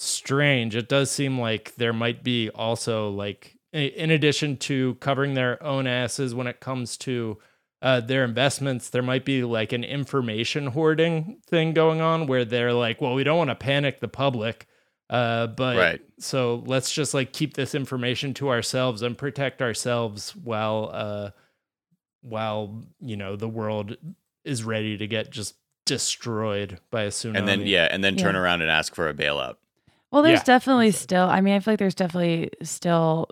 strange. 0.00 0.76
It 0.76 0.88
does 0.88 1.10
seem 1.10 1.38
like 1.40 1.74
there 1.76 1.92
might 1.92 2.22
be 2.22 2.50
also 2.50 3.10
like, 3.10 3.56
in 3.72 4.10
addition 4.10 4.56
to 4.58 4.94
covering 4.96 5.34
their 5.34 5.62
own 5.62 5.86
asses 5.86 6.34
when 6.34 6.46
it 6.46 6.60
comes 6.60 6.96
to 6.98 7.38
uh, 7.82 8.00
their 8.00 8.24
investments, 8.24 8.90
there 8.90 9.02
might 9.02 9.24
be 9.24 9.42
like 9.44 9.72
an 9.72 9.84
information 9.84 10.68
hoarding 10.68 11.40
thing 11.48 11.72
going 11.72 12.00
on 12.00 12.26
where 12.26 12.44
they're 12.44 12.72
like, 12.72 13.00
well, 13.00 13.14
we 13.14 13.24
don't 13.24 13.38
want 13.38 13.50
to 13.50 13.54
panic 13.56 14.00
the 14.00 14.08
public. 14.08 14.66
Uh, 15.10 15.46
but 15.48 15.76
Right. 15.76 16.00
so 16.18 16.62
let's 16.66 16.92
just 16.92 17.12
like 17.14 17.32
keep 17.32 17.54
this 17.54 17.74
information 17.74 18.34
to 18.34 18.50
ourselves 18.50 19.02
and 19.02 19.16
protect 19.18 19.60
ourselves 19.62 20.34
while, 20.36 20.90
uh, 20.92 21.30
while, 22.22 22.82
you 23.00 23.16
know, 23.16 23.36
the 23.36 23.48
world 23.48 23.96
is 24.44 24.64
ready 24.64 24.96
to 24.98 25.06
get 25.06 25.30
just 25.30 25.56
destroyed 25.86 26.78
by 26.90 27.02
a 27.04 27.08
tsunami. 27.08 27.38
and 27.38 27.48
then 27.48 27.60
yeah 27.66 27.88
and 27.90 28.04
then 28.04 28.14
turn 28.14 28.34
Yeah. 28.34 28.42
around 28.42 28.60
and 28.60 28.70
ask 28.70 28.94
for 28.94 29.08
a 29.08 29.14
bailout 29.14 29.56
Well, 30.10 30.22
there's 30.22 30.40
Yeah. 30.40 30.44
definitely 30.44 30.90
still. 30.92 31.28
I 31.28 31.40
mean, 31.40 31.54
I 31.54 31.60
feel 31.60 31.72
like 31.72 31.78
there's 31.78 31.94
definitely 31.94 32.50
still. 32.62 33.28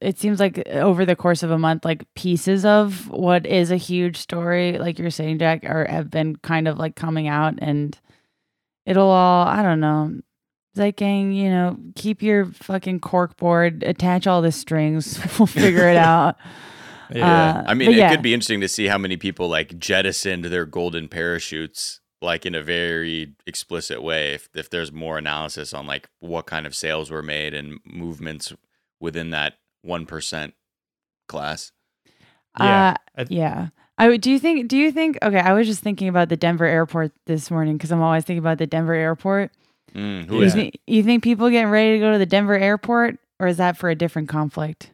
It 0.00 0.18
seems 0.18 0.40
like 0.40 0.66
over 0.68 1.04
the 1.04 1.16
course 1.16 1.42
of 1.42 1.50
a 1.50 1.58
month, 1.58 1.84
like 1.84 2.04
pieces 2.14 2.64
of 2.64 3.08
what 3.10 3.46
is 3.46 3.70
a 3.70 3.76
huge 3.76 4.16
story, 4.16 4.78
like 4.78 4.98
you're 4.98 5.10
saying, 5.10 5.38
Jack, 5.38 5.64
are 5.64 5.86
have 5.88 6.10
been 6.10 6.36
kind 6.36 6.68
of 6.68 6.78
like 6.78 6.96
coming 6.96 7.28
out, 7.28 7.54
and 7.58 7.98
it'll 8.84 9.08
all. 9.08 9.46
I 9.46 9.62
don't 9.62 9.80
know. 9.80 10.20
Zeitgang, 10.76 11.34
you 11.34 11.48
know, 11.48 11.78
keep 11.94 12.22
your 12.22 12.46
fucking 12.46 13.00
cork 13.00 13.36
board, 13.38 13.82
attach 13.82 14.26
all 14.26 14.42
the 14.42 14.52
strings. 14.52 15.18
we'll 15.38 15.46
figure 15.46 15.88
it 15.88 15.96
out. 15.96 16.36
Yeah. 17.08 17.60
Uh, 17.60 17.64
I 17.68 17.74
mean, 17.74 17.92
it 17.92 17.98
yeah. 17.98 18.10
could 18.10 18.20
be 18.22 18.34
interesting 18.34 18.62
to 18.62 18.68
see 18.68 18.88
how 18.88 18.98
many 18.98 19.16
people 19.16 19.48
like 19.48 19.78
jettisoned 19.78 20.46
their 20.46 20.66
golden 20.66 21.06
parachutes 21.06 22.00
like 22.22 22.46
in 22.46 22.54
a 22.54 22.62
very 22.62 23.34
explicit 23.46 24.02
way. 24.02 24.34
If 24.34 24.48
if 24.54 24.70
there's 24.70 24.92
more 24.92 25.18
analysis 25.18 25.72
on 25.74 25.86
like 25.86 26.08
what 26.20 26.46
kind 26.46 26.66
of 26.66 26.74
sales 26.74 27.10
were 27.10 27.22
made 27.22 27.54
and 27.54 27.78
movements 27.84 28.52
within 29.00 29.30
that 29.30 29.54
one 29.82 30.06
percent 30.06 30.54
class. 31.28 31.72
Yeah. 32.58 32.94
Uh, 33.16 33.20
I- 33.22 33.26
yeah. 33.28 33.68
I 33.98 34.08
would. 34.08 34.20
Do 34.20 34.30
you 34.30 34.38
think? 34.38 34.68
Do 34.68 34.76
you 34.76 34.92
think? 34.92 35.16
Okay, 35.22 35.38
I 35.38 35.54
was 35.54 35.66
just 35.66 35.82
thinking 35.82 36.08
about 36.08 36.28
the 36.28 36.36
Denver 36.36 36.66
airport 36.66 37.12
this 37.24 37.50
morning 37.50 37.78
because 37.78 37.90
I'm 37.90 38.02
always 38.02 38.24
thinking 38.24 38.40
about 38.40 38.58
the 38.58 38.66
Denver 38.66 38.92
airport. 38.92 39.52
Mm, 39.94 40.26
Who 40.26 40.34
who 40.34 40.40
You, 40.40 40.42
is 40.42 40.52
think, 40.52 40.78
you 40.86 41.02
think 41.02 41.24
people 41.24 41.48
getting 41.48 41.70
ready 41.70 41.92
to 41.94 41.98
go 41.98 42.12
to 42.12 42.18
the 42.18 42.26
Denver 42.26 42.52
airport, 42.58 43.16
or 43.40 43.46
is 43.46 43.56
that 43.56 43.78
for 43.78 43.88
a 43.88 43.94
different 43.94 44.28
conflict? 44.28 44.90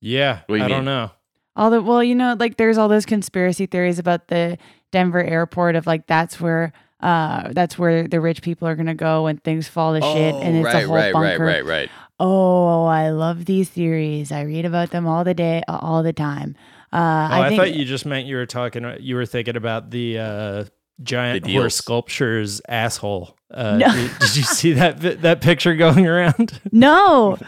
yeah. 0.00 0.40
What 0.46 0.56
do 0.58 0.62
I 0.62 0.66
mean? 0.66 0.76
don't 0.76 0.84
know. 0.86 1.10
All 1.56 1.70
the 1.70 1.82
well, 1.82 2.02
you 2.02 2.14
know, 2.14 2.36
like 2.38 2.56
there's 2.56 2.78
all 2.78 2.88
those 2.88 3.04
conspiracy 3.04 3.66
theories 3.66 3.98
about 3.98 4.28
the 4.28 4.56
Denver 4.92 5.22
airport 5.22 5.76
of 5.76 5.86
like 5.86 6.06
that's 6.06 6.40
where 6.40 6.72
uh 7.00 7.52
that's 7.52 7.78
where 7.78 8.08
the 8.08 8.20
rich 8.20 8.42
people 8.42 8.66
are 8.66 8.74
gonna 8.74 8.94
go 8.94 9.24
when 9.24 9.38
things 9.38 9.68
fall 9.68 9.94
to 9.94 10.00
shit, 10.00 10.34
and 10.34 10.56
it's 10.56 10.66
Oh, 10.66 10.72
right, 10.72 10.84
a 10.84 10.86
whole 10.86 10.96
right, 10.96 11.12
bunker. 11.12 11.44
right, 11.44 11.64
right, 11.64 11.64
right. 11.64 11.90
Oh, 12.20 12.84
I 12.86 13.10
love 13.10 13.44
these 13.44 13.68
theories. 13.70 14.32
I 14.32 14.42
read 14.42 14.64
about 14.64 14.90
them 14.90 15.06
all 15.06 15.22
the 15.22 15.34
day, 15.34 15.62
all 15.68 16.02
the 16.02 16.12
time. 16.12 16.56
Uh, 16.92 16.96
Oh, 16.96 16.98
I, 17.34 17.46
I, 17.46 17.48
think 17.50 17.60
thought 17.60 17.74
you 17.74 17.84
just 17.84 18.06
meant 18.06 18.26
you 18.26 18.34
were 18.36 18.46
talking. 18.46 18.84
You 18.98 19.14
were 19.14 19.26
thinking 19.26 19.54
about 19.56 19.90
the 19.90 20.18
uh, 20.18 20.64
giant 21.02 21.44
The 21.44 21.52
horse 21.54 21.76
sculpture's 21.76 22.60
asshole. 22.68 23.36
Uh, 23.52 23.76
No. 23.76 23.92
did, 23.92 24.10
did 24.18 24.36
you 24.36 24.42
see 24.42 24.72
that 24.72 25.00
that 25.22 25.40
picture 25.42 25.76
going 25.76 26.06
around? 26.08 26.60
no. 26.72 27.38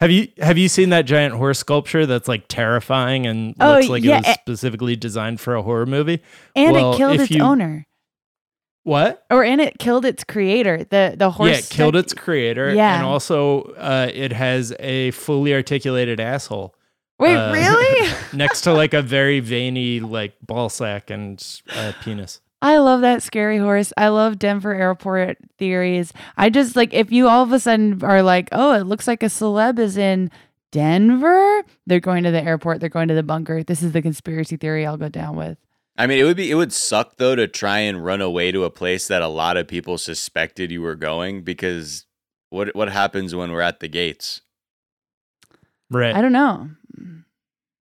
Have 0.00 0.10
you 0.12 0.28
have 0.38 0.56
you 0.56 0.68
seen 0.68 0.90
that 0.90 1.02
giant 1.06 1.34
horse 1.34 1.58
sculpture 1.58 2.06
that's 2.06 2.28
like 2.28 2.46
terrifying 2.48 3.26
and 3.26 3.54
Oh, 3.58 3.74
looks 3.74 3.88
like 3.88 4.04
yeah, 4.04 4.18
it 4.20 4.26
was 4.26 4.34
specifically 4.36 4.94
designed 4.94 5.40
for 5.40 5.54
a 5.56 5.62
horror 5.62 5.86
movie? 5.86 6.22
And 6.54 6.72
Well, 6.74 6.92
it 6.94 6.96
killed 6.96 7.20
its 7.20 7.30
you- 7.30 7.42
owner. 7.42 7.84
What? 8.84 9.26
Or 9.30 9.44
and 9.44 9.60
it 9.60 9.78
killed 9.78 10.04
its 10.06 10.24
creator. 10.24 10.84
The 10.84 11.14
the 11.16 11.30
horse 11.32 11.50
yeah, 11.50 11.56
it 11.58 11.68
killed 11.68 11.96
its 11.96 12.14
creator. 12.14 12.72
Yeah. 12.72 12.96
and 12.96 13.04
also 13.06 13.62
uh, 13.76 14.08
it 14.14 14.32
has 14.32 14.72
a 14.78 15.10
fully 15.10 15.52
articulated 15.52 16.20
asshole 16.20 16.74
Wait, 17.18 17.34
uh, 17.34 17.52
really? 17.52 18.12
next 18.32 18.62
to 18.62 18.72
like 18.72 18.94
a 18.94 19.02
very 19.02 19.40
veiny 19.40 19.98
like 20.00 20.34
ball 20.40 20.68
sack 20.68 21.10
and 21.10 21.44
uh, 21.70 21.92
penis. 22.02 22.40
I 22.60 22.78
love 22.78 23.02
that 23.02 23.22
scary 23.22 23.58
horse. 23.58 23.92
I 23.96 24.08
love 24.08 24.38
Denver 24.38 24.74
airport 24.74 25.38
theories. 25.58 26.12
I 26.36 26.50
just 26.50 26.74
like 26.74 26.92
if 26.92 27.12
you 27.12 27.28
all 27.28 27.44
of 27.44 27.52
a 27.52 27.60
sudden 27.60 28.02
are 28.02 28.22
like, 28.22 28.48
oh, 28.52 28.72
it 28.72 28.84
looks 28.84 29.06
like 29.06 29.22
a 29.22 29.26
celeb 29.26 29.78
is 29.78 29.96
in 29.96 30.30
Denver. 30.72 31.62
They're 31.86 32.00
going 32.00 32.24
to 32.24 32.30
the 32.30 32.42
airport. 32.42 32.80
They're 32.80 32.88
going 32.88 33.08
to 33.08 33.14
the 33.14 33.22
bunker. 33.22 33.62
This 33.62 33.82
is 33.82 33.92
the 33.92 34.02
conspiracy 34.02 34.56
theory 34.56 34.84
I'll 34.84 34.96
go 34.96 35.08
down 35.08 35.36
with. 35.36 35.56
I 35.96 36.06
mean, 36.06 36.18
it 36.18 36.24
would 36.24 36.36
be 36.36 36.50
it 36.50 36.54
would 36.54 36.72
suck 36.72 37.16
though 37.16 37.36
to 37.36 37.46
try 37.46 37.78
and 37.78 38.04
run 38.04 38.20
away 38.20 38.52
to 38.52 38.64
a 38.64 38.70
place 38.70 39.08
that 39.08 39.22
a 39.22 39.28
lot 39.28 39.56
of 39.56 39.68
people 39.68 39.98
suspected 39.98 40.70
you 40.70 40.82
were 40.82 40.94
going 40.94 41.42
because 41.42 42.06
what 42.50 42.74
what 42.74 42.88
happens 42.88 43.34
when 43.34 43.52
we're 43.52 43.60
at 43.60 43.80
the 43.80 43.88
gates? 43.88 44.42
Right. 45.90 46.14
I 46.14 46.20
don't 46.20 46.32
know. 46.32 46.70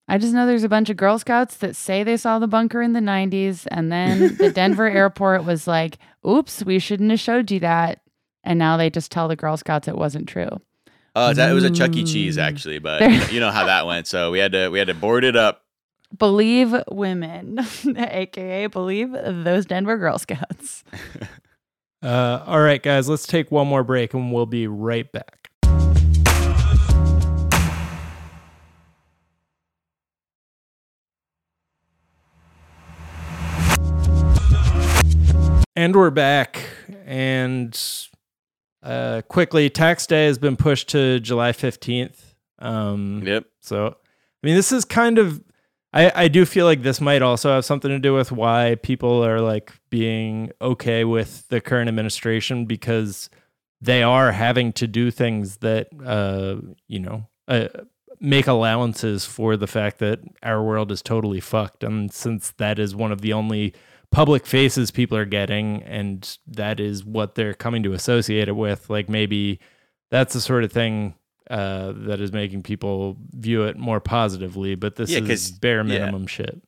I 0.08 0.18
just 0.18 0.32
know 0.32 0.46
there's 0.46 0.62
a 0.64 0.68
bunch 0.68 0.88
of 0.90 0.96
Girl 0.96 1.18
Scouts 1.18 1.56
that 1.56 1.74
say 1.74 2.04
they 2.04 2.16
saw 2.16 2.38
the 2.38 2.46
bunker 2.46 2.80
in 2.80 2.92
the 2.92 3.00
90s, 3.00 3.66
and 3.70 3.90
then 3.90 4.36
the 4.36 4.50
Denver 4.52 4.86
airport 4.90 5.44
was 5.44 5.66
like, 5.66 5.98
oops, 6.26 6.64
we 6.64 6.78
shouldn't 6.78 7.10
have 7.10 7.18
showed 7.20 7.50
you 7.50 7.58
that. 7.60 8.00
And 8.44 8.58
now 8.58 8.76
they 8.76 8.88
just 8.90 9.10
tell 9.10 9.26
the 9.26 9.34
Girl 9.36 9.56
Scouts 9.56 9.88
it 9.88 9.96
wasn't 9.96 10.28
true. 10.28 10.48
Uh, 11.16 11.32
that, 11.32 11.50
it 11.50 11.54
was 11.54 11.64
a 11.64 11.70
Chuck 11.70 11.96
E. 11.96 12.04
Cheese 12.04 12.36
Mm. 12.36 12.42
actually, 12.42 12.78
but 12.78 13.00
you 13.00 13.08
know, 13.08 13.26
you 13.32 13.40
know 13.40 13.50
how 13.50 13.64
that 13.64 13.86
went. 13.86 14.06
So 14.06 14.30
we 14.30 14.38
had 14.38 14.52
to 14.52 14.68
we 14.68 14.78
had 14.78 14.88
to 14.88 14.94
board 14.94 15.24
it 15.24 15.34
up. 15.34 15.62
Believe 16.16 16.74
women, 16.90 17.58
aka 17.96 18.66
believe 18.68 19.12
those 19.12 19.66
Denver 19.66 19.96
Girl 19.96 20.18
Scouts. 20.18 20.84
Uh, 22.02 22.44
all 22.46 22.60
right, 22.60 22.82
guys, 22.82 23.08
let's 23.08 23.26
take 23.26 23.50
one 23.50 23.66
more 23.66 23.82
break 23.82 24.14
and 24.14 24.32
we'll 24.32 24.46
be 24.46 24.66
right 24.68 25.10
back. 25.10 25.50
And 35.76 35.94
we're 35.94 36.10
back. 36.10 36.62
And 37.04 37.78
uh, 38.82 39.20
quickly, 39.28 39.68
tax 39.68 40.06
day 40.06 40.24
has 40.24 40.38
been 40.38 40.56
pushed 40.56 40.88
to 40.88 41.20
July 41.20 41.52
15th. 41.52 42.16
Um, 42.58 43.22
Yep. 43.22 43.44
So, 43.60 43.88
I 43.88 44.46
mean, 44.46 44.56
this 44.56 44.72
is 44.72 44.86
kind 44.86 45.18
of, 45.18 45.44
I, 45.92 46.10
I 46.14 46.28
do 46.28 46.46
feel 46.46 46.64
like 46.64 46.80
this 46.80 46.98
might 46.98 47.20
also 47.20 47.50
have 47.50 47.66
something 47.66 47.90
to 47.90 47.98
do 47.98 48.14
with 48.14 48.32
why 48.32 48.76
people 48.82 49.22
are 49.22 49.42
like 49.42 49.70
being 49.90 50.50
okay 50.62 51.04
with 51.04 51.46
the 51.48 51.60
current 51.60 51.88
administration 51.88 52.64
because 52.64 53.28
they 53.82 54.02
are 54.02 54.32
having 54.32 54.72
to 54.74 54.86
do 54.86 55.10
things 55.10 55.58
that, 55.58 55.88
uh, 56.02 56.56
you 56.88 57.00
know, 57.00 57.28
uh, 57.48 57.68
make 58.18 58.46
allowances 58.46 59.26
for 59.26 59.58
the 59.58 59.66
fact 59.66 59.98
that 59.98 60.20
our 60.42 60.62
world 60.62 60.90
is 60.90 61.02
totally 61.02 61.40
fucked. 61.40 61.84
And 61.84 62.10
since 62.10 62.52
that 62.52 62.78
is 62.78 62.96
one 62.96 63.12
of 63.12 63.20
the 63.20 63.34
only 63.34 63.74
public 64.16 64.46
faces 64.46 64.90
people 64.90 65.18
are 65.18 65.26
getting, 65.26 65.82
and 65.82 66.38
that 66.46 66.80
is 66.80 67.04
what 67.04 67.34
they're 67.34 67.52
coming 67.52 67.82
to 67.82 67.92
associate 67.92 68.48
it 68.48 68.56
with, 68.56 68.88
like 68.88 69.10
maybe 69.10 69.60
that's 70.10 70.32
the 70.32 70.40
sort 70.40 70.64
of 70.64 70.72
thing 70.72 71.14
uh, 71.50 71.92
that 71.94 72.18
is 72.18 72.32
making 72.32 72.62
people 72.62 73.16
view 73.32 73.64
it 73.64 73.76
more 73.76 74.00
positively. 74.00 74.74
But 74.74 74.96
this 74.96 75.10
Yeah, 75.10 75.18
is 75.18 75.28
'cause- 75.28 75.50
bare 75.58 75.76
yeah. 75.78 75.82
minimum 75.82 76.26
shit. 76.26 76.60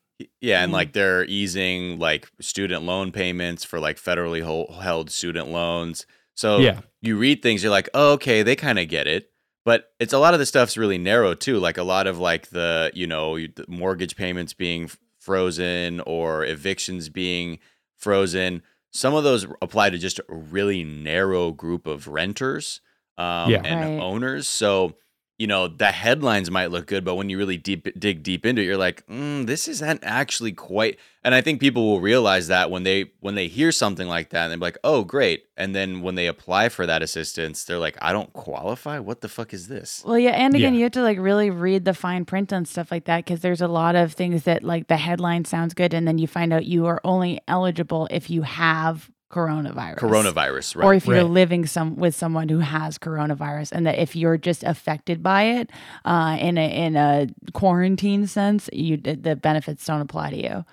Yeah, 0.43 0.63
and 0.63 0.71
Mhm. 0.71 0.75
like 0.75 0.93
they're 0.93 1.25
easing 1.25 1.99
like 1.99 2.29
student 2.39 2.83
loan 2.85 3.11
payments 3.13 3.65
for 3.65 3.81
like 3.81 3.97
federally 3.97 4.43
hol- 4.43 4.79
held 4.83 5.11
student 5.11 5.49
loans. 5.49 6.05
So 6.37 6.59
Yeah. 6.59 6.81
you 7.01 7.17
read 7.17 7.41
things, 7.43 7.63
you're 7.63 7.73
like, 7.73 7.89
oh, 7.95 8.13
okay, 8.13 8.43
they 8.43 8.57
kind 8.57 8.79
of 8.79 8.89
get 8.89 9.07
it. 9.07 9.31
But 9.65 9.91
it's 9.99 10.13
a 10.13 10.19
lot 10.19 10.35
of 10.35 10.39
the 10.41 10.47
stuff's 10.47 10.77
really 10.77 10.99
narrow 10.99 11.33
too. 11.35 11.59
Like 11.59 11.79
a 11.79 11.83
lot 11.83 12.07
of 12.07 12.19
like 12.19 12.49
the 12.51 12.91
you 12.95 13.07
know 13.07 13.39
mortgage 13.69 14.17
payments 14.17 14.53
being 14.53 14.85
f- 14.85 14.99
frozen 15.29 16.01
or 16.07 16.43
evictions 16.43 17.11
being 17.11 17.59
frozen. 17.99 18.63
Some 18.91 19.15
of 19.15 19.25
those 19.25 19.47
apply 19.61 19.91
to 19.91 19.99
just 19.99 20.19
a 20.21 20.25
really 20.35 20.83
narrow 20.85 21.53
group 21.53 21.87
of 21.87 22.09
renters 22.09 22.81
um, 23.19 23.51
Yeah. 23.51 23.61
and 23.63 23.81
Right. 23.81 24.03
owners. 24.03 24.49
So 24.49 24.95
you 25.39 25.47
know 25.47 25.69
the 25.69 25.87
headlines 25.93 26.51
might 26.51 26.71
look 26.73 26.87
good, 26.87 27.05
but 27.05 27.15
when 27.15 27.31
you 27.31 27.39
really 27.39 27.57
deep 27.57 27.89
dig 27.99 28.23
deep 28.23 28.45
into 28.45 28.61
it, 28.61 28.65
you're 28.65 28.77
like, 28.77 29.07
mm, 29.07 29.47
this 29.47 29.69
isn't 29.69 30.01
actually 30.03 30.53
quite. 30.53 30.99
And 31.25 31.35
I 31.35 31.41
think 31.43 31.61
people 31.61 31.85
will 31.89 32.01
realize 32.01 32.49
that 32.49 32.71
when 32.71 32.83
they 32.83 33.13
when 33.21 33.35
they 33.37 33.47
hear 33.47 33.71
something 33.71 34.09
like 34.09 34.31
that, 34.31 34.45
and 34.45 34.53
they're 34.53 34.67
like, 34.67 34.79
oh, 34.83 35.05
great. 35.05 35.45
And 35.57 35.75
then 35.75 36.03
when 36.03 36.17
they 36.17 36.27
apply 36.27 36.69
for 36.71 36.87
that 36.87 37.03
assistance, 37.03 37.65
they're 37.65 37.79
like, 37.79 37.97
I 38.03 38.13
don't 38.13 38.33
qualify. 38.33 38.99
What 38.99 39.21
the 39.21 39.29
fuck 39.29 39.55
is 39.55 39.69
this? 39.69 40.03
Well, 40.05 40.19
yeah, 40.19 40.31
and 40.31 40.55
again, 40.55 40.75
Yeah. 40.75 40.79
you 40.79 40.85
have 40.85 40.93
to 40.93 41.03
like 41.03 41.19
really 41.19 41.51
read 41.51 41.85
the 41.85 41.95
fine 41.95 42.25
print 42.25 42.51
and 42.53 42.67
stuff 42.67 42.91
like 42.91 43.05
that 43.05 43.25
because 43.25 43.41
there's 43.41 43.61
a 43.61 43.69
lot 43.69 43.95
of 43.95 44.13
things 44.15 44.43
that 44.45 44.65
like 44.65 44.89
the 44.89 44.97
headline 44.97 45.45
sounds 45.45 45.73
good, 45.75 45.95
and 45.95 46.07
then 46.09 46.19
you 46.19 46.27
find 46.27 46.53
out 46.53 46.65
you 46.67 46.87
are 46.87 47.01
only 47.05 47.41
eligible 47.47 48.09
if 48.11 48.29
you 48.29 48.43
have 48.43 49.09
coronavirus. 49.31 49.99
Coronavirus, 49.99 50.77
right? 50.77 50.85
Or 50.87 50.95
if 50.95 51.07
you're 51.07 51.17
Right. 51.17 51.25
living 51.27 51.67
some 51.67 51.97
with 51.97 52.15
someone 52.15 52.49
who 52.49 52.61
has 52.61 52.99
coronavirus, 52.99 53.73
and 53.73 53.87
that 53.87 53.99
if 53.99 54.17
you're 54.17 54.39
just 54.39 54.65
affected 54.65 55.23
by 55.23 55.43
it 55.45 55.71
uh, 56.05 56.37
in 56.41 56.57
a 56.59 56.67
in 56.87 56.97
a 56.97 57.27
quarantine 57.53 58.27
sense, 58.27 58.69
you 58.73 58.97
the 58.97 59.37
benefits 59.37 59.85
don't 59.85 60.01
apply 60.01 60.31
to 60.31 60.37
you. 60.43 60.65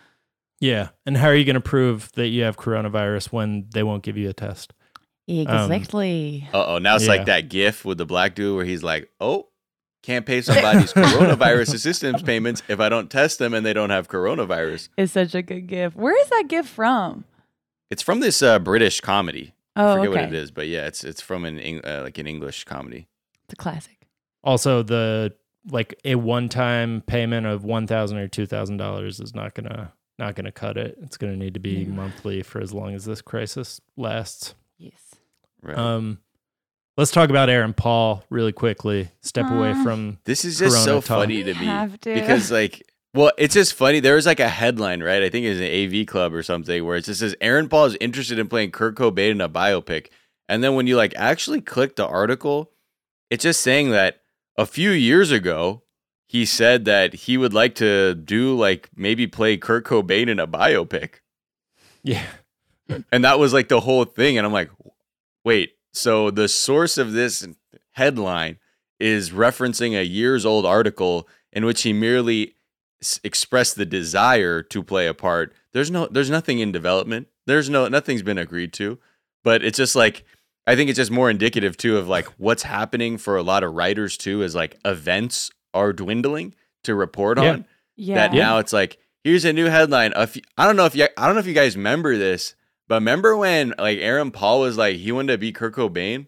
Yeah. 0.62 0.89
And 1.06 1.18
how 1.18 1.28
are 1.28 1.36
you 1.36 1.43
going 1.45 1.56
to 1.56 1.60
prove 1.60 2.10
that 2.14 2.28
you 2.28 2.43
have 2.43 2.56
coronavirus 2.58 3.32
when 3.34 3.68
they 3.74 3.84
won't 3.84 4.03
give 4.03 4.16
you 4.18 4.30
a 4.30 4.34
test? 4.34 4.74
Exactly. 5.28 6.47
Uh 6.53 6.66
oh, 6.66 6.78
now 6.78 6.95
it's 6.95 7.06
Yeah. 7.06 7.10
like 7.12 7.26
that 7.26 7.49
GIF 7.49 7.84
with 7.86 7.97
the 7.97 8.06
black 8.06 8.36
dude 8.36 8.56
where 8.56 8.66
he's 8.66 8.84
like, 8.84 9.10
oh. 9.20 9.47
Can't 10.03 10.24
pay 10.24 10.39
somebody's 10.43 10.93
coronavirus 10.93 11.74
assistance 11.74 12.22
payments 12.22 12.62
if 12.68 12.80
I 12.80 12.89
don't 12.89 13.10
test 13.10 13.39
them 13.39 13.56
and 13.56 13.66
they 13.66 13.74
don't 13.74 13.89
have 13.89 14.08
coronavirus. 14.08 14.89
it's 14.99 15.14
such 15.14 15.34
a 15.34 15.41
good 15.41 15.66
gif. 15.66 15.95
Where 15.95 16.16
is 16.22 16.30
that 16.30 16.43
gif 16.47 16.68
from? 16.68 17.24
It's 17.89 18.01
from 18.01 18.19
this 18.19 18.41
uh, 18.41 18.59
British 18.59 19.01
comedy. 19.01 19.53
I 19.75 19.83
Oh, 19.83 19.95
forget 19.95 20.09
okay. 20.09 20.21
what 20.25 20.33
it 20.33 20.38
is, 20.38 20.51
but 20.51 20.67
yeah, 20.67 20.86
it's 20.88 21.03
it's 21.03 21.21
from 21.21 21.45
an 21.45 21.59
Eng- 21.59 21.86
uh, 21.86 22.01
like 22.03 22.17
an 22.17 22.27
English 22.27 22.63
comedy. 22.63 23.07
It's 23.45 23.53
a 23.53 23.55
classic. 23.57 24.07
Also, 24.43 24.83
the 24.83 25.33
like 25.71 25.99
a 26.05 26.15
one-time 26.15 27.01
payment 27.07 27.45
of 27.47 27.63
one 27.65 27.88
thousand 27.88 28.17
or 28.19 28.27
two 28.27 28.45
thousand 28.45 28.77
dollars 28.77 29.19
is 29.19 29.33
not 29.36 29.53
gonna 29.53 29.91
not 30.17 30.36
gonna 30.36 30.51
cut 30.51 30.77
it. 30.77 30.97
It's 31.01 31.17
gonna 31.17 31.36
need 31.36 31.53
to 31.55 31.59
be 31.59 31.86
No. 31.86 31.93
monthly 31.95 32.41
for 32.41 32.61
as 32.61 32.73
long 32.73 32.93
as 32.95 33.03
this 33.05 33.21
crisis 33.21 33.81
lasts. 33.97 34.55
Yes. 34.77 35.15
Right. 35.61 35.77
Um, 35.77 36.19
let's 36.97 37.11
talk 37.11 37.29
about 37.29 37.49
Aaron 37.49 37.73
Paul 37.73 38.23
really 38.29 38.53
quickly. 38.53 39.09
Step 39.21 39.49
away 39.51 39.71
Uh, 39.71 39.83
from 39.83 40.19
this 40.25 40.45
is 40.45 40.57
just 40.59 40.77
so 40.77 40.86
Corona 40.86 41.01
talk. 41.01 41.17
funny 41.19 41.43
to 41.43 41.53
me 41.55 41.65
have 41.65 41.99
to. 42.01 42.13
because 42.13 42.49
like 42.51 42.81
well 43.16 43.32
it's 43.38 43.53
just 43.53 43.74
funny. 43.74 43.99
There 43.99 44.16
was 44.16 44.26
like 44.26 44.39
a 44.39 44.49
headline 44.49 45.01
right? 45.01 45.24
I 45.24 45.30
think 45.30 45.45
it 45.45 45.49
was 45.49 45.61
an 45.61 46.01
av 46.01 46.05
club 46.07 46.34
or 46.34 46.43
something 46.43 46.86
where 46.86 46.97
it 46.97 47.05
just 47.05 47.22
says 47.22 47.36
aaron 47.41 47.70
paul 47.70 47.86
is 47.86 47.97
interested 47.99 48.38
in 48.38 48.47
playing 48.47 48.72
kurt 48.72 48.95
cobain 48.95 49.32
in 49.32 49.41
a 49.41 49.49
biopic. 49.49 50.07
And 50.47 50.63
then 50.63 50.76
when 50.76 50.86
you 50.86 50.95
like 50.95 51.13
actually 51.16 51.61
click 51.61 51.95
the 51.95 52.05
article 52.05 52.72
it's 53.30 53.43
just 53.43 53.61
saying 53.61 53.91
that 53.91 54.22
a 54.57 54.66
few 54.66 54.91
years 54.91 55.32
ago 55.32 55.82
he 56.28 56.45
said 56.45 56.86
that 56.86 57.13
he 57.13 57.38
would 57.38 57.53
like 57.53 57.76
to 57.76 58.13
do 58.16 58.55
like 58.55 58.89
maybe 58.95 59.26
play 59.28 59.57
kurt 59.57 59.86
cobain 59.86 60.28
in 60.28 60.39
a 60.39 60.47
biopic. 60.47 61.22
Yeah. 62.03 62.26
and 63.11 63.24
that 63.24 63.39
was 63.39 63.53
like 63.53 63.70
the 63.70 63.80
whole 63.80 64.05
thing. 64.05 64.38
And 64.38 64.45
i'm 64.45 64.53
like 64.53 64.70
wait 65.43 65.76
so 65.93 66.30
the 66.30 66.49
source 66.49 66.97
of 66.97 67.13
this 67.13 67.47
headline 67.91 68.59
is 68.99 69.32
referencing 69.32 69.97
a 69.97 70.05
years 70.05 70.45
old 70.45 70.66
article 70.66 71.28
in 71.51 71.66
which 71.66 71.84
he 71.84 71.93
merely 71.93 72.55
s- 73.06 73.20
expressed 73.24 73.76
the 73.76 73.86
desire 73.86 74.62
to 74.62 74.84
play 74.84 75.08
a 75.08 75.14
part 75.14 75.53
there's 75.74 75.89
no 75.91 76.08
there's 76.08 76.30
nothing 76.30 76.60
in 76.60 76.72
development 76.72 77.28
there's 77.45 77.70
no 77.70 77.88
nothing's 77.88 78.22
been 78.24 78.38
agreed 78.38 78.74
to 78.74 78.97
but 79.43 79.64
it's 79.64 79.78
just 79.78 79.95
like 79.95 80.24
i 80.68 80.76
think 80.76 80.89
it's 80.89 80.97
just 80.97 81.12
more 81.12 81.30
indicative 81.30 81.78
too 81.78 81.97
of 81.97 82.08
like 82.08 82.26
what's 82.38 82.64
happening 82.64 83.18
for 83.18 83.38
a 83.38 83.43
lot 83.43 83.64
of 83.64 83.74
writers 83.74 84.18
too 84.18 84.41
is 84.41 84.56
like 84.56 84.78
events 84.84 85.51
are 85.74 85.93
dwindling 85.93 86.53
to 86.84 86.95
report 86.95 87.38
Yeah. 87.38 87.49
on 87.51 87.66
Yeah. 87.95 88.16
that 88.16 88.34
now 88.34 88.58
it's 88.60 88.74
like 88.74 88.97
here's 89.24 89.43
a 89.45 89.51
new 89.53 89.66
headline. 89.66 90.14
A 90.16 90.28
few- 90.28 90.43
I 90.58 90.66
don't 90.68 90.76
know 90.76 90.86
if 90.86 90.95
you 90.95 91.08
I 91.18 91.26
don't 91.26 91.34
know 91.36 91.39
if 91.41 91.47
you 91.47 91.53
guys 91.53 91.76
remember 91.76 92.16
this, 92.18 92.53
but 92.88 92.95
remember 92.95 93.36
when 93.36 93.74
like 93.80 93.97
Aaron 93.99 94.30
Paul 94.32 94.60
was 94.62 94.78
like 94.78 94.97
he 94.97 95.12
wanted 95.12 95.32
to 95.34 95.38
be 95.39 95.51
Kurt 95.51 95.74
Cobain. 95.76 96.28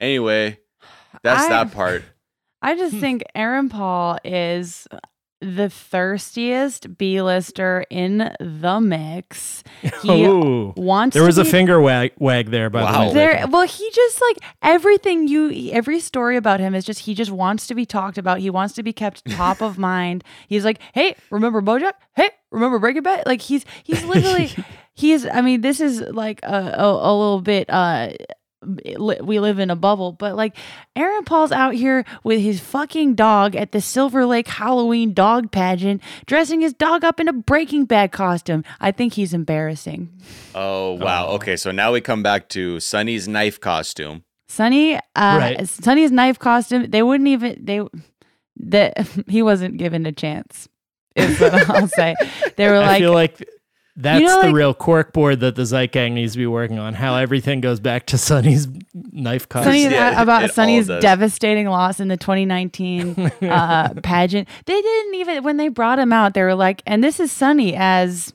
Anyway, 0.00 0.58
that's 1.22 1.44
I- 1.44 1.48
that 1.48 1.72
part. 1.72 2.04
I 2.62 2.76
just 2.76 2.96
think 2.96 3.22
Aaron 3.34 3.68
Paul 3.70 4.18
is 4.24 4.86
the 5.40 5.68
thirstiest 5.68 6.96
B-lister 6.96 7.84
in 7.90 8.34
the 8.40 8.80
mix. 8.80 9.62
He 10.02 10.24
Ooh. 10.26 10.72
wants 10.76 11.14
There 11.14 11.22
to 11.22 11.26
was 11.26 11.38
a 11.38 11.44
finger 11.44 11.80
wag, 11.80 12.12
wag 12.18 12.50
there, 12.50 12.70
by 12.70 12.82
Wow. 12.82 13.00
the 13.00 13.08
way. 13.08 13.14
There, 13.14 13.46
well, 13.48 13.66
he 13.66 13.90
just 13.90 14.20
like 14.22 14.38
everything 14.62 15.28
you, 15.28 15.70
every 15.72 16.00
story 16.00 16.36
about 16.36 16.60
him 16.60 16.74
is 16.74 16.84
just 16.84 17.00
he 17.00 17.14
just 17.14 17.30
wants 17.30 17.66
to 17.66 17.74
be 17.74 17.84
talked 17.84 18.16
about. 18.18 18.38
He 18.38 18.48
wants 18.50 18.74
to 18.74 18.82
be 18.82 18.92
kept 18.92 19.24
top 19.32 19.60
of 19.60 19.76
mind. 19.78 20.24
He's 20.48 20.64
like, 20.64 20.78
hey, 20.92 21.16
remember 21.30 21.60
BoJack? 21.60 21.92
Hey, 22.16 22.30
remember 22.50 22.78
Breaking 22.78 23.02
Bad? 23.02 23.24
Like 23.26 23.40
he's 23.42 23.64
he's 23.82 24.04
literally 24.04 24.50
he's. 24.94 25.26
I 25.26 25.40
mean, 25.40 25.60
this 25.60 25.80
is 25.80 26.00
like 26.00 26.40
a 26.42 26.74
a, 26.78 26.86
a 26.86 27.12
little 27.16 27.40
bit. 27.40 27.68
uh 27.68 28.08
li- 28.12 28.26
we 28.64 29.40
live 29.40 29.58
in 29.58 29.70
a 29.70 29.76
bubble, 29.76 30.12
but 30.12 30.36
like 30.36 30.56
Aaron 30.96 31.24
Paul's 31.24 31.52
out 31.52 31.74
here 31.74 32.04
with 32.22 32.40
his 32.40 32.60
fucking 32.60 33.14
dog 33.14 33.54
at 33.56 33.72
the 33.72 33.80
Silver 33.80 34.24
Lake 34.26 34.48
Halloween 34.48 35.12
dog 35.14 35.50
pageant, 35.52 36.02
dressing 36.26 36.60
his 36.60 36.72
dog 36.72 37.04
up 37.04 37.20
in 37.20 37.28
a 37.28 37.32
Breaking 37.32 37.84
Bad 37.84 38.12
costume. 38.12 38.64
I 38.80 38.90
think 38.92 39.14
he's 39.14 39.34
embarrassing. 39.34 40.10
Oh 40.54 40.92
wow. 40.92 41.28
Oh. 41.28 41.34
Okay, 41.34 41.56
so 41.56 41.70
now 41.70 41.92
we 41.92 42.00
come 42.00 42.22
back 42.22 42.48
to 42.50 42.80
Sonny's 42.80 43.28
knife 43.28 43.60
costume. 43.60 44.24
Sonny, 44.48 44.96
uh, 44.96 45.00
Right. 45.16 45.68
Sonny's 45.68 46.12
knife 46.12 46.38
costume. 46.38 46.90
They 46.90 47.02
wouldn't 47.02 47.28
even 47.28 47.58
they 47.64 47.80
that 48.56 49.08
he 49.28 49.42
wasn't 49.42 49.76
given 49.78 50.06
a 50.06 50.12
chance. 50.12 50.68
Is 51.16 51.38
what 51.40 51.54
I'll 51.70 51.88
say. 51.88 52.14
They 52.56 52.68
were 52.68 52.78
I 52.78 52.98
feel 52.98 53.12
like 53.12 53.48
that's 53.96 54.24
know, 54.24 54.40
the 54.40 54.46
like- 54.48 54.54
real 54.54 54.74
cork 54.74 55.12
board 55.12 55.40
that 55.40 55.54
the 55.54 55.62
Zeitgang 55.62 56.12
needs 56.12 56.32
to 56.32 56.38
be 56.38 56.46
working 56.46 56.78
on. 56.78 56.94
How 56.94 57.14
everything 57.16 57.60
goes 57.60 57.78
back 57.78 58.06
to 58.06 58.18
Sonny's 58.18 58.66
knife 58.92 59.48
costume. 59.48 59.72
Sonny 59.72 59.84
Yeah, 59.84 60.20
about 60.20 60.42
it 60.42 60.50
all 60.50 60.54
Sonny's 60.54 60.88
devastating 60.88 61.68
loss 61.68 62.00
in 62.00 62.08
the 62.08 62.16
2019 62.16 63.18
uh, 63.42 63.94
pageant. 64.02 64.48
They 64.66 64.80
didn't 64.80 65.14
even 65.14 65.44
when 65.44 65.58
they 65.58 65.68
brought 65.68 65.98
him 65.98 66.12
out. 66.12 66.34
They 66.34 66.42
were 66.42 66.54
like, 66.56 66.82
and 66.86 67.04
this 67.04 67.20
is 67.20 67.30
Sonny 67.30 67.74
as 67.76 68.34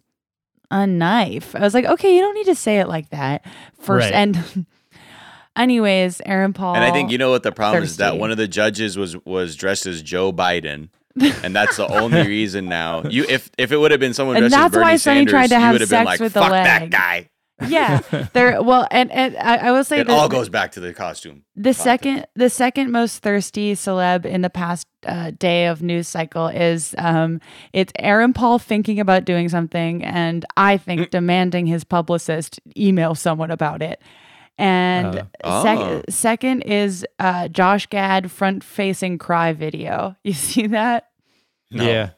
a 0.71 0.87
knife. 0.87 1.55
I 1.55 1.59
was 1.59 1.73
like, 1.73 1.85
okay, 1.85 2.15
you 2.15 2.21
don't 2.21 2.35
need 2.35 2.45
to 2.45 2.55
say 2.55 2.79
it 2.79 2.87
like 2.87 3.09
that 3.09 3.45
first. 3.79 4.05
Right. 4.05 4.13
And 4.13 4.65
anyways, 5.55 6.21
Aaron 6.25 6.53
Paul. 6.53 6.75
And 6.75 6.83
I 6.83 6.91
think 6.91 7.11
you 7.11 7.17
know 7.17 7.31
what 7.31 7.43
the 7.43 7.51
problem 7.51 7.83
is 7.83 7.97
that 7.97 8.17
one 8.17 8.31
of 8.31 8.37
the 8.37 8.47
judges 8.47 8.97
was 8.97 9.17
was 9.25 9.55
dressed 9.55 9.85
as 9.85 10.01
Joe 10.01 10.31
Biden. 10.31 10.89
and 11.43 11.55
that's 11.55 11.77
the 11.77 11.87
only 11.87 12.25
reason 12.27 12.65
now. 12.65 13.03
You 13.03 13.25
if 13.27 13.49
if 13.57 13.71
it 13.71 13.77
would 13.77 13.91
have 13.91 13.99
been 13.99 14.13
someone 14.13 14.37
And 14.37 14.43
dressed 14.43 14.55
as 14.55 14.61
that's 14.61 14.73
Bernie 14.73 14.83
why 14.83 14.95
Sonny 14.97 15.17
Sanders, 15.19 15.31
tried 15.31 15.47
to 15.47 15.55
you 15.55 15.59
have 15.61 15.71
would 15.73 15.81
have 15.81 15.89
been 15.89 15.97
sex 15.99 16.05
like, 16.05 16.19
with 16.19 16.33
the 16.33 16.41
"Fuck 16.41 16.51
that 16.51 16.81
leg." 16.83 16.91
guy." 16.91 17.29
yeah, 17.67 17.99
they're 18.31 18.63
well, 18.63 18.87
and, 18.89 19.11
and 19.11 19.35
I, 19.35 19.57
I 19.67 19.71
will 19.73 19.83
say 19.83 19.99
It 19.99 20.07
that 20.07 20.13
all 20.17 20.29
goes 20.29 20.47
back 20.47 20.71
to 20.73 20.79
the 20.79 20.93
costume. 20.93 21.43
the 21.57 21.71
content. 21.73 21.75
second 21.75 22.25
the 22.35 22.49
second 22.49 22.89
most 22.89 23.17
thirsty 23.21 23.73
celeb 23.73 24.25
in 24.25 24.41
the 24.43 24.49
past 24.49 24.87
uh, 25.05 25.31
day 25.37 25.65
of 25.65 25.81
news 25.81 26.07
cycle 26.07 26.47
is 26.47 26.95
um 26.97 27.41
it's 27.73 27.91
Aaron 27.99 28.31
Paul 28.31 28.59
thinking 28.59 28.97
about 29.01 29.25
doing 29.25 29.49
something 29.49 30.05
and 30.05 30.45
I 30.55 30.77
Mm. 30.77 30.81
think 30.83 31.09
demanding 31.11 31.65
his 31.65 31.83
publicist 31.83 32.61
email 32.77 33.13
someone 33.13 33.51
about 33.51 33.81
it. 33.81 34.01
And 34.57 35.23
Oh. 35.43 35.63
sec- 35.63 35.79
Oh. 35.79 36.01
second 36.09 36.61
is 36.61 37.05
uh, 37.19 37.49
Josh 37.49 37.87
Gad 37.87 38.31
front 38.31 38.63
facing 38.63 39.17
cry 39.17 39.51
video. 39.51 40.15
You 40.23 40.31
see 40.33 40.67
that? 40.67 41.08
No. 41.71 41.83
Yeah. 41.85 42.09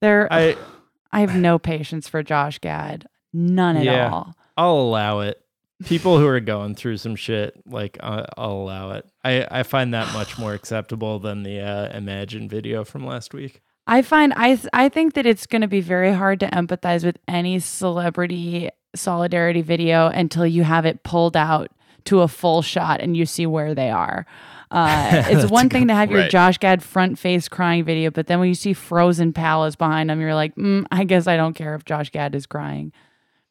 There, 0.00 0.32
I, 0.32 0.56
I 1.12 1.20
have 1.20 1.34
no 1.36 1.58
patience 1.58 2.08
for 2.08 2.22
Josh 2.22 2.58
Gad, 2.58 3.06
none 3.32 3.76
at 3.76 3.84
Yeah. 3.84 4.10
all. 4.10 4.34
I'll 4.56 4.76
allow 4.80 5.20
it. 5.20 5.40
People 5.84 6.18
who 6.18 6.26
are 6.26 6.40
going 6.40 6.74
through 6.74 6.96
some 6.96 7.14
shit, 7.14 7.54
like 7.64 7.98
I 8.02 8.26
I'll 8.36 8.50
allow 8.52 8.90
it. 8.92 9.06
I 9.22 9.46
I 9.48 9.62
find 9.62 9.94
that 9.94 10.12
much 10.12 10.36
more 10.36 10.52
acceptable 10.52 11.20
than 11.20 11.44
the 11.44 11.60
uh, 11.60 11.96
Imagine 11.96 12.48
video 12.48 12.82
from 12.82 13.06
last 13.06 13.32
week. 13.32 13.60
I 13.86 14.02
find 14.02 14.32
I 14.36 14.58
I 14.72 14.88
think 14.88 15.14
that 15.14 15.24
it's 15.24 15.46
going 15.46 15.62
to 15.62 15.68
be 15.68 15.80
very 15.80 16.12
hard 16.12 16.40
to 16.40 16.46
empathize 16.48 17.04
with 17.04 17.18
any 17.28 17.60
celebrity 17.60 18.70
solidarity 18.96 19.62
video 19.62 20.08
until 20.08 20.44
you 20.46 20.64
have 20.64 20.84
it 20.84 21.04
pulled 21.04 21.36
out 21.36 21.70
to 22.06 22.22
a 22.22 22.28
full 22.28 22.60
shot 22.62 23.00
and 23.00 23.16
you 23.16 23.24
see 23.24 23.46
where 23.46 23.72
they 23.74 23.90
are. 23.90 24.26
Uh, 24.70 25.22
it's 25.28 25.50
one 25.50 25.68
thing 25.68 25.88
to 25.88 25.94
have 25.94 26.10
your 26.10 26.20
Right. 26.20 26.30
Josh 26.30 26.58
Gad 26.58 26.82
front 26.82 27.18
face 27.18 27.48
crying 27.48 27.84
video, 27.84 28.10
but 28.10 28.26
then 28.26 28.38
when 28.40 28.48
you 28.48 28.54
see 28.54 28.72
frozen 28.72 29.32
palace 29.32 29.76
behind 29.76 30.10
him, 30.10 30.20
you're 30.20 30.34
like, 30.34 30.54
mm, 30.56 30.84
I 30.90 31.04
guess 31.04 31.26
I 31.26 31.36
don't 31.36 31.54
care 31.54 31.74
if 31.74 31.84
Josh 31.84 32.10
Gad 32.10 32.34
is 32.34 32.46
crying. 32.46 32.92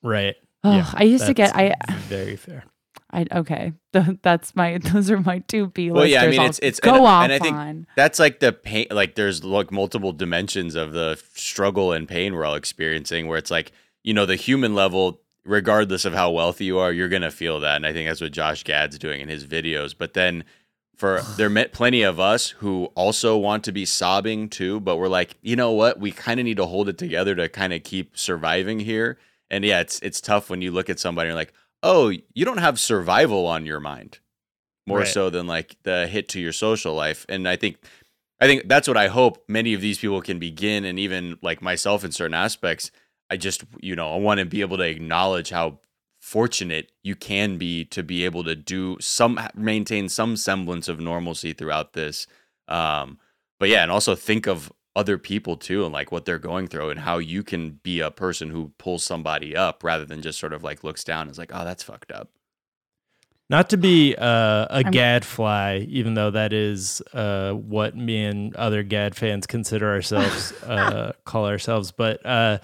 Right. 0.03 0.35
Oh, 0.63 0.71
Yeah, 0.75 0.89
I 0.93 1.03
used 1.03 1.25
to 1.25 1.33
get 1.33 1.55
I 1.55 1.73
very 2.07 2.35
fair. 2.35 2.63
I 3.11 3.25
okay. 3.31 3.71
Th- 3.93 4.17
That's 4.21 4.53
my 4.55 4.79
those 4.79 5.09
are 5.09 5.19
my 5.19 5.39
two 5.39 5.67
B 5.67 5.91
listers. 5.91 5.95
Well, 5.95 6.05
yeah, 6.07 6.21
I 6.23 6.27
mean, 6.27 6.41
it's- 6.41 6.59
it's- 6.59 6.79
go 6.81 6.95
and- 6.95 7.05
off 7.05 7.23
and 7.23 7.33
I 7.33 7.39
think- 7.39 7.55
on. 7.55 7.87
That's 7.95 8.19
like 8.19 8.39
the 8.41 8.51
pain. 8.51 8.87
Like 8.91 9.15
there's 9.15 9.43
like 9.43 9.71
multiple 9.71 10.11
dimensions 10.11 10.75
of 10.75 10.91
the 10.91 11.17
struggle 11.33 11.93
and 11.93 12.07
pain 12.07 12.33
we're 12.35 12.43
all 12.45 12.55
experiencing. 12.55 13.27
Where 13.27 13.37
it's 13.37 13.49
like 13.51 13.71
you 14.03 14.13
know 14.13 14.25
the 14.25 14.35
human 14.35 14.75
level, 14.75 15.21
regardless 15.45 16.03
of 16.05 16.13
how 16.13 16.31
wealthy 16.31 16.65
you 16.65 16.79
are, 16.79 16.91
you're 16.91 17.07
gonna 17.09 17.31
feel 17.31 17.59
that. 17.61 17.77
And 17.77 17.85
I 17.85 17.93
think 17.93 18.09
that's 18.09 18.19
what 18.21 18.33
Josh 18.33 18.63
Gad's 18.63 18.99
doing 18.99 19.21
in 19.21 19.29
his 19.29 19.45
videos. 19.45 19.95
But 19.97 20.13
then 20.13 20.43
for 20.97 21.21
there 21.37 21.49
met 21.49 21.71
plenty 21.73 22.01
of 22.01 22.19
us 22.19 22.49
who 22.49 22.85
also 22.95 23.37
want 23.37 23.63
to 23.65 23.71
be 23.71 23.85
sobbing 23.85 24.49
too, 24.49 24.79
but 24.79 24.97
we're 24.97 25.07
like, 25.07 25.35
you 25.41 25.55
know 25.55 25.71
what? 25.71 25.99
We 25.99 26.11
kind 26.11 26.39
of 26.39 26.43
need 26.45 26.57
to 26.57 26.65
hold 26.65 26.89
it 26.89 26.97
together 26.97 27.35
to 27.35 27.47
kind 27.47 27.71
of 27.71 27.83
keep 27.83 28.17
surviving 28.17 28.79
here. 28.79 29.17
And 29.49 29.63
yeah, 29.63 29.79
it's 29.79 29.99
it's 30.01 30.19
tough 30.19 30.49
when 30.49 30.61
you 30.61 30.71
look 30.71 30.89
at 30.89 30.99
somebody 30.99 31.29
and 31.29 31.33
you're 31.35 31.41
like, 31.41 31.53
oh, 31.83 32.09
you 32.33 32.43
don't 32.45 32.57
have 32.57 32.79
survival 32.79 33.45
on 33.45 33.65
your 33.65 33.79
mind 33.79 34.19
more 34.87 34.99
Right. 34.99 35.07
so 35.07 35.29
than 35.29 35.47
like 35.47 35.75
the 35.83 36.07
hit 36.07 36.29
to 36.29 36.39
your 36.39 36.53
social 36.53 36.93
life. 36.95 37.25
And 37.29 37.47
I 37.47 37.55
think 37.57 37.77
I 38.39 38.47
think 38.47 38.67
that's 38.67 38.87
what 38.87 38.97
I 38.97 39.07
hope 39.07 39.43
many 39.47 39.73
of 39.73 39.81
these 39.81 39.99
people 39.99 40.21
can 40.21 40.39
begin 40.39 40.83
and 40.85 40.97
even 40.99 41.37
like 41.41 41.61
myself 41.61 42.03
in 42.03 42.11
certain 42.11 42.33
aspects, 42.33 42.89
I 43.29 43.37
just 43.37 43.63
you 43.81 43.95
know, 43.95 44.11
I 44.13 44.17
want 44.17 44.39
to 44.39 44.45
be 44.45 44.61
able 44.61 44.77
to 44.77 44.83
acknowledge 44.83 45.51
how 45.51 45.79
fortunate 46.27 46.91
you 47.03 47.15
can 47.15 47.57
be 47.57 47.85
to 47.85 48.03
be 48.03 48.25
able 48.25 48.43
to 48.43 48.55
do 48.55 48.97
some 48.99 49.39
maintain 49.55 50.09
some 50.09 50.35
semblance 50.35 50.87
of 50.89 50.99
normalcy 50.99 51.53
throughout 51.53 51.93
this. 51.93 52.27
Um 52.67 53.17
but 53.59 53.69
yeah, 53.69 53.81
and 53.81 53.91
also 53.91 54.13
think 54.13 54.45
of 54.45 54.71
other 54.95 55.17
people 55.17 55.55
too 55.55 55.85
and 55.85 55.93
like 55.93 56.11
what 56.11 56.25
they're 56.25 56.39
going 56.39 56.67
through 56.67 56.89
and 56.89 56.99
how 56.99 57.17
you 57.17 57.43
can 57.43 57.79
be 57.83 57.99
a 58.01 58.11
person 58.11 58.49
who 58.49 58.71
pulls 58.77 59.03
somebody 59.03 59.55
up 59.55 59.83
rather 59.83 60.05
than 60.05 60.21
just 60.21 60.39
sort 60.39 60.53
of 60.53 60.63
like 60.63 60.83
looks 60.83 61.03
down 61.03 61.21
and 61.21 61.31
is 61.31 61.37
like, 61.37 61.51
"Oh, 61.53 61.63
that's 61.63 61.83
fucked 61.83 62.11
up." 62.11 62.29
Not 63.49 63.69
to 63.69 63.77
be 63.77 64.15
uh, 64.17 64.65
a 64.69 64.81
I'm- 64.83 64.91
gadfly, 64.91 65.85
even 65.87 66.15
though 66.15 66.31
that 66.31 66.51
is 66.51 67.01
uh, 67.13 67.53
what 67.53 67.95
me 67.95 68.25
and 68.25 68.55
other 68.55 68.83
Gad 68.83 69.15
fans 69.15 69.47
consider 69.47 69.87
ourselves, 69.89 70.51
uh, 70.63 71.13
call 71.25 71.45
ourselves, 71.45 71.91
but 71.91 72.25
uh, 72.25 72.57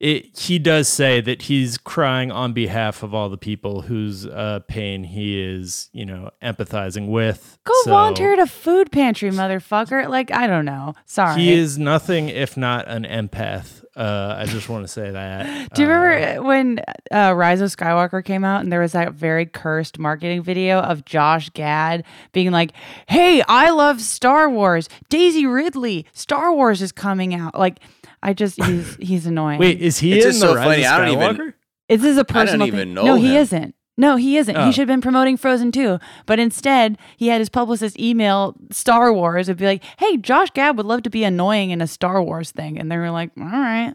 it, 0.00 0.38
he 0.38 0.58
does 0.58 0.88
say 0.88 1.20
that 1.20 1.42
he's 1.42 1.76
crying 1.76 2.30
on 2.30 2.52
behalf 2.52 3.02
of 3.02 3.14
all 3.14 3.28
the 3.28 3.36
people 3.36 3.82
whose 3.82 4.26
uh, 4.26 4.60
pain 4.68 5.02
he 5.04 5.40
is, 5.40 5.90
you 5.92 6.06
know, 6.06 6.30
empathizing 6.42 7.08
with. 7.08 7.58
Go 7.64 7.74
So 7.82 7.90
volunteer 7.90 8.32
at 8.34 8.38
a 8.38 8.46
food 8.46 8.92
pantry, 8.92 9.30
motherfucker. 9.30 10.08
Like 10.08 10.30
I 10.30 10.46
don't 10.46 10.64
know. 10.64 10.94
Sorry. 11.04 11.40
He 11.40 11.52
is 11.52 11.78
nothing 11.78 12.28
if 12.28 12.56
not 12.56 12.86
an 12.86 13.04
empath. 13.04 13.84
Uh, 13.96 14.36
I 14.38 14.46
just 14.46 14.68
want 14.68 14.84
to 14.84 14.88
say 14.88 15.10
that. 15.10 15.72
Do 15.74 15.82
you 15.82 15.88
Uh, 15.88 15.92
remember 15.92 16.42
when 16.42 16.80
uh, 17.10 17.32
Rise 17.34 17.60
of 17.60 17.74
Skywalker 17.74 18.24
came 18.24 18.44
out 18.44 18.60
and 18.62 18.70
there 18.72 18.80
was 18.80 18.92
that 18.92 19.12
very 19.14 19.44
cursed 19.46 19.98
marketing 19.98 20.42
video 20.42 20.78
of 20.80 21.04
Josh 21.04 21.50
Gad 21.50 22.04
being 22.32 22.50
like, 22.52 22.72
"Hey, 23.08 23.42
I 23.48 23.70
love 23.70 24.00
Star 24.00 24.48
Wars. 24.48 24.88
Daisy 25.08 25.46
Ridley, 25.46 26.06
Star 26.12 26.52
Wars 26.52 26.80
is 26.82 26.92
coming 26.92 27.34
out." 27.34 27.58
Like, 27.58 27.80
I 28.22 28.32
just 28.34 28.62
he's 28.62 28.96
he's 28.96 29.26
annoying. 29.32 29.58
Wait, 29.58 29.80
is 29.80 29.98
he 29.98 30.14
It's 30.16 30.26
in 30.26 30.32
the 30.32 30.38
so 30.38 30.54
Rise 30.54 30.64
funny, 30.66 30.84
of 30.84 30.92
I 30.92 30.98
don't 31.06 31.34
even- 31.34 31.54
is 31.88 32.02
this 32.02 32.18
a 32.18 32.24
personal 32.24 32.66
even 32.66 32.80
thing? 32.80 32.94
know 32.94 33.04
no, 33.04 33.14
he 33.16 33.34
isn't. 33.36 33.74
No, 33.98 34.16
he 34.16 34.36
isn't. 34.38 34.56
Oh. 34.56 34.64
He 34.64 34.72
should 34.72 34.82
have 34.82 34.88
been 34.88 35.00
promoting 35.02 35.36
Frozen 35.36 35.72
2. 35.72 35.98
But 36.24 36.38
instead, 36.38 36.96
he 37.16 37.26
had 37.28 37.40
his 37.40 37.48
publicist 37.48 37.98
email 37.98 38.54
Star 38.70 39.12
Wars 39.12 39.48
and 39.48 39.58
be 39.58 39.66
like, 39.66 39.82
hey, 39.98 40.16
Josh 40.16 40.50
Gad 40.52 40.76
would 40.76 40.86
love 40.86 41.02
to 41.02 41.10
be 41.10 41.24
annoying 41.24 41.70
in 41.70 41.80
a 41.82 41.86
Star 41.88 42.22
Wars 42.22 42.52
thing. 42.52 42.78
And 42.78 42.90
they 42.90 42.96
were 42.96 43.10
like, 43.10 43.32
all 43.36 43.44
right. 43.44 43.94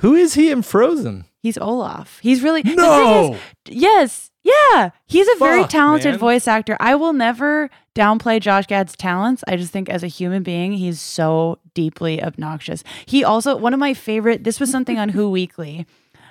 Who 0.00 0.14
is 0.14 0.34
he 0.34 0.50
in 0.50 0.60
Frozen? 0.62 1.24
He's 1.42 1.56
Olaf. 1.56 2.18
He's 2.22 2.42
really 2.42 2.62
No. 2.64 3.34
is- 3.34 3.40
yes, 3.68 4.30
yeah. 4.42 4.90
He's 5.06 5.28
a 5.28 5.36
very 5.38 5.64
talented 5.64 6.12
man. 6.14 6.18
voice 6.18 6.48
actor. 6.48 6.76
I 6.80 6.96
will 6.96 7.12
never 7.12 7.70
downplay 7.94 8.40
Josh 8.40 8.66
Gad's 8.66 8.96
talents. 8.96 9.44
I 9.46 9.56
just 9.56 9.72
think 9.72 9.88
as 9.88 10.02
a 10.02 10.08
human 10.08 10.42
being, 10.42 10.72
he's 10.72 11.00
so 11.00 11.60
deeply 11.72 12.20
obnoxious. 12.22 12.82
He 13.06 13.22
also 13.22 13.56
one 13.56 13.72
of 13.74 13.80
my 13.80 13.94
favorite. 13.94 14.42
This 14.42 14.58
was 14.58 14.70
something 14.72 14.98
on 14.98 15.10
Who 15.10 15.30
Weekly 15.30 15.86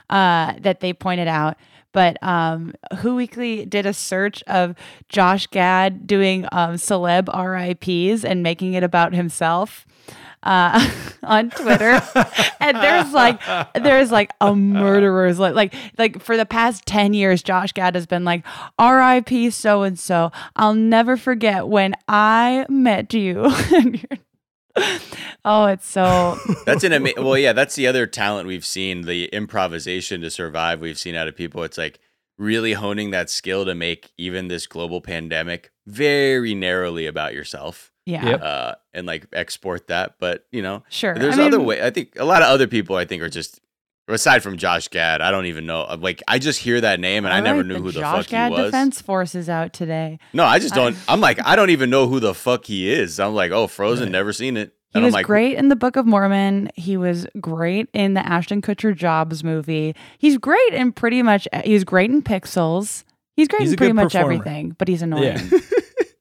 uh, 0.10 0.54
that 0.60 0.82
they 0.82 0.92
pointed 0.94 1.30
out. 1.30 1.56
But 1.96 2.22
um, 2.22 2.74
Who 2.98 3.16
Weekly 3.16 3.66
did 3.66 3.86
a 3.86 3.94
search 3.94 4.44
of 4.48 4.76
Josh 5.08 5.48
Gad 5.48 6.06
doing 6.06 6.46
um, 6.52 6.76
celeb 6.76 7.30
RIPS 7.34 8.26
and 8.26 8.44
making 8.44 8.74
it 8.74 8.84
about 8.84 9.14
himself 9.14 9.88
uh, 10.44 10.88
on 11.24 11.50
Twitter, 11.52 12.02
and 12.60 12.78
there's 12.78 13.12
like 13.14 13.40
there's 13.74 14.12
like 14.12 14.32
a 14.42 14.54
murderer's 14.54 15.40
like 15.40 15.56
like 15.56 15.74
like 15.98 16.22
for 16.22 16.38
the 16.38 16.46
past 16.46 16.86
ten 16.86 17.14
years, 17.14 17.42
Josh 17.42 17.72
Gad 17.72 17.96
has 17.96 18.06
been 18.06 18.24
like 18.26 18.46
R.I.P. 18.78 19.50
so 19.52 19.84
and 19.84 19.98
so. 19.98 20.32
I'll 20.56 20.76
never 20.76 21.18
forget 21.18 21.68
when 21.68 21.96
I 22.08 22.66
met 22.70 23.14
you. 23.14 23.46
And 23.74 23.96
you're- 24.04 24.20
oh, 25.46 25.66
it's 25.66 25.88
so 25.88 26.38
That's 26.66 26.84
an 26.84 26.94
amazing. 26.94 27.24
Well, 27.24 27.38
yeah, 27.38 27.54
that's 27.54 27.76
the 27.76 27.88
other 27.88 28.06
talent 28.08 28.48
we've 28.48 28.66
seen 28.66 29.02
the 29.04 29.26
improvisation 29.28 30.22
to 30.22 30.30
survive. 30.30 30.80
We've 30.82 30.98
seen 30.98 31.16
out 31.16 31.28
of 31.28 31.36
people. 31.36 31.64
It's 31.64 31.78
like 31.78 32.00
really 32.38 32.74
honing 32.74 33.12
that 33.12 33.30
skill 33.30 33.66
to 33.66 33.74
make 33.76 34.12
even 34.18 34.48
this 34.50 34.68
global 34.68 35.00
pandemic 35.02 35.72
very 35.88 36.54
narrowly 36.54 37.06
about 37.06 37.34
yourself. 37.34 37.92
yeah. 38.06 38.26
Yep. 38.26 38.42
Uh, 38.42 38.76
and 38.94 39.08
like 39.08 39.28
export 39.34 39.88
that. 39.88 40.16
But 40.20 40.46
you 40.52 40.62
know, 40.62 40.84
Sure. 40.90 41.16
there's 41.16 41.36
I 41.36 41.38
mean, 41.40 41.48
other 41.48 41.62
way. 41.62 41.82
I 41.82 41.90
think 41.92 42.14
a 42.18 42.26
lot 42.26 42.42
of 42.42 42.50
other 42.50 42.68
people. 42.68 42.96
I 42.96 43.06
think 43.06 43.22
are 43.24 43.30
just 43.30 43.62
aside 44.08 44.44
from 44.44 44.58
Josh 44.58 44.88
Gad. 44.90 45.22
I 45.22 45.32
don't 45.32 45.46
even 45.48 45.66
know. 45.66 45.82
Uh, 45.82 45.98
like 46.00 46.22
I 46.28 46.40
just 46.40 46.60
hear 46.60 46.80
that 46.82 47.00
name 47.00 47.26
and 47.26 47.34
I 47.34 47.40
never 47.40 47.60
right, 47.60 47.68
knew 47.68 47.76
who 47.82 47.92
the 47.92 48.00
Josh 48.02 48.24
fuck 48.26 48.28
Gad 48.32 48.52
he 48.52 48.58
was. 48.62 48.66
Defense 48.72 49.02
Forces 49.02 49.50
out 49.50 49.74
today. 49.74 50.20
No, 50.34 50.44
I 50.46 50.60
just 50.60 50.74
don't. 50.76 50.96
I'm 51.08 51.22
like 51.22 51.40
I 51.46 51.56
don't 51.56 51.70
even 51.72 51.90
know 51.90 52.08
who 52.08 52.20
the 52.20 52.34
fuck 52.34 52.66
he 52.66 52.92
is. 52.92 53.20
I'm 53.20 53.34
like, 53.34 53.52
oh, 53.52 53.68
Frozen, 53.68 54.06
Right. 54.06 54.12
never 54.12 54.34
seen 54.34 54.58
it. 54.58 54.74
He 54.94 55.00
And 55.00 55.06
was 55.06 55.14
like, 55.14 55.26
great 55.26 55.58
in 55.58 55.68
the 55.68 55.76
Book 55.76 55.98
of 55.98 56.06
Mormon. 56.06 56.70
He 56.76 56.96
was 56.96 57.28
great 57.42 57.90
in 57.94 58.14
the 58.14 58.26
Ashton 58.26 58.62
Kutcher 58.62 58.96
Jobs 58.96 59.44
movie. 59.44 59.94
He's 60.20 60.38
great 60.38 60.74
in 60.74 60.92
pretty 60.94 61.22
much. 61.22 61.48
He's 61.66 61.84
great 61.84 62.10
in 62.12 62.22
Pixels. 62.22 63.04
He's 63.36 63.50
great 63.50 63.64
He's 63.64 63.72
in 63.72 63.78
pretty 63.78 63.92
much 63.92 64.14
performer. 64.14 64.34
everything, 64.34 64.76
but 64.78 64.88
he's 64.88 65.02
annoying. 65.02 65.38
Yeah. 65.52 65.60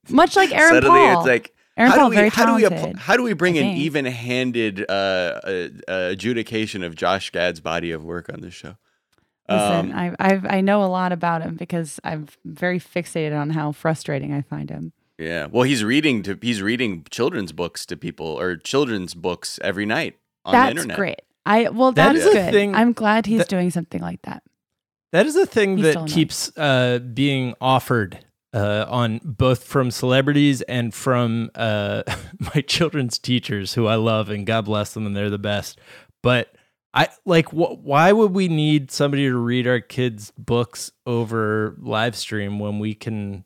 Much 0.09 0.35
like 0.35 0.53
Aaron 0.55 0.74
suddenly 0.74 0.99
Paul. 0.99 1.20
it's 1.20 1.28
like 1.28 1.54
Aaron 1.77 1.91
how 1.91 1.99
Paul, 1.99 2.07
do 2.07 2.11
we 2.11 2.16
very 2.16 2.29
how 2.29 2.47
do 2.47 2.55
we 2.55 2.68
talented. 2.68 2.97
how 2.99 3.16
do 3.16 3.22
we 3.25 3.33
bring 3.33 3.59
an 3.59 3.64
even-handed 3.77 4.87
uh, 4.89 4.93
uh, 4.93 5.68
uh, 5.89 5.93
adjudication 6.12 6.83
of 6.85 6.95
Josh 6.95 7.31
Gad's 7.31 7.61
body 7.61 7.91
of 7.91 8.05
work 8.05 8.29
on 8.33 8.41
this 8.41 8.55
show? 8.55 8.77
Listen, 9.49 9.91
Um, 9.91 9.93
I 9.95 10.14
I've, 10.18 10.47
I 10.47 10.61
know 10.61 10.83
a 10.85 10.87
lot 10.87 11.12
about 11.12 11.43
him 11.43 11.57
because 11.57 12.01
I'm 12.05 12.29
very 12.45 12.79
fixated 12.81 13.37
on 13.39 13.51
how 13.51 13.72
frustrating 13.72 14.33
I 14.33 14.43
find 14.43 14.70
him. 14.70 14.93
yeah. 15.18 15.47
Well, 15.47 15.64
he's 15.64 15.83
reading 15.85 16.22
to 16.22 16.39
he's 16.41 16.62
reading 16.62 17.05
children's 17.11 17.53
books 17.53 17.85
to 17.87 17.97
people 17.97 18.27
or 18.27 18.57
children's 18.57 19.14
books 19.14 19.59
every 19.62 19.85
night 19.85 20.16
on 20.45 20.53
the 20.53 20.59
That's 20.59 20.70
internet. 20.70 20.97
great. 20.97 21.22
I 21.45 21.68
well, 21.68 21.93
that, 21.93 22.14
that 22.14 22.16
is 22.16 22.25
good. 22.25 22.53
Thing, 22.55 22.75
I'm 22.75 22.93
glad 22.93 23.27
he's 23.27 23.39
that- 23.41 23.49
doing 23.49 23.70
something 23.70 24.01
like 24.01 24.22
that. 24.22 24.43
That 25.12 25.27
is 25.27 25.37
a 25.37 25.47
thing 25.47 25.77
He's 25.77 25.95
that 25.95 26.09
keeps 26.09 26.51
uh, 26.57 26.99
being 26.99 27.55
offered 27.61 28.18
uh, 28.55 28.87
on 28.89 29.21
both 29.25 29.65
from 29.65 29.91
celebrities 29.91 30.63
and 30.63 30.95
from 30.95 31.51
uh, 31.57 32.05
my 32.55 32.61
children's 32.63 33.19
teachers, 33.19 33.75
who 33.75 33.87
I 33.87 33.97
love 33.97 34.31
and 34.31 34.47
God 34.47 34.65
bless 34.65 34.95
them, 34.95 35.07
and 35.07 35.17
they're 35.17 35.29
the 35.29 35.39
best. 35.39 35.81
But 36.23 36.55
I 36.95 37.09
like. 37.27 37.49
Wh- 37.49 37.85
why 37.85 38.13
would 38.13 38.31
we 38.31 38.47
need 38.47 38.93
somebody 38.93 39.29
to 39.29 39.37
read 39.37 39.67
our 39.67 39.81
kids' 39.81 40.33
books 40.39 40.93
over 41.05 41.77
live 41.81 42.15
stream 42.15 42.61
when 42.61 42.79
we 42.79 42.95
can, 42.95 43.45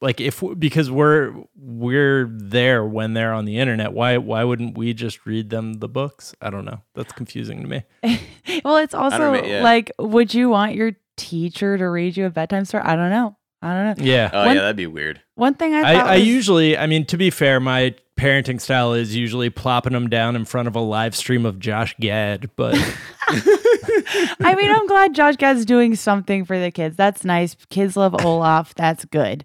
like, 0.00 0.22
if 0.22 0.42
because 0.58 0.90
we're 0.90 1.34
we're 1.54 2.26
there 2.32 2.82
when 2.86 3.12
they're 3.12 3.34
on 3.34 3.44
the 3.44 3.58
internet. 3.58 3.92
Why 3.92 4.16
why 4.16 4.42
wouldn't 4.42 4.78
we 4.78 4.94
just 4.94 5.26
read 5.26 5.50
them 5.50 5.74
the 5.74 5.88
books? 5.88 6.34
I 6.40 6.48
don't 6.48 6.64
know. 6.64 6.80
That's 6.94 7.12
confusing 7.12 7.60
to 7.60 7.68
me. 7.68 7.84
well, 8.64 8.78
it's 8.78 8.94
also 8.94 9.34
know, 9.34 9.44
yeah. 9.44 9.62
like, 9.62 9.92
would 9.98 10.32
you 10.32 10.48
want 10.48 10.74
your 10.74 10.92
teacher 11.18 11.76
to 11.76 11.84
read 11.90 12.16
you 12.16 12.24
a 12.24 12.30
bedtime 12.30 12.64
story? 12.64 12.84
I 12.84 12.96
don't 12.96 13.10
know. 13.10 13.36
I 13.62 13.74
don't 13.74 13.98
know. 13.98 14.04
Yeah. 14.04 14.30
Oh 14.32 14.46
One- 14.46 14.56
yeah, 14.56 14.62
that'd 14.62 14.76
be 14.76 14.86
weird. 14.86 15.20
One 15.34 15.54
thing 15.54 15.74
I 15.74 15.80
I, 15.80 15.94
thought 15.94 16.06
I 16.06 16.16
was- 16.18 16.26
usually, 16.26 16.76
I 16.76 16.86
mean, 16.86 17.04
to 17.06 17.16
be 17.16 17.30
fair, 17.30 17.58
my 17.60 17.94
parenting 18.16 18.60
style 18.60 18.92
is 18.94 19.14
usually 19.14 19.50
plopping 19.50 19.92
them 19.92 20.08
down 20.08 20.36
in 20.36 20.44
front 20.44 20.68
of 20.68 20.74
a 20.76 20.80
live 20.80 21.14
stream 21.14 21.44
of 21.44 21.58
Josh 21.58 21.94
Gad, 22.00 22.50
but 22.56 22.74
I 23.28 24.54
mean, 24.56 24.70
I'm 24.70 24.86
glad 24.86 25.14
Josh 25.14 25.36
Gad's 25.36 25.64
doing 25.64 25.94
something 25.96 26.44
for 26.44 26.58
the 26.58 26.70
kids. 26.70 26.96
That's 26.96 27.24
nice. 27.24 27.56
Kids 27.70 27.96
love 27.96 28.14
Olaf. 28.24 28.74
That's 28.74 29.04
good. 29.06 29.44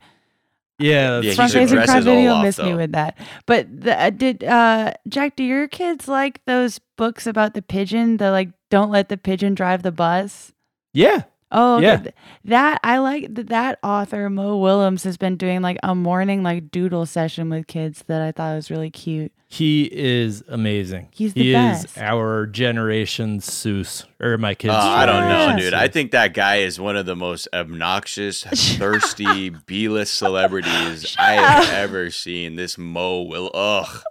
yeah, 0.80 1.20
Yeah, 1.20 1.20
that's 1.22 1.36
Front 1.36 1.52
he's 1.52 1.62
facing 1.62 1.78
aggressive 1.80 1.90
cry 1.90 1.98
as 2.00 2.06
video 2.06 2.32
Olaf, 2.32 2.44
missed 2.44 2.64
me 2.64 2.74
with 2.76 2.92
that. 2.94 3.18
But 3.46 3.82
the, 3.82 4.00
uh, 4.00 4.10
did 4.12 4.44
uh, 4.44 4.94
Jack? 5.08 5.36
Do 5.36 5.44
your 5.44 5.68
kids 5.68 6.08
like 6.08 6.44
those 6.46 6.80
books 6.98 7.28
about 7.28 7.54
the 7.54 7.62
pigeon? 7.62 8.18
The 8.18 8.32
like, 8.32 8.50
don't 8.70 8.92
let 8.92 9.10
the 9.10 9.18
pigeon 9.18 9.54
drive 9.56 9.84
the 9.84 9.92
bus. 9.92 10.54
yeah. 10.94 11.24
Oh. 11.52 11.80
Yeah. 11.80 11.98
Th- 11.98 12.16
that 12.46 12.80
I 12.84 13.00
like 13.00 13.36
th- 13.36 13.48
that 13.48 13.78
author 13.84 14.30
Mo 14.30 14.58
Willems 14.58 15.04
has 15.04 15.18
been 15.18 15.36
doing 15.36 15.62
like 15.62 15.78
a 15.84 15.94
morning 15.94 16.44
like 16.44 16.72
doodle 16.72 17.06
session 17.06 17.50
with 17.50 17.68
kids 17.68 18.04
that 18.08 18.22
I 18.22 18.32
thought 18.32 18.56
was 18.56 18.72
really 18.72 18.90
cute. 18.90 19.32
He 19.48 19.84
is 19.92 20.46
amazing. 20.48 21.10
He's 21.12 21.34
the 21.34 21.44
he 21.44 21.52
best. 21.52 21.84
is 21.86 21.98
our 21.98 22.46
generation's 22.48 23.46
Seuss, 23.50 24.06
or 24.22 24.38
my 24.38 24.56
kids. 24.56 24.74
Uh, 24.74 24.78
I 24.78 25.06
don't 25.06 25.28
know, 25.28 25.60
dude. 25.62 25.74
I 25.74 25.90
think 25.90 26.12
that 26.12 26.34
guy 26.34 26.58
is 26.60 26.80
one 26.80 26.96
of 26.96 27.06
the 27.06 27.18
most 27.18 27.50
obnoxious, 27.52 28.44
thirsty, 28.78 29.50
B-list 29.50 30.14
celebrities 30.14 31.18
I 31.20 31.34
have 31.34 31.70
ever 31.70 32.12
seen. 32.12 32.56
This 32.56 32.78
Mo 32.78 33.24
will. 33.24 33.52
Ugh. 33.54 34.04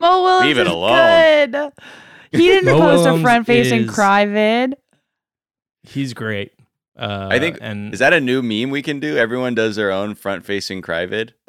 Mo 0.00 0.22
Willems 0.24 0.44
Leave 0.46 0.58
it 0.58 0.66
is 0.66 0.72
alone. 0.72 1.50
good. 1.52 1.72
He 2.32 2.38
didn't 2.48 2.64
Mo 2.76 2.80
post 2.80 3.06
a 3.06 3.22
front 3.22 3.46
facing 3.46 3.82
is- 3.82 3.90
cry 3.94 4.26
vid. 4.26 4.74
He's 5.84 6.12
great. 6.12 6.52
Uh, 6.98 7.28
I 7.30 7.38
think 7.38 7.58
and 7.60 7.92
is 7.92 8.00
that 8.00 8.12
a 8.12 8.20
new 8.20 8.42
meme 8.42 8.70
we 8.70 8.82
can 8.82 8.98
do? 9.00 9.16
Everyone 9.16 9.54
does 9.54 9.76
their 9.76 9.90
own 9.92 10.14
front-facing 10.16 10.82
cry 10.82 11.06
vid. 11.06 11.32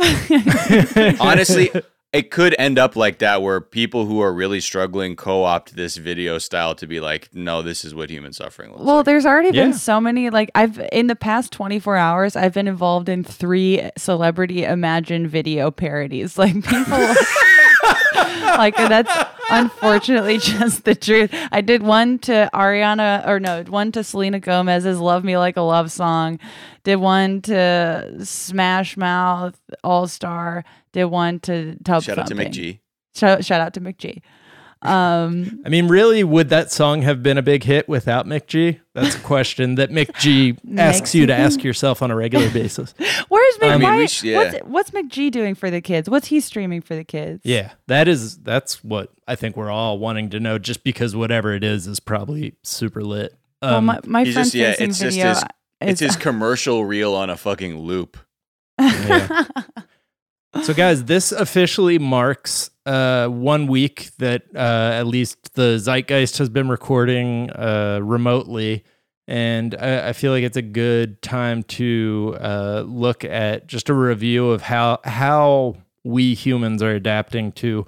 Honestly, 1.19 1.71
it 2.11 2.31
could 2.31 2.55
end 2.57 2.79
up 2.79 2.95
like 2.95 3.19
that, 3.19 3.41
where 3.41 3.61
people 3.61 4.05
who 4.05 4.19
are 4.21 4.33
really 4.33 4.59
struggling 4.59 5.15
co-opt 5.15 5.75
this 5.75 5.97
video 5.97 6.37
style 6.37 6.75
to 6.75 6.87
be 6.87 6.99
like, 6.99 7.29
"No, 7.33 7.61
this 7.61 7.83
is 7.85 7.93
what 7.95 8.09
human 8.09 8.33
suffering 8.33 8.71
looks 8.71 8.83
Well, 8.83 8.97
like." 8.97 9.05
there's 9.05 9.25
already 9.25 9.49
Yeah. 9.55 9.65
been 9.65 9.73
so 9.73 9.99
many. 10.01 10.29
Like 10.29 10.49
I've 10.55 10.79
in 10.91 11.07
the 11.07 11.15
past 11.15 11.51
24 11.51 11.97
hours, 11.97 12.35
I've 12.35 12.53
been 12.53 12.67
involved 12.67 13.09
in 13.09 13.23
three 13.23 13.89
celebrity 13.97 14.63
imagine 14.63 15.27
video 15.27 15.71
parodies. 15.71 16.37
Like 16.37 16.53
people, 16.63 16.97
like 18.57 18.75
that's 18.75 19.11
unfortunately 19.49 20.37
just 20.37 20.83
the 20.85 20.95
truth. 20.95 21.33
I 21.51 21.61
did 21.61 21.83
one 21.83 22.19
to 22.19 22.49
Ariana, 22.53 23.27
or 23.27 23.39
no, 23.39 23.63
one 23.63 23.91
to 23.93 24.03
Selena 24.03 24.39
Gomez's 24.39 24.99
"Love 24.99 25.23
Me 25.23 25.37
Like 25.37 25.57
a 25.57 25.61
Love 25.61 25.91
Song." 25.91 26.39
Did 26.83 26.97
one 26.97 27.41
to 27.43 28.25
Smash 28.25 28.97
Mouth 28.97 29.59
All 29.83 30.07
Star. 30.07 30.63
Did 30.93 31.05
one 31.05 31.39
to 31.41 31.75
Tub 31.83 32.03
Shout 32.03 32.17
out 32.17 32.27
to 32.27 32.35
Thumping. 32.35 32.51
McG. 32.51 32.79
Shout, 33.15 33.43
shout 33.45 33.61
out 33.61 33.73
to 33.73 33.81
McG. 33.81 34.21
Um, 34.81 35.61
I 35.65 35.69
mean, 35.69 35.87
really, 35.89 36.23
would 36.23 36.49
that 36.49 36.71
song 36.71 37.01
have 37.01 37.21
been 37.21 37.37
a 37.37 37.41
big 37.41 37.63
hit 37.63 37.89
without 37.89 38.25
McG? 38.25 38.79
That's 38.93 39.15
a 39.15 39.19
question 39.19 39.75
that 39.75 39.89
McG 39.89 40.57
asks 40.79 41.13
you 41.13 41.25
to 41.25 41.33
ask 41.35 41.63
yourself 41.63 42.01
on 42.01 42.11
a 42.11 42.15
regular 42.15 42.49
basis. 42.49 42.93
where's 43.27 43.59
Mc? 43.59 43.69
I 43.69 43.73
mean, 43.77 43.81
why- 43.83 43.97
we 43.97 44.07
sh- 44.07 44.23
yeah. 44.23 44.37
what's, 44.37 44.57
what's 44.65 44.91
McG 44.91 45.31
doing 45.31 45.53
for 45.55 45.69
the 45.69 45.81
kids? 45.81 46.09
What's 46.09 46.27
he 46.27 46.39
streaming 46.39 46.79
for 46.81 46.95
the 46.95 47.03
kids? 47.03 47.41
Yeah, 47.43 47.71
that 47.87 48.07
is 48.07 48.37
that's 48.37 48.81
what 48.83 49.11
I 49.27 49.35
think 49.35 49.57
we're 49.57 49.69
all 49.71 49.99
wanting 49.99 50.29
to 50.29 50.39
know. 50.39 50.57
Just 50.57 50.83
because 50.85 51.13
whatever 51.15 51.53
it 51.53 51.63
is 51.63 51.85
is 51.85 51.99
probably 51.99 52.55
super 52.63 53.03
lit. 53.03 53.35
Well, 53.61 53.75
Um, 53.75 53.85
my, 53.85 53.99
my 54.05 54.23
he's 54.23 54.35
just- 54.35 54.53
yeah, 54.55 54.71
facing 54.71 54.89
it's 54.91 54.99
just 54.99 55.15
video 55.17 55.29
his- 55.33 55.43
It's 55.81 55.99
his 55.99 56.15
commercial 56.15 56.85
reel 56.85 57.13
on 57.15 57.29
a 57.29 57.35
fucking 57.35 57.77
loop. 57.79 58.17
Yeah. 58.79 59.43
So, 60.63 60.73
guys, 60.73 61.05
this 61.05 61.31
officially 61.31 61.99
marks 61.99 62.71
uh, 62.85 63.27
one 63.27 63.67
week 63.67 64.09
that 64.17 64.43
uh, 64.55 64.91
at 64.93 65.05
least 65.05 65.53
the 65.53 65.77
Zeitgeist 65.77 66.39
has 66.39 66.49
been 66.49 66.69
recording 66.69 67.51
uh, 67.51 67.99
remotely. 68.01 68.83
And 69.27 69.75
I, 69.79 70.09
I 70.09 70.13
feel 70.13 70.31
like 70.31 70.43
it's 70.43 70.57
a 70.57 70.63
good 70.63 71.21
time 71.21 71.61
to 71.63 72.35
uh, 72.39 72.83
look 72.87 73.23
at 73.23 73.67
just 73.67 73.89
a 73.89 73.93
review 73.93 74.49
of 74.49 74.63
how 74.63 74.99
how 75.03 75.75
we 76.03 76.33
humans 76.33 76.81
are 76.81 76.95
adapting 76.95 77.51
to 77.53 77.85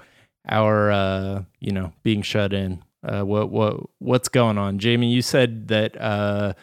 our 0.47 0.91
uh, 0.91 1.43
you 1.59 1.71
know 1.71 1.93
being 2.03 2.21
shut 2.21 2.53
in. 2.53 2.83
Uh, 3.03 3.23
what 3.23 3.49
what 3.49 3.77
what's 3.97 4.29
going 4.29 4.59
on, 4.59 4.77
Jamie? 4.77 5.11
You 5.11 5.23
said 5.23 5.67
that 5.69 6.55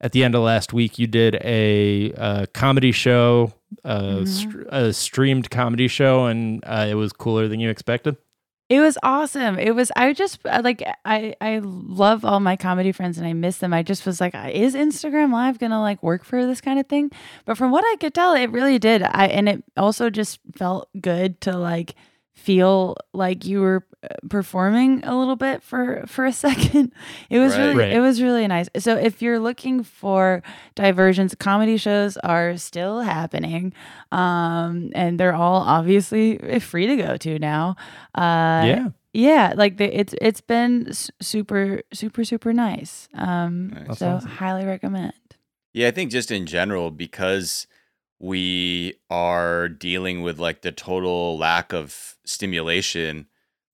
at 0.00 0.12
the 0.12 0.24
end 0.24 0.34
of 0.34 0.42
last 0.42 0.72
week 0.72 0.98
you 0.98 1.06
did 1.06 1.36
a 1.42 2.12
uh, 2.14 2.46
comedy 2.54 2.92
show, 2.92 3.52
uh, 3.84 4.00
Mhm. 4.00 4.28
str- 4.28 4.62
a 4.68 4.92
streamed 4.92 5.50
comedy 5.50 5.88
show, 5.88 6.26
and 6.26 6.62
uh, 6.66 6.86
it 6.88 6.94
was 6.94 7.12
cooler 7.12 7.48
than 7.48 7.60
you 7.60 7.68
expected. 7.70 8.16
It 8.68 8.78
was 8.78 8.96
awesome. 9.02 9.58
It 9.58 9.74
was. 9.74 9.90
I 9.96 10.12
just 10.12 10.38
uh, 10.46 10.60
like. 10.62 10.80
I 11.04 11.34
I 11.40 11.58
love 11.64 12.24
all 12.24 12.38
my 12.38 12.54
comedy 12.54 12.92
friends 12.92 13.18
and 13.18 13.26
I 13.26 13.32
miss 13.32 13.58
them. 13.58 13.74
I 13.74 13.82
just 13.82 14.06
was 14.06 14.20
like, 14.20 14.32
is 14.54 14.76
Instagram 14.76 15.32
Live 15.32 15.58
gonna 15.58 15.80
like 15.80 16.00
work 16.04 16.22
for 16.22 16.46
this 16.46 16.60
kind 16.60 16.78
of 16.78 16.86
thing? 16.86 17.10
But 17.46 17.58
from 17.58 17.72
what 17.72 17.84
I 17.84 17.96
could 17.98 18.14
tell, 18.14 18.32
it 18.34 18.48
really 18.50 18.78
did. 18.78 19.02
I 19.02 19.26
and 19.26 19.48
it 19.48 19.64
also 19.76 20.08
just 20.08 20.38
felt 20.56 20.88
good 21.00 21.40
to 21.40 21.56
like 21.58 21.96
feel 22.44 22.96
like 23.12 23.44
you 23.44 23.60
were 23.60 23.84
uh, 24.02 24.08
performing 24.30 25.04
a 25.04 25.14
little 25.18 25.36
bit 25.36 25.62
for 25.62 26.02
for 26.06 26.24
a 26.24 26.32
second. 26.46 26.92
It 27.28 27.38
was 27.38 27.52
Right. 27.56 27.58
really 27.66 27.76
Right. 27.78 27.92
it 27.92 28.00
was 28.00 28.22
really 28.22 28.46
nice. 28.48 28.68
So 28.78 28.96
if 28.96 29.20
you're 29.22 29.38
looking 29.38 29.84
for 29.84 30.42
diversions, 30.74 31.34
comedy 31.34 31.76
shows 31.76 32.16
are 32.18 32.56
still 32.56 33.00
happening, 33.00 33.72
um, 34.12 34.90
and 34.94 35.18
they're 35.20 35.34
all 35.34 35.60
obviously 35.62 36.38
free 36.60 36.86
to 36.86 36.96
go 36.96 37.16
to 37.18 37.38
now. 37.38 37.76
Uh, 38.14 38.64
yeah, 38.66 38.88
yeah, 39.12 39.52
like 39.56 39.76
the, 39.76 39.84
it's 40.00 40.14
it's 40.20 40.40
been 40.40 40.92
super 41.20 41.82
super 41.92 42.24
super 42.24 42.52
nice. 42.52 43.08
Um, 43.14 43.68
Nice. 43.68 43.98
so 43.98 44.08
awesome. 44.16 44.30
highly 44.30 44.64
recommend. 44.64 45.12
Yeah, 45.72 45.88
I 45.88 45.90
think 45.92 46.10
just 46.10 46.30
in 46.30 46.46
general, 46.46 46.90
because 46.90 47.66
we 48.20 48.94
are 49.08 49.68
dealing 49.68 50.20
with 50.20 50.38
like 50.38 50.60
the 50.60 50.70
total 50.70 51.38
lack 51.38 51.72
of 51.72 52.16
stimulation, 52.24 53.26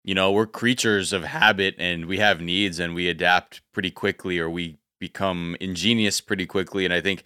you 0.05 0.15
know, 0.15 0.31
we're 0.31 0.47
creatures 0.47 1.13
of 1.13 1.25
habit 1.25 1.75
and 1.79 2.07
we 2.07 2.19
have 2.19 2.41
needs 2.41 2.79
and 2.79 2.95
we 2.95 3.09
adapt 3.09 3.61
pretty 3.73 3.91
quickly 3.91 4.39
or 4.39 4.49
we 4.49 4.79
become 5.01 5.57
ingenious 5.61 6.21
pretty 6.21 6.47
quickly. 6.47 6.85
And 6.85 6.95
I 6.95 7.01
think 7.01 7.25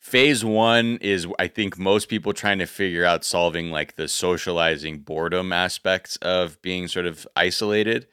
phase 0.00 0.42
one 0.42 0.96
is, 1.02 1.26
I 1.38 1.48
think, 1.48 1.78
most 1.78 2.08
people 2.08 2.32
trying 2.32 2.58
to 2.60 2.66
figure 2.66 3.04
out 3.04 3.24
solving 3.24 3.70
like 3.70 3.96
the 3.96 4.08
socializing 4.08 5.00
boredom 5.00 5.52
aspects 5.52 6.16
of 6.16 6.60
being 6.62 6.88
sort 6.88 7.04
of 7.04 7.28
isolated. 7.36 8.06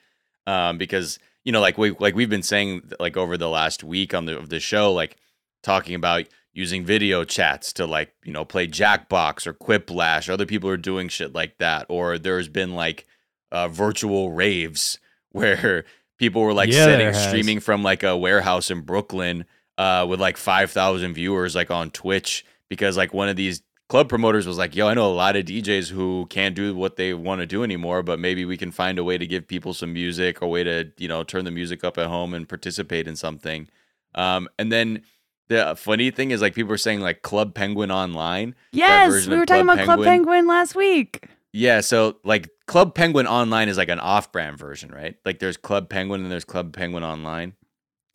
Um, 0.46 0.78
because, 0.78 1.20
you 1.46 1.54
know, 1.54 1.62
like 1.62 1.78
we 1.78 1.92
like 1.92 2.16
we've 2.16 2.30
been 2.30 2.44
saying 2.44 2.92
like 3.00 3.16
over 3.16 3.38
the 3.38 3.50
last 3.50 3.82
week 3.82 4.14
on 4.14 4.26
the 4.26 4.38
of 4.38 4.50
the 4.50 4.60
show, 4.60 4.92
like 4.92 5.16
talking 5.64 5.96
about 5.96 6.26
using 6.54 6.84
video 6.86 7.24
chats 7.24 7.74
to 7.74 7.86
like 7.86 8.14
you 8.24 8.34
know 8.34 8.46
play 8.46 8.68
Jackbox 8.68 9.48
or 9.48 9.54
Quiplash. 9.54 10.30
Other 10.30 10.46
people 10.46 10.70
are 10.70 10.78
doing 10.78 11.08
shit 11.08 11.34
like 11.34 11.58
that, 11.60 11.86
or 11.90 12.18
there's 12.18 12.48
been 12.48 12.76
like 12.76 13.06
uh, 13.52 13.68
virtual 13.68 14.32
raves 14.32 15.00
where 15.32 15.86
people 16.18 16.42
were 16.42 16.54
like 16.54 16.70
Yeah, 16.70 16.86
there 16.86 17.14
setting 17.14 17.30
streaming 17.30 17.60
from 17.60 17.84
like 17.84 18.04
a 18.04 18.18
warehouse 18.18 18.70
in 18.72 18.82
Brooklyn 18.82 19.46
uh, 19.78 20.06
with 20.08 20.20
like 20.20 20.38
five 20.38 20.72
thousand 20.72 21.14
viewers 21.14 21.56
like 21.56 21.72
on 21.72 21.92
Twitch 21.92 22.46
because 22.70 22.98
like 22.98 23.14
one 23.14 23.30
of 23.30 23.36
these 23.36 23.62
club 23.88 24.08
promoters 24.08 24.48
was 24.48 24.58
like, 24.58 24.76
"Yo, 24.76 24.88
I 24.88 24.94
know 24.94 25.06
a 25.06 25.14
lot 25.14 25.36
of 25.36 25.46
DJs 25.46 25.90
who 25.90 26.26
can't 26.30 26.56
do 26.56 26.74
what 26.76 26.96
they 26.96 27.14
want 27.14 27.42
to 27.42 27.46
do 27.46 27.64
anymore, 27.64 28.04
but 28.04 28.20
maybe 28.20 28.46
we 28.46 28.56
can 28.56 28.72
find 28.72 28.98
a 28.98 29.04
way 29.04 29.18
to 29.18 29.28
give 29.28 29.48
people 29.48 29.74
some 29.74 29.92
music 29.92 30.42
or 30.42 30.50
way 30.50 30.64
to 30.64 30.92
you 30.98 31.08
know 31.08 31.24
turn 31.24 31.46
the 31.46 31.52
music 31.52 31.84
up 31.84 31.98
at 31.98 32.08
home 32.08 32.34
and 32.34 32.48
participate 32.48 33.08
in 33.08 33.16
something." 33.16 33.68
Um, 34.14 34.50
and 34.60 34.72
then 34.72 35.04
the 35.52 35.76
funny 35.76 36.12
thing 36.12 36.32
is 36.32 36.42
like 36.42 36.56
people 36.56 36.72
are 36.74 36.78
saying 36.78 37.02
like 37.02 37.22
Club 37.22 37.54
Penguin 37.54 37.92
Online. 37.92 38.56
Yes, 38.72 39.28
we 39.28 39.38
were 39.38 39.46
talking 39.46 39.66
Club 39.66 39.78
about 39.78 39.86
Club 39.86 39.98
Penguin. 40.00 40.08
Penguin 40.08 40.48
last 40.48 40.76
week. 40.76 41.28
Yeah, 41.54 41.82
so 41.82 42.18
like 42.24 42.50
Club 42.68 42.96
Penguin 42.96 43.28
Online 43.28 43.68
is 43.68 43.78
like 43.78 43.90
an 43.90 44.00
off-brand 44.00 44.58
version, 44.58 44.90
right? 44.92 45.18
Like 45.26 45.40
there's 45.40 45.58
Club 45.58 45.90
Penguin 45.90 46.24
and 46.24 46.32
there's 46.32 46.46
Club 46.46 46.74
Penguin 46.74 47.04
Online. 47.04 47.54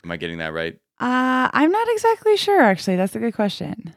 Am 0.05 0.11
I 0.11 0.17
getting 0.17 0.39
that 0.39 0.53
right? 0.55 0.75
Uh, 0.99 1.51
I'm 1.53 1.71
not 1.71 1.87
exactly 1.91 2.37
sure. 2.39 2.63
Actually, 2.63 2.97
that's 2.97 3.15
a 3.15 3.19
good 3.19 3.35
question. 3.35 3.95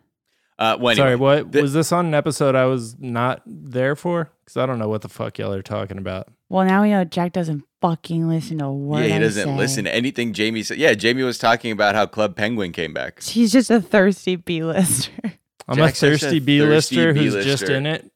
Uh, 0.57 0.75
well, 0.77 0.93
Sorry, 0.95 1.15
what 1.15 1.53
the- 1.53 1.61
was 1.61 1.71
this 1.71 1.93
on 1.93 2.07
an 2.07 2.13
episode 2.13 2.53
I 2.55 2.65
was 2.65 2.99
not 2.99 3.41
there 3.45 3.95
for? 3.95 4.29
Because 4.43 4.57
I 4.57 4.65
don't 4.65 4.77
know 4.79 4.89
what 4.89 5.01
the 5.01 5.07
fuck 5.07 5.37
y'all 5.37 5.53
are 5.53 5.61
talking 5.61 5.97
about. 5.97 6.27
Well, 6.49 6.65
now 6.65 6.81
we 6.81 6.89
know 6.89 7.05
Jack 7.05 7.31
doesn't 7.31 7.63
fucking 7.81 8.27
listen 8.27 8.59
to 8.59 8.65
a 8.65 8.73
word. 8.73 9.05
yeah, 9.05 9.13
he 9.15 9.19
doesn't 9.19 9.45
say. 9.47 9.57
listen 9.57 9.83
to 9.85 9.93
anything 9.95 10.33
Jamie 10.33 10.63
said. 10.63 10.77
Yeah, 10.77 10.93
Jamie 10.93 11.23
was 11.23 11.37
talking 11.37 11.71
about 11.71 11.95
how 11.95 12.05
Club 12.05 12.35
Penguin 12.35 12.71
came 12.71 12.93
back. 12.93 13.21
He's 13.23 13.51
just 13.51 13.69
a 13.71 13.81
thirsty 13.81 14.35
B-lister. 14.35 15.11
I'm 15.67 15.77
Jack's 15.77 16.01
a 16.03 16.17
such 16.17 16.23
a 16.23 16.25
thirsty 16.25 16.39
B-lister 16.39 17.13
who's 17.13 17.33
just 17.33 17.45
B-lister. 17.65 17.75
in 17.75 17.85
it 17.85 18.11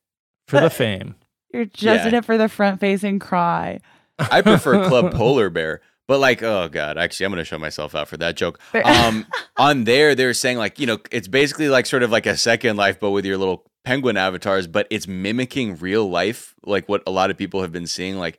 for 0.47 0.59
the 0.59 0.69
fame. 0.71 1.15
You're 1.53 1.65
just 1.65 2.03
Yeah. 2.03 2.07
in 2.07 2.13
it 2.15 2.25
for 2.25 2.37
the 2.37 2.49
front 2.49 2.79
facing 2.79 3.19
cry. 3.19 3.79
I 4.19 4.41
prefer 4.41 4.87
Club 4.87 5.13
Polar 5.15 5.49
Bear. 5.49 5.81
But 6.05 6.19
like, 6.19 6.43
oh 6.43 6.67
god, 6.67 6.97
actually, 6.97 7.25
I'm 7.27 7.31
gonna 7.31 7.45
show 7.45 7.57
myself 7.57 7.95
out 7.95 8.09
for 8.09 8.17
that 8.17 8.35
joke. 8.35 8.59
Um, 8.83 9.25
on 9.55 9.85
there, 9.85 10.15
they're 10.15 10.33
saying 10.33 10.57
like, 10.57 10.77
you 10.77 10.85
know, 10.85 10.97
it's 11.11 11.29
basically 11.29 11.69
like 11.69 11.85
sort 11.85 12.03
of 12.03 12.11
like 12.11 12.25
a 12.25 12.35
Second 12.35 12.75
Life, 12.75 12.99
but 12.99 13.11
with 13.11 13.23
your 13.23 13.37
little 13.37 13.65
penguin 13.85 14.17
avatars. 14.17 14.67
But 14.67 14.85
it's 14.89 15.07
mimicking 15.07 15.77
real 15.77 16.09
life, 16.09 16.55
like 16.65 16.89
what 16.89 17.03
a 17.07 17.11
lot 17.11 17.31
of 17.31 17.37
people 17.37 17.61
have 17.61 17.71
been 17.71 17.87
seeing. 17.87 18.17
Like, 18.17 18.37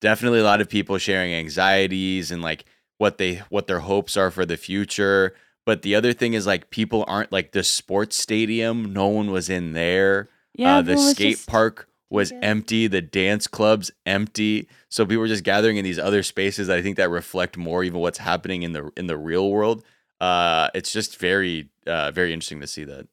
definitely 0.00 0.40
a 0.40 0.44
lot 0.44 0.60
of 0.60 0.68
people 0.68 0.98
sharing 0.98 1.32
anxieties 1.32 2.30
and 2.30 2.42
like 2.42 2.64
what 2.98 3.18
they 3.18 3.36
what 3.48 3.66
their 3.66 3.80
hopes 3.80 4.16
are 4.16 4.30
for 4.30 4.44
the 4.46 4.56
future. 4.56 5.34
But 5.66 5.82
the 5.82 5.94
other 5.94 6.12
thing 6.12 6.34
is 6.34 6.46
like 6.46 6.70
people 6.70 7.04
aren't 7.06 7.32
like 7.32 7.52
the 7.52 7.62
sports 7.62 8.16
stadium. 8.16 8.92
No 8.92 9.06
one 9.08 9.30
was 9.30 9.48
in 9.50 9.72
there. 9.72 10.28
Yeah, 10.54 10.78
uh, 10.78 10.82
the 10.82 10.96
skate 10.96 11.36
just- 11.36 11.48
park 11.48 11.86
was 12.08 12.32
Yeah. 12.32 12.40
empty. 12.42 12.86
The 12.88 13.00
dance 13.02 13.46
clubs 13.46 13.90
empty. 14.04 14.68
So 14.88 15.04
people 15.06 15.20
were 15.20 15.28
just 15.28 15.44
gathering 15.44 15.76
in 15.76 15.84
these 15.84 15.98
other 15.98 16.22
spaces. 16.24 16.66
that 16.66 16.76
I 16.76 16.82
think 16.82 16.96
that 16.96 17.08
reflect 17.08 17.56
more 17.56 17.84
even 17.84 18.00
what's 18.00 18.18
happening 18.18 18.62
in 18.64 18.72
the 18.72 18.90
in 18.96 19.06
the 19.06 19.16
real 19.16 19.50
world. 19.50 19.84
Uh, 20.20 20.68
it's 20.74 20.92
just 20.92 21.18
very 21.18 21.68
uh, 21.86 22.10
very 22.10 22.32
interesting 22.32 22.60
to 22.60 22.66
see 22.66 22.84
that. 22.84 23.06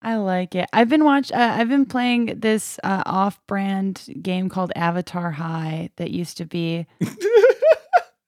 I 0.00 0.16
like 0.16 0.54
it. 0.54 0.68
I've 0.72 0.88
been 0.88 1.04
watch. 1.04 1.32
Uh, 1.32 1.54
I've 1.58 1.68
been 1.68 1.84
playing 1.86 2.38
this 2.38 2.78
uh, 2.84 3.02
off-brand 3.04 4.06
game 4.22 4.48
called 4.48 4.70
Avatar 4.76 5.32
High 5.32 5.90
that 5.96 6.10
used 6.12 6.36
to 6.36 6.44
be 6.44 6.86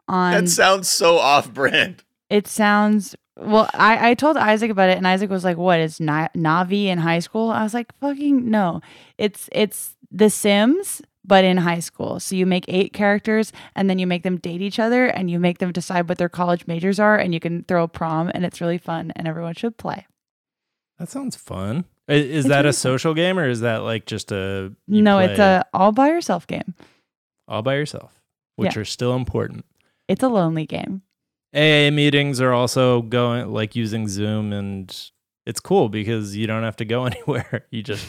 on. 0.08 0.32
that 0.44 0.48
sounds 0.50 0.90
so 0.90 1.18
off 1.18 1.52
brand. 1.52 2.02
it 2.28 2.46
sounds 2.48 3.14
well. 3.36 3.70
I 3.74 4.10
I 4.10 4.14
told 4.14 4.36
Isaac 4.36 4.70
about 4.70 4.90
it, 4.90 4.96
and 4.98 5.06
Isaac 5.06 5.30
was 5.30 5.44
like, 5.44 5.56
"What? 5.56 5.78
It's 5.80 6.00
Na- 6.00 6.28
Navi 6.36 6.86
in 6.86 6.98
high 6.98 7.20
school?" 7.20 7.50
I 7.50 7.62
was 7.62 7.74
like, 7.74 7.96
"Fucking 8.00 8.50
no! 8.50 8.80
It's 9.18 9.48
it's 9.52 9.96
The 10.10 10.30
Sims." 10.30 11.02
But 11.22 11.44
in 11.44 11.58
high 11.58 11.80
school. 11.80 12.18
So 12.18 12.34
you 12.34 12.46
make 12.46 12.64
eight 12.66 12.92
characters 12.94 13.52
and 13.76 13.88
then 13.90 13.98
you 14.00 14.06
make 14.06 14.22
them 14.24 14.38
date 14.38 14.62
each 14.62 14.80
other 14.80 15.06
and 15.06 15.30
you 15.30 15.38
make 15.38 15.58
them 15.58 15.70
decide 15.70 16.08
what 16.08 16.16
their 16.18 16.30
college 16.30 16.66
majors 16.66 16.98
are 16.98 17.16
and 17.18 17.32
you 17.34 17.38
can 17.38 17.62
throw 17.64 17.84
a 17.84 17.88
prom 17.88 18.30
and 18.34 18.44
it's 18.44 18.60
really 18.60 18.78
fun 18.78 19.12
and 19.14 19.28
everyone 19.28 19.54
should 19.54 19.76
play. 19.76 20.06
That 21.00 21.08
sounds 21.08 21.34
fun. 21.34 21.86
I- 22.08 22.12
Is 22.12 22.44
that 22.44 22.58
really 22.58 22.68
a 22.68 22.72
fun. 22.72 22.72
social 22.74 23.14
game 23.14 23.38
or 23.38 23.48
is 23.48 23.60
that 23.62 23.78
like 23.78 24.04
just 24.06 24.30
a 24.32 24.72
no, 24.86 25.18
it's 25.18 25.38
a 25.40 25.64
all 25.72 25.92
by 25.92 26.08
yourself 26.08 26.46
game. 26.46 26.74
all 27.48 27.62
by 27.62 27.74
yourself, 27.76 28.20
which 28.56 28.76
Yeah. 28.76 28.82
are 28.82 28.84
still 28.84 29.14
important. 29.16 29.64
It's 30.06 30.22
a 30.22 30.28
lonely 30.28 30.66
game. 30.66 31.02
AA 31.54 31.90
meetings 31.90 32.40
are 32.40 32.52
also 32.52 33.02
going 33.02 33.52
like 33.52 33.74
using 33.74 34.06
Zoom 34.08 34.52
and 34.52 34.94
it's 35.46 35.58
cool 35.58 35.88
because 35.88 36.36
you 36.36 36.46
don't 36.46 36.62
have 36.64 36.76
to 36.76 36.84
go 36.84 37.04
anywhere. 37.10 37.66
You 37.70 37.82
just 37.82 38.06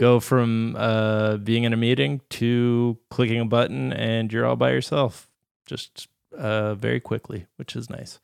go 0.00 0.18
from 0.28 0.74
uh, 0.76 1.36
being 1.36 1.62
in 1.64 1.72
a 1.72 1.76
meeting 1.76 2.20
to 2.30 2.98
clicking 3.08 3.40
a 3.40 3.44
button 3.46 3.92
and 3.92 4.32
you're 4.32 4.44
all 4.46 4.56
by 4.56 4.72
yourself 4.72 5.30
just 5.66 6.08
uh, 6.36 6.74
very 6.74 6.98
quickly, 7.00 7.46
which 7.56 7.76
is 7.76 7.88
nice. 7.88 8.18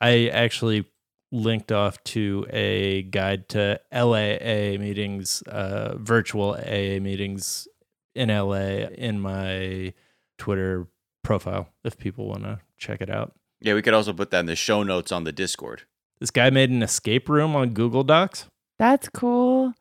I 0.00 0.28
actually 0.28 0.84
linked 1.30 1.72
off 1.72 2.02
to 2.04 2.46
a 2.50 3.02
guide 3.02 3.48
to 3.50 3.80
LAA 3.92 4.78
meetings, 4.78 5.42
uh, 5.42 5.96
virtual 5.98 6.54
AA 6.54 7.00
meetings 7.00 7.68
in 8.14 8.28
LA 8.28 8.86
in 8.96 9.20
my 9.20 9.92
Twitter 10.38 10.86
profile 11.22 11.68
if 11.84 11.98
people 11.98 12.26
want 12.26 12.44
to 12.44 12.60
check 12.78 13.00
it 13.00 13.10
out. 13.10 13.34
Yeah, 13.60 13.74
we 13.74 13.82
could 13.82 13.94
also 13.94 14.12
put 14.12 14.30
that 14.30 14.40
in 14.40 14.46
the 14.46 14.56
show 14.56 14.82
notes 14.82 15.12
on 15.12 15.24
the 15.24 15.32
Discord. 15.32 15.82
This 16.20 16.30
guy 16.30 16.50
made 16.50 16.70
an 16.70 16.82
escape 16.82 17.28
room 17.28 17.54
on 17.54 17.70
Google 17.70 18.04
Docs. 18.04 18.46
That's 18.78 19.08
cool. 19.08 19.74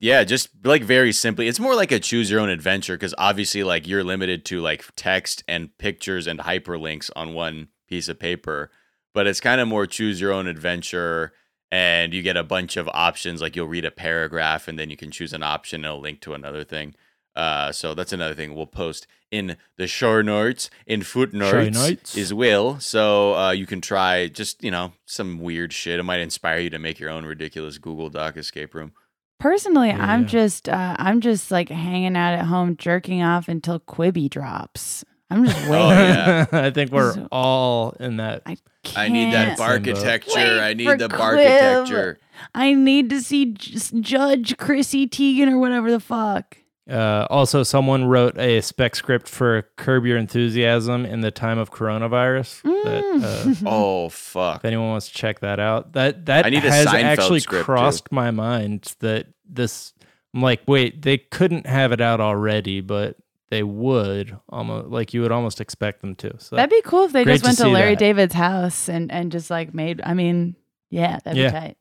Yeah, 0.00 0.24
just 0.24 0.50
like 0.64 0.84
very 0.84 1.12
simply, 1.12 1.48
it's 1.48 1.58
more 1.58 1.74
like 1.74 1.90
a 1.90 1.98
choose 1.98 2.30
your 2.30 2.40
own 2.40 2.50
adventure 2.50 2.94
because 2.94 3.14
obviously, 3.18 3.64
like 3.64 3.86
you're 3.88 4.04
limited 4.04 4.44
to 4.46 4.60
like 4.60 4.84
text 4.96 5.42
and 5.48 5.76
pictures 5.78 6.26
and 6.26 6.38
hyperlinks 6.38 7.10
on 7.16 7.34
one 7.34 7.68
piece 7.88 8.08
of 8.08 8.18
paper, 8.18 8.70
but 9.18 9.26
it's 9.26 9.40
kind 9.40 9.60
of 9.60 9.66
more 9.66 9.84
choose 9.84 10.20
your 10.20 10.32
own 10.32 10.46
adventure, 10.46 11.32
and 11.72 12.14
you 12.14 12.22
get 12.22 12.36
a 12.36 12.44
bunch 12.44 12.76
of 12.76 12.88
options. 12.94 13.42
Like 13.42 13.56
you'll 13.56 13.66
read 13.66 13.84
a 13.84 13.90
paragraph, 13.90 14.68
and 14.68 14.78
then 14.78 14.90
you 14.90 14.96
can 14.96 15.10
choose 15.10 15.32
an 15.32 15.42
option 15.42 15.84
and 15.84 15.92
a 15.92 15.96
link 15.96 16.20
to 16.20 16.34
another 16.34 16.62
thing. 16.62 16.94
Uh, 17.34 17.72
so 17.72 17.94
that's 17.94 18.12
another 18.12 18.34
thing 18.34 18.54
we'll 18.54 18.64
post 18.64 19.08
in 19.32 19.56
the 19.76 19.88
show 19.88 20.22
notes, 20.22 20.70
in 20.86 21.02
footnotes 21.02 21.76
notes. 21.76 22.16
as 22.16 22.32
well. 22.32 22.78
So 22.78 23.34
uh, 23.34 23.50
you 23.50 23.66
can 23.66 23.80
try 23.80 24.28
just 24.28 24.62
you 24.62 24.70
know 24.70 24.92
some 25.04 25.40
weird 25.40 25.72
shit. 25.72 25.98
It 25.98 26.04
might 26.04 26.20
inspire 26.20 26.60
you 26.60 26.70
to 26.70 26.78
make 26.78 27.00
your 27.00 27.10
own 27.10 27.24
ridiculous 27.26 27.76
Google 27.76 28.10
Doc 28.10 28.36
escape 28.36 28.72
room. 28.72 28.92
Personally, 29.40 29.90
I'm 29.90 30.28
just 30.28 30.68
uh, 30.68 30.94
I'm 30.96 31.20
just 31.20 31.50
like 31.50 31.70
hanging 31.70 32.16
out 32.16 32.34
at 32.34 32.44
home 32.44 32.76
jerking 32.76 33.24
off 33.24 33.48
until 33.48 33.80
Quibi 33.80 34.30
drops. 34.30 35.04
I'm 35.30 35.44
just 35.44 35.56
waiting. 35.68 35.74
Oh, 35.74 35.90
yeah. 35.90 36.46
I 36.52 36.70
think 36.70 36.90
we're 36.90 37.12
So- 37.14 37.28
all 37.30 37.90
in 38.00 38.16
that. 38.16 38.42
I 38.46 38.56
I 38.96 39.08
need 39.08 39.32
that 39.34 39.46
can't. 39.48 39.58
bar- 39.58 39.70
architecture. 39.72 40.60
I 40.62 40.70
for 40.72 40.74
need 40.74 40.98
the 40.98 41.08
Quiv. 41.08 41.20
architecture. 41.20 42.18
I 42.54 42.72
need 42.72 43.10
to 43.10 43.20
see 43.20 43.52
J- 43.52 44.00
Judge 44.00 44.56
Chrissy 44.56 45.06
Teigen 45.06 45.48
or 45.50 45.58
whatever 45.58 45.90
the 45.90 46.00
fuck. 46.00 46.56
Uh, 46.90 47.26
also, 47.28 47.62
someone 47.62 48.06
wrote 48.06 48.38
a 48.38 48.62
spec 48.62 48.96
script 48.96 49.28
for 49.28 49.68
Curb 49.76 50.06
Your 50.06 50.16
Enthusiasm 50.16 51.04
in 51.04 51.20
the 51.20 51.30
time 51.30 51.58
of 51.58 51.70
coronavirus. 51.70 52.62
That, 52.62 53.04
uh, 53.04 53.44
Mm. 53.44 53.62
Oh 53.66 54.08
fuck! 54.08 54.60
if 54.60 54.64
anyone 54.64 54.88
wants 54.90 55.08
to 55.08 55.14
check 55.14 55.40
that 55.40 55.60
out, 55.60 55.92
that 55.92 56.24
that 56.26 56.46
I 56.46 56.48
need 56.48 56.64
a 56.64 56.70
has 56.70 56.86
Seinfeld 56.86 57.02
actually 57.02 57.40
script, 57.40 57.62
too. 57.62 57.64
crossed 57.66 58.10
my 58.10 58.30
mind 58.30 58.94
that 59.00 59.26
this. 59.46 59.92
I'm 60.32 60.40
like, 60.40 60.60
wait, 60.66 61.02
they 61.02 61.18
couldn't 61.18 61.66
have 61.66 61.92
it 61.92 62.00
out 62.00 62.20
already, 62.20 62.80
but 62.80 63.16
they 63.50 63.62
would 63.62 64.36
almost 64.48 64.88
like 64.88 65.14
you 65.14 65.22
would 65.22 65.32
almost 65.32 65.60
expect 65.60 66.00
them 66.02 66.14
to. 66.16 66.38
So 66.38 66.56
That'd 66.56 66.70
be 66.70 66.82
cool 66.82 67.04
if 67.04 67.12
they 67.12 67.24
just 67.24 67.44
went 67.44 67.56
to 67.58 67.64
see 67.64 67.70
Larry 67.72 67.90
that. 67.94 67.98
David's 67.98 68.34
house 68.34 68.88
and 68.88 69.10
and 69.10 69.32
just 69.32 69.50
like 69.50 69.72
made. 69.74 70.00
I 70.04 70.14
mean, 70.14 70.54
yeah, 70.90 71.18
that'd 71.24 71.36
Yeah. 71.38 71.48
be 71.48 71.52
tight. 71.52 71.76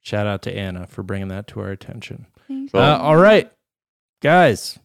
shout 0.00 0.26
out 0.26 0.42
to 0.42 0.52
Anna 0.56 0.86
for 0.86 1.02
bringing 1.02 1.28
that 1.28 1.46
to 1.48 1.60
our 1.60 1.70
attention. 1.70 2.26
Thank 2.48 2.74
Uh, 2.74 2.78
you. 2.78 2.84
all 2.84 3.16
right, 3.16 3.52
guys. 4.22 4.78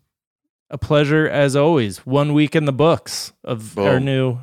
A 0.69 0.77
pleasure 0.77 1.27
as 1.29 1.55
always. 1.55 1.99
One 2.05 2.33
week 2.33 2.55
in 2.55 2.65
the 2.65 2.73
books 2.73 3.31
of 3.43 3.77
our 3.77 3.99
new 3.99 4.39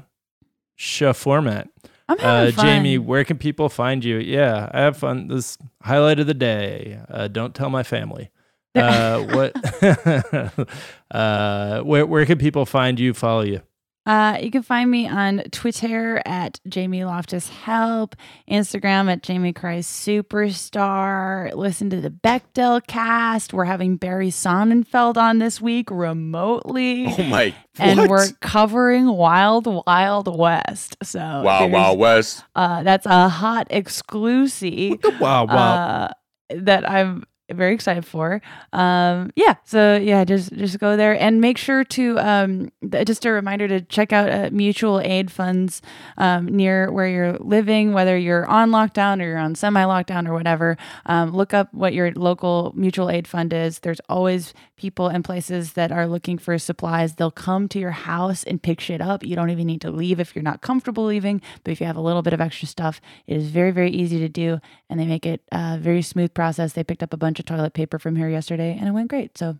show 0.76 1.12
format. 1.12 1.68
I'm 2.08 2.16
Uh, 2.18 2.22
having 2.22 2.52
fun. 2.54 2.64
Jamie, 2.66 2.98
where 2.98 3.24
can 3.24 3.38
people 3.38 3.68
find 3.68 4.04
you? 4.04 4.18
Yeah, 4.18 4.70
I 4.72 4.80
have 4.80 4.96
fun. 4.96 5.28
This 5.28 5.58
highlight 5.82 6.20
of 6.20 6.26
the 6.26 6.34
day. 6.34 7.00
Uh, 7.08 7.26
don't 7.28 7.54
tell 7.54 7.70
my 7.70 7.82
family. 7.82 8.30
Uh, 8.82 9.22
what? 9.34 10.68
uh, 11.10 11.82
where 11.82 12.06
where 12.06 12.24
can 12.26 12.38
people 12.38 12.64
find 12.66 12.98
you? 12.98 13.12
Follow 13.12 13.42
you? 13.42 13.60
Uh, 14.04 14.36
you 14.42 14.50
can 14.50 14.62
find 14.62 14.90
me 14.90 15.06
on 15.06 15.44
Twitter 15.52 16.20
at 16.26 16.58
Jamie 16.66 17.04
Loftus 17.04 17.48
Help, 17.48 18.16
Instagram 18.50 19.08
at 19.12 19.22
Jamie 19.22 19.52
Christ 19.52 20.04
Superstar. 20.04 21.52
Listen 21.54 21.88
to 21.90 22.00
the 22.00 22.10
Bechdel 22.10 22.84
cast. 22.88 23.52
We're 23.52 23.66
having 23.66 23.96
Barry 23.96 24.30
Sonnenfeld 24.30 25.16
on 25.16 25.38
this 25.38 25.60
week 25.60 25.88
remotely. 25.90 27.06
Oh 27.16 27.22
my! 27.24 27.54
and 27.78 28.08
we're 28.10 28.26
covering 28.40 29.06
Wild 29.06 29.66
Wild 29.86 30.36
West. 30.36 30.96
So 31.04 31.20
Wild 31.20 31.70
Wild 31.70 31.98
West. 31.98 32.42
uh, 32.56 32.82
that's 32.82 33.06
a 33.06 33.28
hot 33.28 33.68
exclusive 33.70 34.98
Wow, 35.20 35.44
wow. 35.46 35.74
uh, 35.74 36.08
that 36.50 36.88
I'm 36.90 37.24
very 37.56 37.74
excited 37.74 38.04
for. 38.04 38.40
Um, 38.72 39.30
yeah, 39.36 39.54
so 39.64 39.96
yeah, 39.96 40.24
just 40.24 40.52
just 40.52 40.78
go 40.78 40.96
there 40.96 41.18
and 41.20 41.40
make 41.40 41.58
sure 41.58 41.84
to 41.84 42.18
um, 42.18 42.72
th- 42.90 43.06
just 43.06 43.24
a 43.24 43.30
reminder 43.30 43.68
to 43.68 43.80
check 43.80 44.12
out 44.12 44.30
uh, 44.30 44.50
mutual 44.52 45.00
aid 45.00 45.30
funds 45.30 45.82
um, 46.18 46.46
near 46.46 46.90
where 46.90 47.08
you're 47.08 47.38
living, 47.38 47.92
whether 47.92 48.16
you're 48.16 48.46
on 48.46 48.70
lockdown 48.70 49.20
or 49.20 49.26
you're 49.26 49.38
on 49.38 49.54
semi 49.54 49.84
lockdown 49.84 50.28
or 50.28 50.34
whatever. 50.34 50.76
Um, 51.06 51.32
look 51.32 51.54
up 51.54 51.72
what 51.72 51.94
your 51.94 52.12
local 52.12 52.72
mutual 52.74 53.10
aid 53.10 53.26
fund 53.26 53.52
is. 53.52 53.80
There's 53.80 54.00
always 54.08 54.54
people 54.82 55.06
and 55.06 55.24
places 55.24 55.74
that 55.74 55.92
are 55.92 56.08
looking 56.08 56.36
for 56.36 56.58
supplies. 56.58 57.14
They'll 57.14 57.30
come 57.30 57.68
to 57.68 57.78
your 57.78 57.92
house 57.92 58.42
and 58.42 58.60
pick 58.60 58.80
shit 58.80 59.00
up. 59.00 59.24
You 59.24 59.36
don't 59.36 59.50
even 59.50 59.68
need 59.68 59.80
to 59.82 59.92
leave 59.92 60.18
if 60.18 60.34
you're 60.34 60.42
not 60.42 60.60
comfortable 60.60 61.04
leaving. 61.04 61.40
But 61.62 61.70
if 61.70 61.80
you 61.80 61.86
have 61.86 61.96
a 61.96 62.00
little 62.00 62.20
bit 62.20 62.32
of 62.32 62.40
extra 62.40 62.66
stuff, 62.66 63.00
it 63.28 63.36
is 63.36 63.48
very, 63.50 63.70
very 63.70 63.90
easy 63.90 64.18
to 64.18 64.28
do. 64.28 64.60
And 64.90 64.98
they 64.98 65.06
make 65.06 65.24
it 65.24 65.40
a 65.52 65.78
very 65.78 66.02
smooth 66.02 66.34
process. 66.34 66.72
They 66.72 66.82
picked 66.82 67.04
up 67.04 67.12
a 67.12 67.16
bunch 67.16 67.38
of 67.38 67.41
toilet 67.42 67.74
paper 67.74 67.98
from 67.98 68.16
here 68.16 68.28
yesterday 68.28 68.76
and 68.78 68.88
it 68.88 68.92
went 68.92 69.08
great. 69.08 69.36
So 69.38 69.56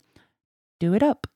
do 0.81 0.95
it 0.95 1.03
up. 1.03 1.27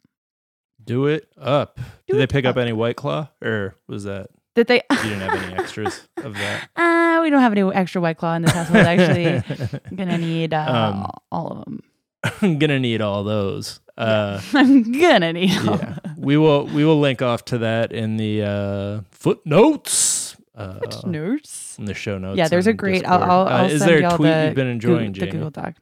Do 0.82 1.06
it 1.06 1.28
up. 1.40 1.76
Do 2.06 2.14
Did 2.14 2.18
they 2.20 2.26
pick 2.26 2.44
up 2.44 2.56
up. 2.56 2.58
any 2.62 2.72
White 2.72 2.96
Claw, 2.96 3.28
or 3.42 3.74
was 3.88 4.04
that 4.04 4.28
Did 4.54 4.68
they? 4.68 4.82
you 4.90 5.02
didn't 5.02 5.20
have 5.20 5.42
any 5.42 5.54
extras 5.54 6.06
of 6.18 6.34
that? 6.34 6.68
Uh, 6.76 7.22
we 7.22 7.30
don't 7.30 7.40
have 7.40 7.52
any 7.52 7.62
extra 7.74 8.00
White 8.00 8.18
Claw 8.18 8.34
in 8.34 8.42
this 8.42 8.52
household. 8.52 8.84
Actually, 8.86 9.42
I'm 9.90 9.96
gonna 9.96 10.18
need 10.18 10.52
uh, 10.52 10.66
Um, 10.68 11.10
all 11.32 11.48
of 11.50 11.64
them. 11.64 11.82
I'm 12.42 12.58
gonna 12.58 12.78
need 12.78 13.00
all 13.00 13.24
those. 13.24 13.80
Uh, 13.96 14.40
I'm 14.52 14.92
gonna 14.92 15.32
need. 15.32 15.56
All 15.66 15.76
yeah, 15.78 15.98
we 16.18 16.36
will 16.36 16.66
we 16.66 16.84
will 16.84 17.00
link 17.00 17.22
off 17.22 17.44
to 17.46 17.58
that 17.58 17.90
in 17.92 18.18
the 18.18 18.42
uh, 18.42 19.00
footnotes. 19.10 20.36
Uh, 20.54 20.78
Nurse. 21.04 21.74
in 21.78 21.84
the 21.86 21.94
show 21.94 22.16
notes. 22.18 22.36
Yeah, 22.38 22.48
there's 22.48 22.66
a 22.66 22.72
great. 22.72 23.04
I'll, 23.06 23.22
I'll, 23.22 23.40
Uh, 23.46 23.50
I'll 23.50 23.66
is 23.70 23.78
send 23.80 23.90
there 23.90 23.98
a 23.98 24.02
y'all 24.02 24.16
tweet 24.16 24.30
the 24.32 24.44
you've 24.46 24.54
been 24.54 24.66
enjoying, 24.68 25.12
Google, 25.12 25.26
the 25.26 25.32
Google 25.32 25.50
Doc. 25.50 25.74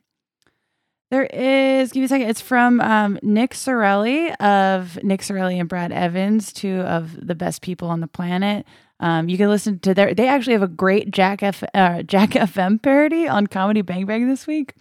There 1.14 1.26
is. 1.26 1.92
Give 1.92 2.00
me 2.00 2.06
a 2.06 2.08
second. 2.08 2.28
It's 2.28 2.40
from 2.40 2.80
um, 2.80 3.20
Nick 3.22 3.52
Ciarelli 3.52 4.34
of 4.40 5.00
Nick 5.04 5.20
Ciarelli 5.20 5.60
and 5.60 5.68
Brad 5.68 5.92
Evans, 5.92 6.52
two 6.52 6.80
of 6.80 7.24
the 7.24 7.36
best 7.36 7.62
people 7.62 7.86
on 7.86 8.00
the 8.00 8.08
planet. 8.08 8.66
Um, 8.98 9.28
you 9.28 9.38
can 9.38 9.48
listen 9.48 9.78
to 9.78 9.94
their. 9.94 10.12
They 10.12 10.26
actually 10.26 10.54
have 10.54 10.62
a 10.64 10.66
great 10.66 11.12
Jack 11.12 11.44
F 11.44 11.62
uh, 11.72 12.02
Jack 12.02 12.30
FM 12.30 12.82
parody 12.82 13.28
on 13.28 13.46
Comedy 13.46 13.80
Bang 13.82 14.06
Bang 14.06 14.28
this 14.28 14.48
week. 14.48 14.74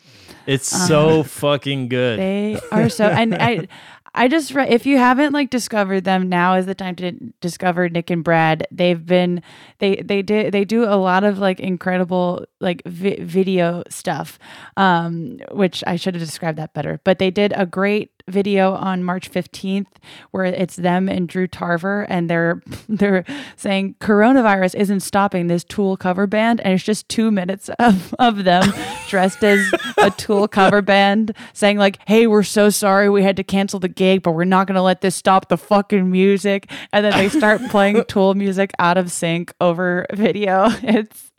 It's 0.48 0.68
so 0.68 1.22
fucking 1.22 1.90
good. 1.90 2.18
They 2.18 2.60
are 2.72 2.90
so 2.90 3.06
and 3.06 3.36
I 3.36 3.68
I 4.16 4.28
just 4.28 4.54
re- 4.54 4.70
if 4.70 4.86
you 4.86 4.98
haven't 4.98 5.34
like 5.34 5.50
discovered 5.50 6.02
them 6.02 6.30
now 6.30 6.54
is 6.54 6.66
the 6.66 6.76
time 6.76 6.96
to 6.98 7.12
discover 7.42 7.90
Nick 7.90 8.10
and 8.10 8.24
Brad. 8.24 8.68
They've 8.72 9.04
been 9.04 9.42
they 9.80 9.96
they 9.98 10.22
did 10.22 10.52
they 10.52 10.66
do 10.66 10.84
a 10.84 10.96
lot 10.98 11.24
of 11.24 11.40
like 11.40 11.60
incredible 11.60 12.46
like 12.60 12.84
vi- 12.86 13.22
video 13.22 13.84
stuff 13.90 14.38
um 14.78 15.40
which 15.52 15.84
I 15.88 15.96
should 15.96 16.16
have 16.16 16.24
described 16.24 16.60
that 16.60 16.74
better. 16.74 17.00
But 17.04 17.20
they 17.20 17.32
did 17.32 17.54
a 17.56 17.66
great 17.66 18.12
video 18.28 18.74
on 18.74 19.04
March 19.04 19.32
15th 19.32 19.88
where 20.32 20.46
it's 20.46 20.76
them 20.76 21.10
and 21.10 21.28
Drew 21.28 21.48
Tarver 21.48 22.04
and 22.04 22.30
they're 22.30 22.62
they're 22.90 23.26
saying 23.56 23.96
coronavirus 24.00 24.76
isn't 24.76 25.02
stopping 25.02 25.48
this 25.48 25.64
Tool 25.64 25.98
cover 25.98 26.28
band 26.28 26.62
and 26.62 26.74
it's 26.74 26.84
just 26.84 27.10
2 27.10 27.32
minutes 27.32 27.70
of 27.80 28.14
of 28.20 28.44
them 28.44 28.72
dressed 29.10 29.44
as 29.44 29.60
a 29.98 30.12
Tool 30.12 30.48
cover 30.48 30.82
band 30.82 31.36
saying 31.54 31.78
like 31.78 32.00
hey 32.08 32.28
we're 32.28 32.44
so 32.44 32.70
sorry 32.70 33.10
we 33.10 33.24
had 33.24 33.36
to 33.38 33.44
cancel 33.44 33.80
the 33.80 33.90
gig 33.90 34.24
but 34.24 34.32
we're 34.32 34.46
not 34.46 34.68
going 34.68 34.76
to 34.76 34.82
let 34.82 35.02
this 35.02 35.16
stop 35.16 35.50
the 35.50 35.58
fucking 35.58 36.12
music. 36.12 36.70
And 36.92 37.06
then 37.06 37.14
they 37.14 37.30
start 37.30 37.62
playing 37.70 38.04
Tool 38.08 38.34
music 38.36 38.72
out 38.80 38.98
of 38.98 39.12
sync 39.12 39.54
over 39.62 40.06
video. 40.14 40.68
It's 40.84 41.32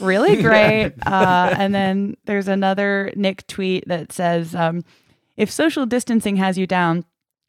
really 0.00 0.42
great. 0.42 0.92
Uh, 1.06 1.54
and 1.56 1.74
then 1.74 2.16
there's 2.24 2.48
another 2.48 3.12
Nick 3.16 3.46
tweet 3.46 3.86
that 3.86 4.12
says, 4.12 4.54
um, 4.54 4.84
if 5.36 5.50
social 5.50 5.86
distancing 5.86 6.36
has 6.36 6.56
you 6.58 6.66
down, 6.66 7.04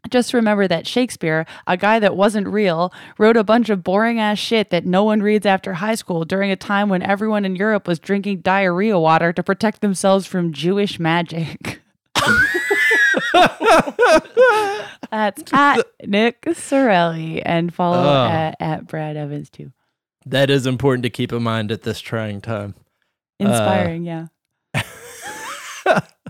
just 0.09 0.33
remember 0.33 0.67
that 0.67 0.85
Shakespeare, 0.85 1.45
a 1.65 1.75
guy 1.77 1.97
that 1.99 2.15
wasn't 2.15 2.47
real, 2.47 2.93
wrote 3.17 3.37
a 3.37 3.43
bunch 3.43 3.69
of 3.69 3.83
boring 3.83 4.19
ass 4.19 4.37
shit 4.37 4.69
that 4.69 4.85
no 4.85 5.03
one 5.03 5.21
reads 5.23 5.47
after 5.47 5.73
high 5.73 5.95
school 5.95 6.25
during 6.25 6.51
a 6.51 6.55
time 6.55 6.89
when 6.89 7.01
everyone 7.01 7.43
in 7.45 7.55
Europe 7.55 7.87
was 7.87 7.97
drinking 7.97 8.41
diarrhea 8.41 8.99
water 8.99 9.33
to 9.33 9.41
protect 9.41 9.81
themselves 9.81 10.27
from 10.27 10.53
Jewish 10.53 10.99
magic. 10.99 11.81
That's 15.11 15.43
at 15.53 15.85
Nick 16.05 16.41
Ciarelli 16.43 17.41
and 17.45 17.73
follow 17.73 17.97
Oh. 18.03 18.25
at, 18.27 18.55
at 18.59 18.87
Brad 18.87 19.15
Evans 19.17 19.49
too. 19.49 19.71
that 20.25 20.49
is 20.49 20.65
important 20.65 21.03
to 21.03 21.09
keep 21.09 21.31
in 21.31 21.43
mind 21.43 21.71
at 21.71 21.83
this 21.83 21.99
trying 21.99 22.41
time. 22.41 22.75
Inspiring, 23.39 24.03
yeah. 24.05 24.27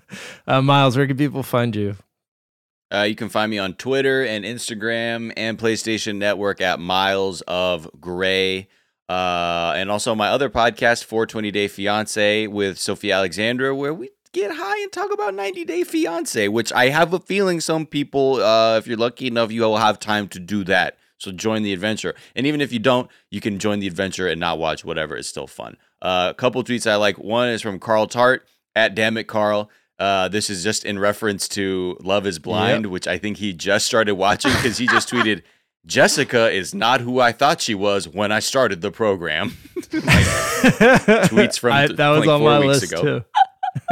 Uh, 0.47 0.61
Miles, 0.61 0.95
where 0.95 1.07
can 1.07 1.17
people 1.17 1.41
find 1.41 1.75
you? 1.75 1.95
Uh, 2.93 3.01
you 3.01 3.15
can 3.15 3.29
find 3.29 3.49
me 3.49 3.57
on 3.57 3.73
Twitter 3.73 4.23
and 4.23 4.45
Instagram 4.45 5.33
and 5.35 5.57
PlayStation 5.57 6.17
Network 6.17 6.61
at 6.61 6.79
Miles 6.79 7.41
of 7.47 7.89
Gray. 7.99 8.67
Uh, 9.09 9.73
and 9.75 9.89
also 9.89 10.13
my 10.13 10.29
other 10.29 10.49
podcast, 10.49 11.03
420 11.03 11.51
Day 11.51 11.67
Fiance 11.67 12.47
with 12.47 12.77
Sophie 12.77 13.11
Alexandra, 13.11 13.75
where 13.75 13.93
we 13.93 14.11
get 14.33 14.51
high 14.55 14.81
and 14.81 14.91
talk 14.91 15.11
about 15.11 15.33
90 15.33 15.65
Day 15.65 15.83
Fiance, 15.83 16.47
which 16.47 16.71
I 16.73 16.89
have 16.89 17.13
a 17.13 17.19
feeling 17.19 17.59
some 17.59 17.85
people, 17.85 18.35
uh, 18.35 18.77
if 18.77 18.85
you're 18.85 18.97
lucky 18.97 19.27
enough, 19.27 19.51
you 19.51 19.61
will 19.61 19.77
have 19.77 19.99
time 19.99 20.27
to 20.29 20.39
do 20.39 20.63
that. 20.65 20.97
So 21.17 21.31
join 21.31 21.63
the 21.63 21.73
adventure. 21.73 22.13
And 22.35 22.45
even 22.45 22.61
if 22.61 22.71
you 22.71 22.79
don't, 22.79 23.09
you 23.31 23.41
can 23.41 23.57
join 23.57 23.79
the 23.79 23.87
adventure 23.87 24.27
and 24.27 24.39
not 24.39 24.59
watch 24.59 24.83
whatever. 24.83 25.15
It's 25.15 25.29
still 25.29 25.47
fun. 25.47 25.77
Uh, 26.01 26.27
a 26.31 26.33
couple 26.33 26.63
tweets 26.63 26.89
I 26.89 26.95
like. 26.95 27.17
One 27.17 27.47
is 27.47 27.61
from 27.61 27.79
Carl 27.79 28.07
Tart 28.07 28.45
at 28.75 28.95
Damn 28.95 29.17
It 29.17 29.23
Carl. 29.23 29.69
Uh, 29.97 30.27
this 30.27 30.49
is 30.49 30.63
just 30.63 30.83
in 30.85 30.99
reference 30.99 31.47
to 31.49 31.97
Love 32.01 32.25
is 32.27 32.37
Blind, 32.39 32.87
which 32.87 33.07
I 33.07 33.17
think 33.17 33.37
he 33.37 33.53
just 33.53 33.85
started 33.85 34.15
watching 34.15 34.51
because 34.51 34.77
he 34.77 34.87
just 34.87 35.09
tweeted, 35.09 35.41
Jessica 35.85 36.49
is 36.51 36.73
not 36.73 36.99
who 37.01 37.19
I 37.19 37.31
thought 37.31 37.61
she 37.61 37.75
was 37.75 38.07
when 38.07 38.31
I 38.31 38.39
started 38.39 38.81
the 38.81 38.91
program. 38.91 39.51
tweets 39.79 41.59
from 41.59 41.71
I, 41.73 41.87
th- 41.87 41.97
that 41.97 42.09
was 42.09 42.19
like 42.21 42.29
on 42.29 42.39
four 42.39 42.49
my 42.49 42.59
weeks 42.59 42.81
list 42.81 42.91
ago. 42.91 43.19
too. 43.19 43.25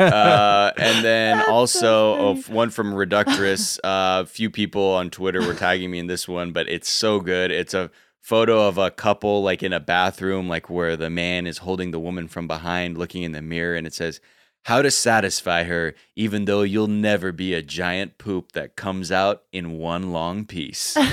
uh, 0.02 0.72
and 0.78 1.04
then 1.06 1.38
That's 1.40 1.50
also 1.50 2.32
uh, 2.32 2.36
one 2.48 2.70
from 2.70 2.94
Reductress. 2.94 3.80
A 3.84 4.26
few 4.26 4.50
people 4.50 4.84
on 4.94 5.10
Twitter 5.10 5.42
were 5.46 5.54
tagging 5.54 5.92
me 5.92 6.00
in 6.00 6.08
this 6.08 6.28
one, 6.28 6.52
but 6.52 6.68
it's 6.68 6.90
so 6.90 7.20
good. 7.20 7.52
It's 7.52 7.74
a 7.74 7.92
photo 8.20 8.68
of 8.68 8.78
a 8.78 8.90
couple 8.90 9.44
like 9.44 9.62
in 9.64 9.74
a 9.74 9.80
bathroom, 9.80 10.48
like 10.50 10.70
where 10.70 10.96
the 10.96 11.10
man 11.10 11.46
is 11.46 11.60
holding 11.60 11.92
the 11.92 12.00
woman 12.00 12.28
from 12.28 12.48
behind, 12.48 12.98
looking 12.98 13.24
in 13.24 13.34
the 13.34 13.42
mirror, 13.42 13.76
and 13.76 13.86
it 13.86 13.94
says, 13.94 14.20
"How 14.64 14.82
to 14.82 14.92
satisfy 14.92 15.64
her, 15.64 15.94
even 16.16 16.46
though 16.46 16.62
you'll 16.64 16.88
never 16.88 17.32
be 17.32 17.54
a 17.54 17.62
giant 17.62 18.18
poop 18.18 18.52
that 18.54 18.76
comes 18.76 19.12
out 19.12 19.44
in 19.52 19.74
one 19.78 20.12
long 20.12 20.46
piece." 20.46 20.98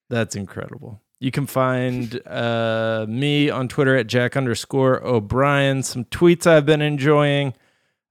that's 0.10 0.36
incredible. 0.36 1.02
You 1.20 1.32
can 1.32 1.48
find 1.48 2.22
uh, 2.28 3.06
me 3.08 3.50
on 3.50 3.68
Twitter 3.68 3.96
at 3.96 4.08
Jack 4.08 4.36
underscore 4.38 5.04
O'Brien. 5.06 5.82
Some 5.84 6.06
tweets 6.06 6.46
I've 6.46 6.66
been 6.66 6.82
enjoying. 6.82 7.54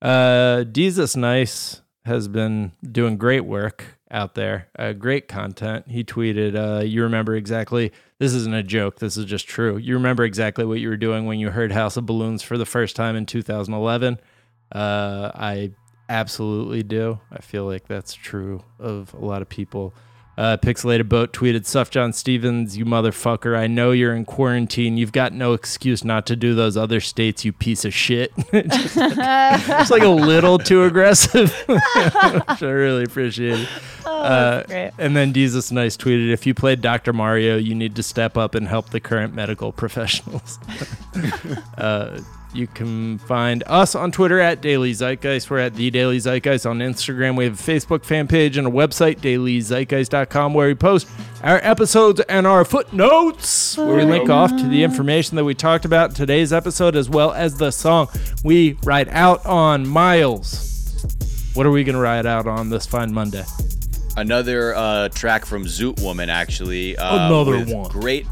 Uh, 0.03 0.65
Jesus 0.65 1.15
Nice 1.15 1.83
has 2.05 2.29
been 2.29 2.73
doing 2.83 3.17
great 3.17 3.45
work 3.45 3.99
out 4.15 4.35
there. 4.35 4.69
Uh, 4.79 4.93
great 4.93 5.29
content. 5.29 5.87
He 5.89 6.05
tweeted, 6.05 6.55
uh, 6.57 6.83
"You 6.85 7.03
remember 7.03 7.35
exactly. 7.35 7.93
This 8.19 8.33
isn't 8.33 8.55
a 8.55 8.63
joke. 8.63 9.01
This 9.01 9.17
is 9.17 9.27
just 9.27 9.47
true. 9.47 9.77
You 9.77 9.95
remember 9.95 10.25
exactly 10.25 10.65
what 10.65 10.79
you 10.81 10.89
were 10.89 10.97
doing 10.97 11.27
when 11.27 11.39
you 11.39 11.51
heard 11.51 11.73
House 11.73 11.97
of 11.97 12.07
Balloons 12.07 12.43
for 12.43 12.57
the 12.57 12.65
first 12.65 12.97
time 12.97 13.17
in 13.17 13.27
2011." 13.27 14.19
Uh, 14.73 15.31
I 15.35 15.73
absolutely 16.09 16.83
do. 16.83 17.21
I 17.31 17.41
feel 17.41 17.65
like 17.65 17.89
that's 17.89 18.15
true 18.15 18.63
of 18.79 19.13
a 19.15 19.25
lot 19.25 19.43
of 19.43 19.49
people. 19.49 19.93
Uh, 20.37 20.57
Pixelated 20.57 21.09
Boat 21.09 21.33
tweeted, 21.33 21.61
Sufjan 21.61 22.13
Stevens, 22.13 22.77
you 22.77 22.85
motherfucker. 22.85 23.57
I 23.57 23.67
know 23.67 23.93
you're 23.93 24.15
in 24.15 24.25
quarantine. 24.25 24.97
You've 24.97 25.13
got 25.13 25.33
no 25.33 25.53
excuse 25.53 26.05
not 26.05 26.27
to 26.27 26.37
do 26.37 26.55
those 26.55 26.77
other 26.77 27.01
states, 27.01 27.45
you 27.45 27.53
piece 27.53 27.85
of 27.85 27.95
shit. 27.95 28.33
just, 28.53 28.97
it's 28.97 29.91
like 29.91 30.03
a 30.03 30.09
little 30.09 30.59
too 30.59 30.85
aggressive, 30.85 31.53
which 31.67 32.63
I 32.63 32.71
really 32.71 33.05
appreciate 33.05 33.61
it. 33.61 33.69
Oh, 34.07 34.23
Uh, 34.23 34.91
and 34.99 35.17
then 35.17 35.33
Jesus 35.33 35.71
Nice 35.71 35.97
tweeted, 35.97 36.33
if 36.33 36.47
you 36.47 36.55
played 36.55 36.81
Dr. 36.81 37.13
Mario, 37.13 37.57
you 37.57 37.75
need 37.75 37.95
to 37.97 38.03
step 38.03 38.37
up 38.37 38.55
and 38.55 38.67
help 38.69 38.91
the 38.91 39.01
current 39.01 39.35
medical 39.35 39.73
professionals. 39.73 40.59
uh, 41.79 42.21
you 42.55 42.67
can 42.67 43.19
find 43.19 43.63
us 43.67 43.95
on 43.95 44.13
Twitter 44.13 44.39
at 44.41 44.61
Daily 44.61 44.93
Zeitgeist. 44.93 45.51
We're 45.51 45.59
at 45.59 45.75
The 45.75 45.91
Daily 45.91 46.19
Zeitgeist 46.19 46.69
on 46.69 46.79
Instagram. 46.79 47.37
We 47.37 47.45
have 47.45 47.59
a 47.59 47.63
Facebook 47.63 48.05
fan 48.05 48.29
page 48.29 48.57
and 48.57 48.67
a 48.67 48.71
website, 48.71 49.19
dailyzeitgeist.com, 49.21 50.55
where 50.55 50.69
we 50.69 50.75
post 50.75 51.09
our 51.43 51.59
episodes 51.63 52.21
and 52.29 52.47
our 52.47 52.65
footnotes, 52.65 53.77
where 53.77 53.97
we 53.97 54.05
link 54.05 54.31
off 54.31 54.51
to 54.51 54.69
the 54.69 54.83
information 54.85 55.37
that 55.37 55.45
we 55.45 55.55
talked 55.55 55.85
about 55.85 56.11
in 56.11 56.15
today's 56.17 56.53
episode, 56.53 56.97
as 56.97 57.09
well 57.09 57.33
as 57.33 57.57
the 57.57 57.71
song 57.71 58.09
we 58.45 58.79
write 58.85 59.09
out 59.09 59.45
on 59.45 59.87
Miles. 59.87 61.53
What 61.55 61.67
are 61.67 61.71
we 61.71 61.85
going 61.85 61.95
to 61.95 62.01
write 62.01 62.27
out 62.27 62.47
on 62.47 62.71
this 62.71 62.87
fine 62.87 63.13
Monday? 63.13 63.45
Another 64.17 64.75
uh, 64.75 65.09
track 65.09 65.45
from 65.45 65.65
Zoot 65.65 66.01
Woman, 66.03 66.31
actually. 66.31 66.97
Uh, 66.97 67.27
Another 67.27 67.59
with 67.59 67.73
one. 67.73 67.91
Great, 67.91 68.27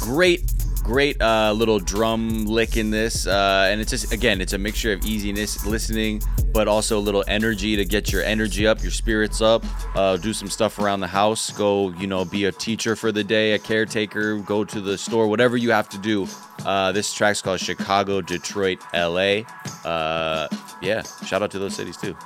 great, 0.00 0.50
great 0.86 1.20
uh, 1.20 1.52
little 1.52 1.80
drum 1.80 2.46
lick 2.46 2.76
in 2.76 2.90
this. 2.90 3.26
Uh, 3.26 3.68
and 3.70 3.80
it's 3.80 3.90
just, 3.90 4.12
again, 4.12 4.40
it's 4.40 4.52
a 4.52 4.58
mixture 4.58 4.92
of 4.92 5.04
easiness 5.04 5.66
listening, 5.66 6.22
but 6.52 6.68
also 6.68 6.96
a 6.96 7.00
little 7.00 7.24
energy 7.26 7.74
to 7.76 7.84
get 7.84 8.12
your 8.12 8.22
energy 8.22 8.66
up, 8.68 8.80
your 8.82 8.92
spirits 8.92 9.40
up. 9.40 9.64
Uh, 9.96 10.16
do 10.16 10.32
some 10.32 10.48
stuff 10.48 10.78
around 10.78 11.00
the 11.00 11.06
house. 11.08 11.50
Go, 11.50 11.90
you 11.94 12.06
know, 12.06 12.24
be 12.24 12.44
a 12.44 12.52
teacher 12.52 12.94
for 12.94 13.10
the 13.10 13.24
day, 13.24 13.52
a 13.52 13.58
caretaker, 13.58 14.38
go 14.38 14.64
to 14.64 14.80
the 14.80 14.96
store, 14.96 15.26
whatever 15.26 15.56
you 15.56 15.72
have 15.72 15.88
to 15.88 15.98
do. 15.98 16.26
Uh, 16.64 16.92
this 16.92 17.12
track's 17.12 17.42
called 17.42 17.58
Chicago, 17.60 18.20
Detroit, 18.20 18.78
LA. 18.94 19.40
Uh, 19.84 20.48
yeah, 20.80 21.02
shout 21.26 21.42
out 21.42 21.50
to 21.50 21.58
those 21.58 21.74
cities 21.74 21.96
too. 21.96 22.16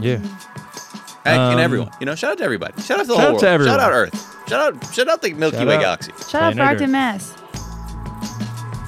Yeah. 0.00 0.18
Heck, 1.24 1.38
Um, 1.38 1.52
and 1.52 1.60
everyone. 1.60 1.90
You 2.00 2.06
know, 2.06 2.14
shout 2.14 2.32
out 2.32 2.38
to 2.38 2.44
everybody. 2.44 2.80
Shout 2.82 2.98
out 3.00 3.02
to 3.02 3.08
the 3.08 3.14
shout 3.14 3.20
whole 3.20 3.26
out 3.28 3.32
world. 3.32 3.40
to 3.42 3.48
everyone. 3.48 3.78
Shout 3.78 3.80
out 3.80 3.92
Earth. 3.92 4.48
Shout 4.48 4.74
out, 4.74 4.94
shout 4.94 5.08
out 5.08 5.22
the 5.22 5.32
Milky 5.34 5.56
Shout 5.56 5.66
Way 5.66 5.74
out. 5.76 5.80
galaxy. 5.80 6.12
Shout 6.12 6.24
out 6.24 6.28
Planet 6.54 6.56
Brockton, 6.56 6.84
Earth. 6.84 6.90
Mass. 6.90 7.34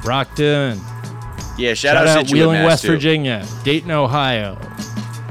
Rockton. 0.03 0.79
Yeah, 1.59 1.75
shout, 1.75 1.95
Shout, 1.95 1.97
out, 1.97 2.07
out 2.09 2.27
Scituate, 2.27 2.33
Wheeling, 2.33 2.59
Mass, 2.61 2.67
West 2.67 2.83
too. 2.83 2.89
Virginia. 2.93 3.47
Dayton, 3.65 3.91
Ohio. 3.91 4.57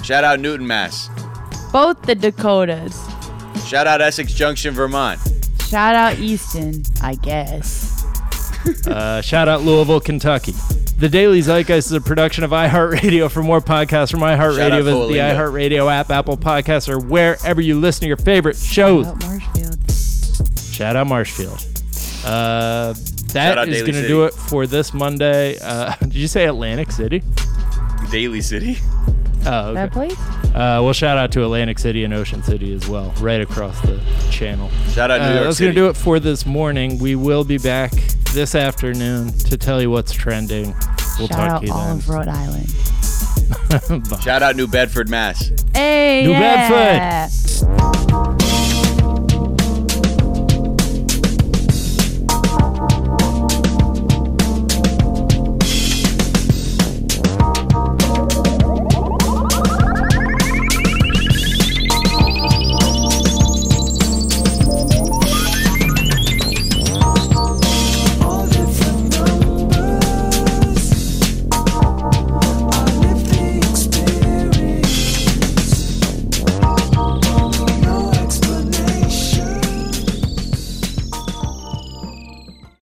Shout 0.04 0.24
out 0.24 0.40
Newton, 0.40 0.68
Mass. 0.68 1.10
Both 1.72 2.02
the 2.04 2.16
Dakotas. 2.16 3.02
Shout 3.66 3.88
out 3.88 4.02
Essex 4.02 4.34
Junction, 4.34 4.74
Vermont. 4.74 5.20
Shout 5.68 5.96
out 5.96 6.18
Easton, 6.20 6.84
I 7.02 7.16
guess. 7.16 7.94
Uh, 8.86 9.22
shout 9.22 9.48
out 9.48 9.62
Louisville, 9.62 10.02
Kentucky. 10.02 10.52
The 10.98 11.08
Daily 11.08 11.40
Zeitgeist 11.40 11.88
is 11.88 11.94
a 11.94 12.02
production 12.02 12.44
of 12.44 12.52
iHeartRadio. 12.52 13.32
For 13.32 13.42
more 13.42 13.62
podcasts 13.62 14.12
from 14.12 14.20
iHeartRadio, 14.22 14.84
visit 14.84 15.08
the 15.08 15.20
iHeartRadio 15.20 15.90
app, 15.90 16.10
Apple 16.10 16.36
Podcasts, 16.36 16.90
or 16.90 17.00
wherever 17.00 17.62
you 17.62 17.80
listen 17.80 18.02
to 18.02 18.08
your 18.08 18.18
favorite 18.18 18.58
shows. 18.58 19.06
Shout 19.06 19.16
out 19.16 19.30
Marshfield. 19.30 20.60
Shout 20.60 20.96
out 20.98 21.08
Marshfield. 21.08 21.66
Uh, 22.26 22.94
Shout 22.94 23.17
that 23.34 23.58
out 23.58 23.68
is 23.70 23.82
going 23.82 23.94
to 23.96 24.08
do 24.08 24.26
it 24.26 24.34
for 24.34 24.66
this 24.68 24.94
Monday. 24.94 25.58
Uh, 25.62 25.96
did 26.02 26.16
you 26.16 26.28
say 26.28 26.46
Atlantic 26.46 26.92
City? 26.92 27.22
Daly 28.12 28.42
City. 28.42 28.78
Oh, 29.46 29.74
That 29.74 29.92
place? 29.94 30.18
Uh, 30.56 30.82
well, 30.84 30.94
shout 30.94 31.18
out 31.18 31.32
to 31.34 31.44
Atlantic 31.44 31.80
City 31.80 32.04
and 32.04 32.14
Ocean 32.14 32.42
City 32.44 32.74
as 32.74 32.88
well, 32.88 33.14
right 33.20 33.40
across 33.42 33.80
the 33.82 34.02
channel. 34.32 34.70
Shout 34.90 35.12
out 35.12 35.22
New 35.22 35.28
Uh, 35.28 35.34
York 35.36 35.44
that's 35.46 35.60
going 35.60 35.72
to 35.72 35.76
do 35.80 35.88
it 35.90 35.96
for 35.96 36.20
this 36.20 36.46
morning. 36.46 36.98
We 37.00 37.16
will 37.16 37.44
be 37.44 37.58
back 37.58 37.92
this 38.34 38.56
afternoon 38.56 39.32
to 39.34 39.58
tell 39.58 39.82
you 39.82 39.90
what's 39.92 40.12
trending. 40.12 40.74
We'll 41.20 41.28
Shout 41.28 41.38
talk 41.38 41.50
out 41.52 41.62
to 41.62 41.68
you 41.68 41.74
all 41.74 41.88
then. 41.88 41.98
of 41.98 42.10
Rhode 42.10 42.28
Island. 42.28 42.70
Shout 44.24 44.44
out 44.44 44.56
New 44.56 44.68
Bedford, 44.68 45.10
Mass. 45.10 45.52
Hey, 45.74 46.24
New 46.26 46.32
yeah. 46.32 47.28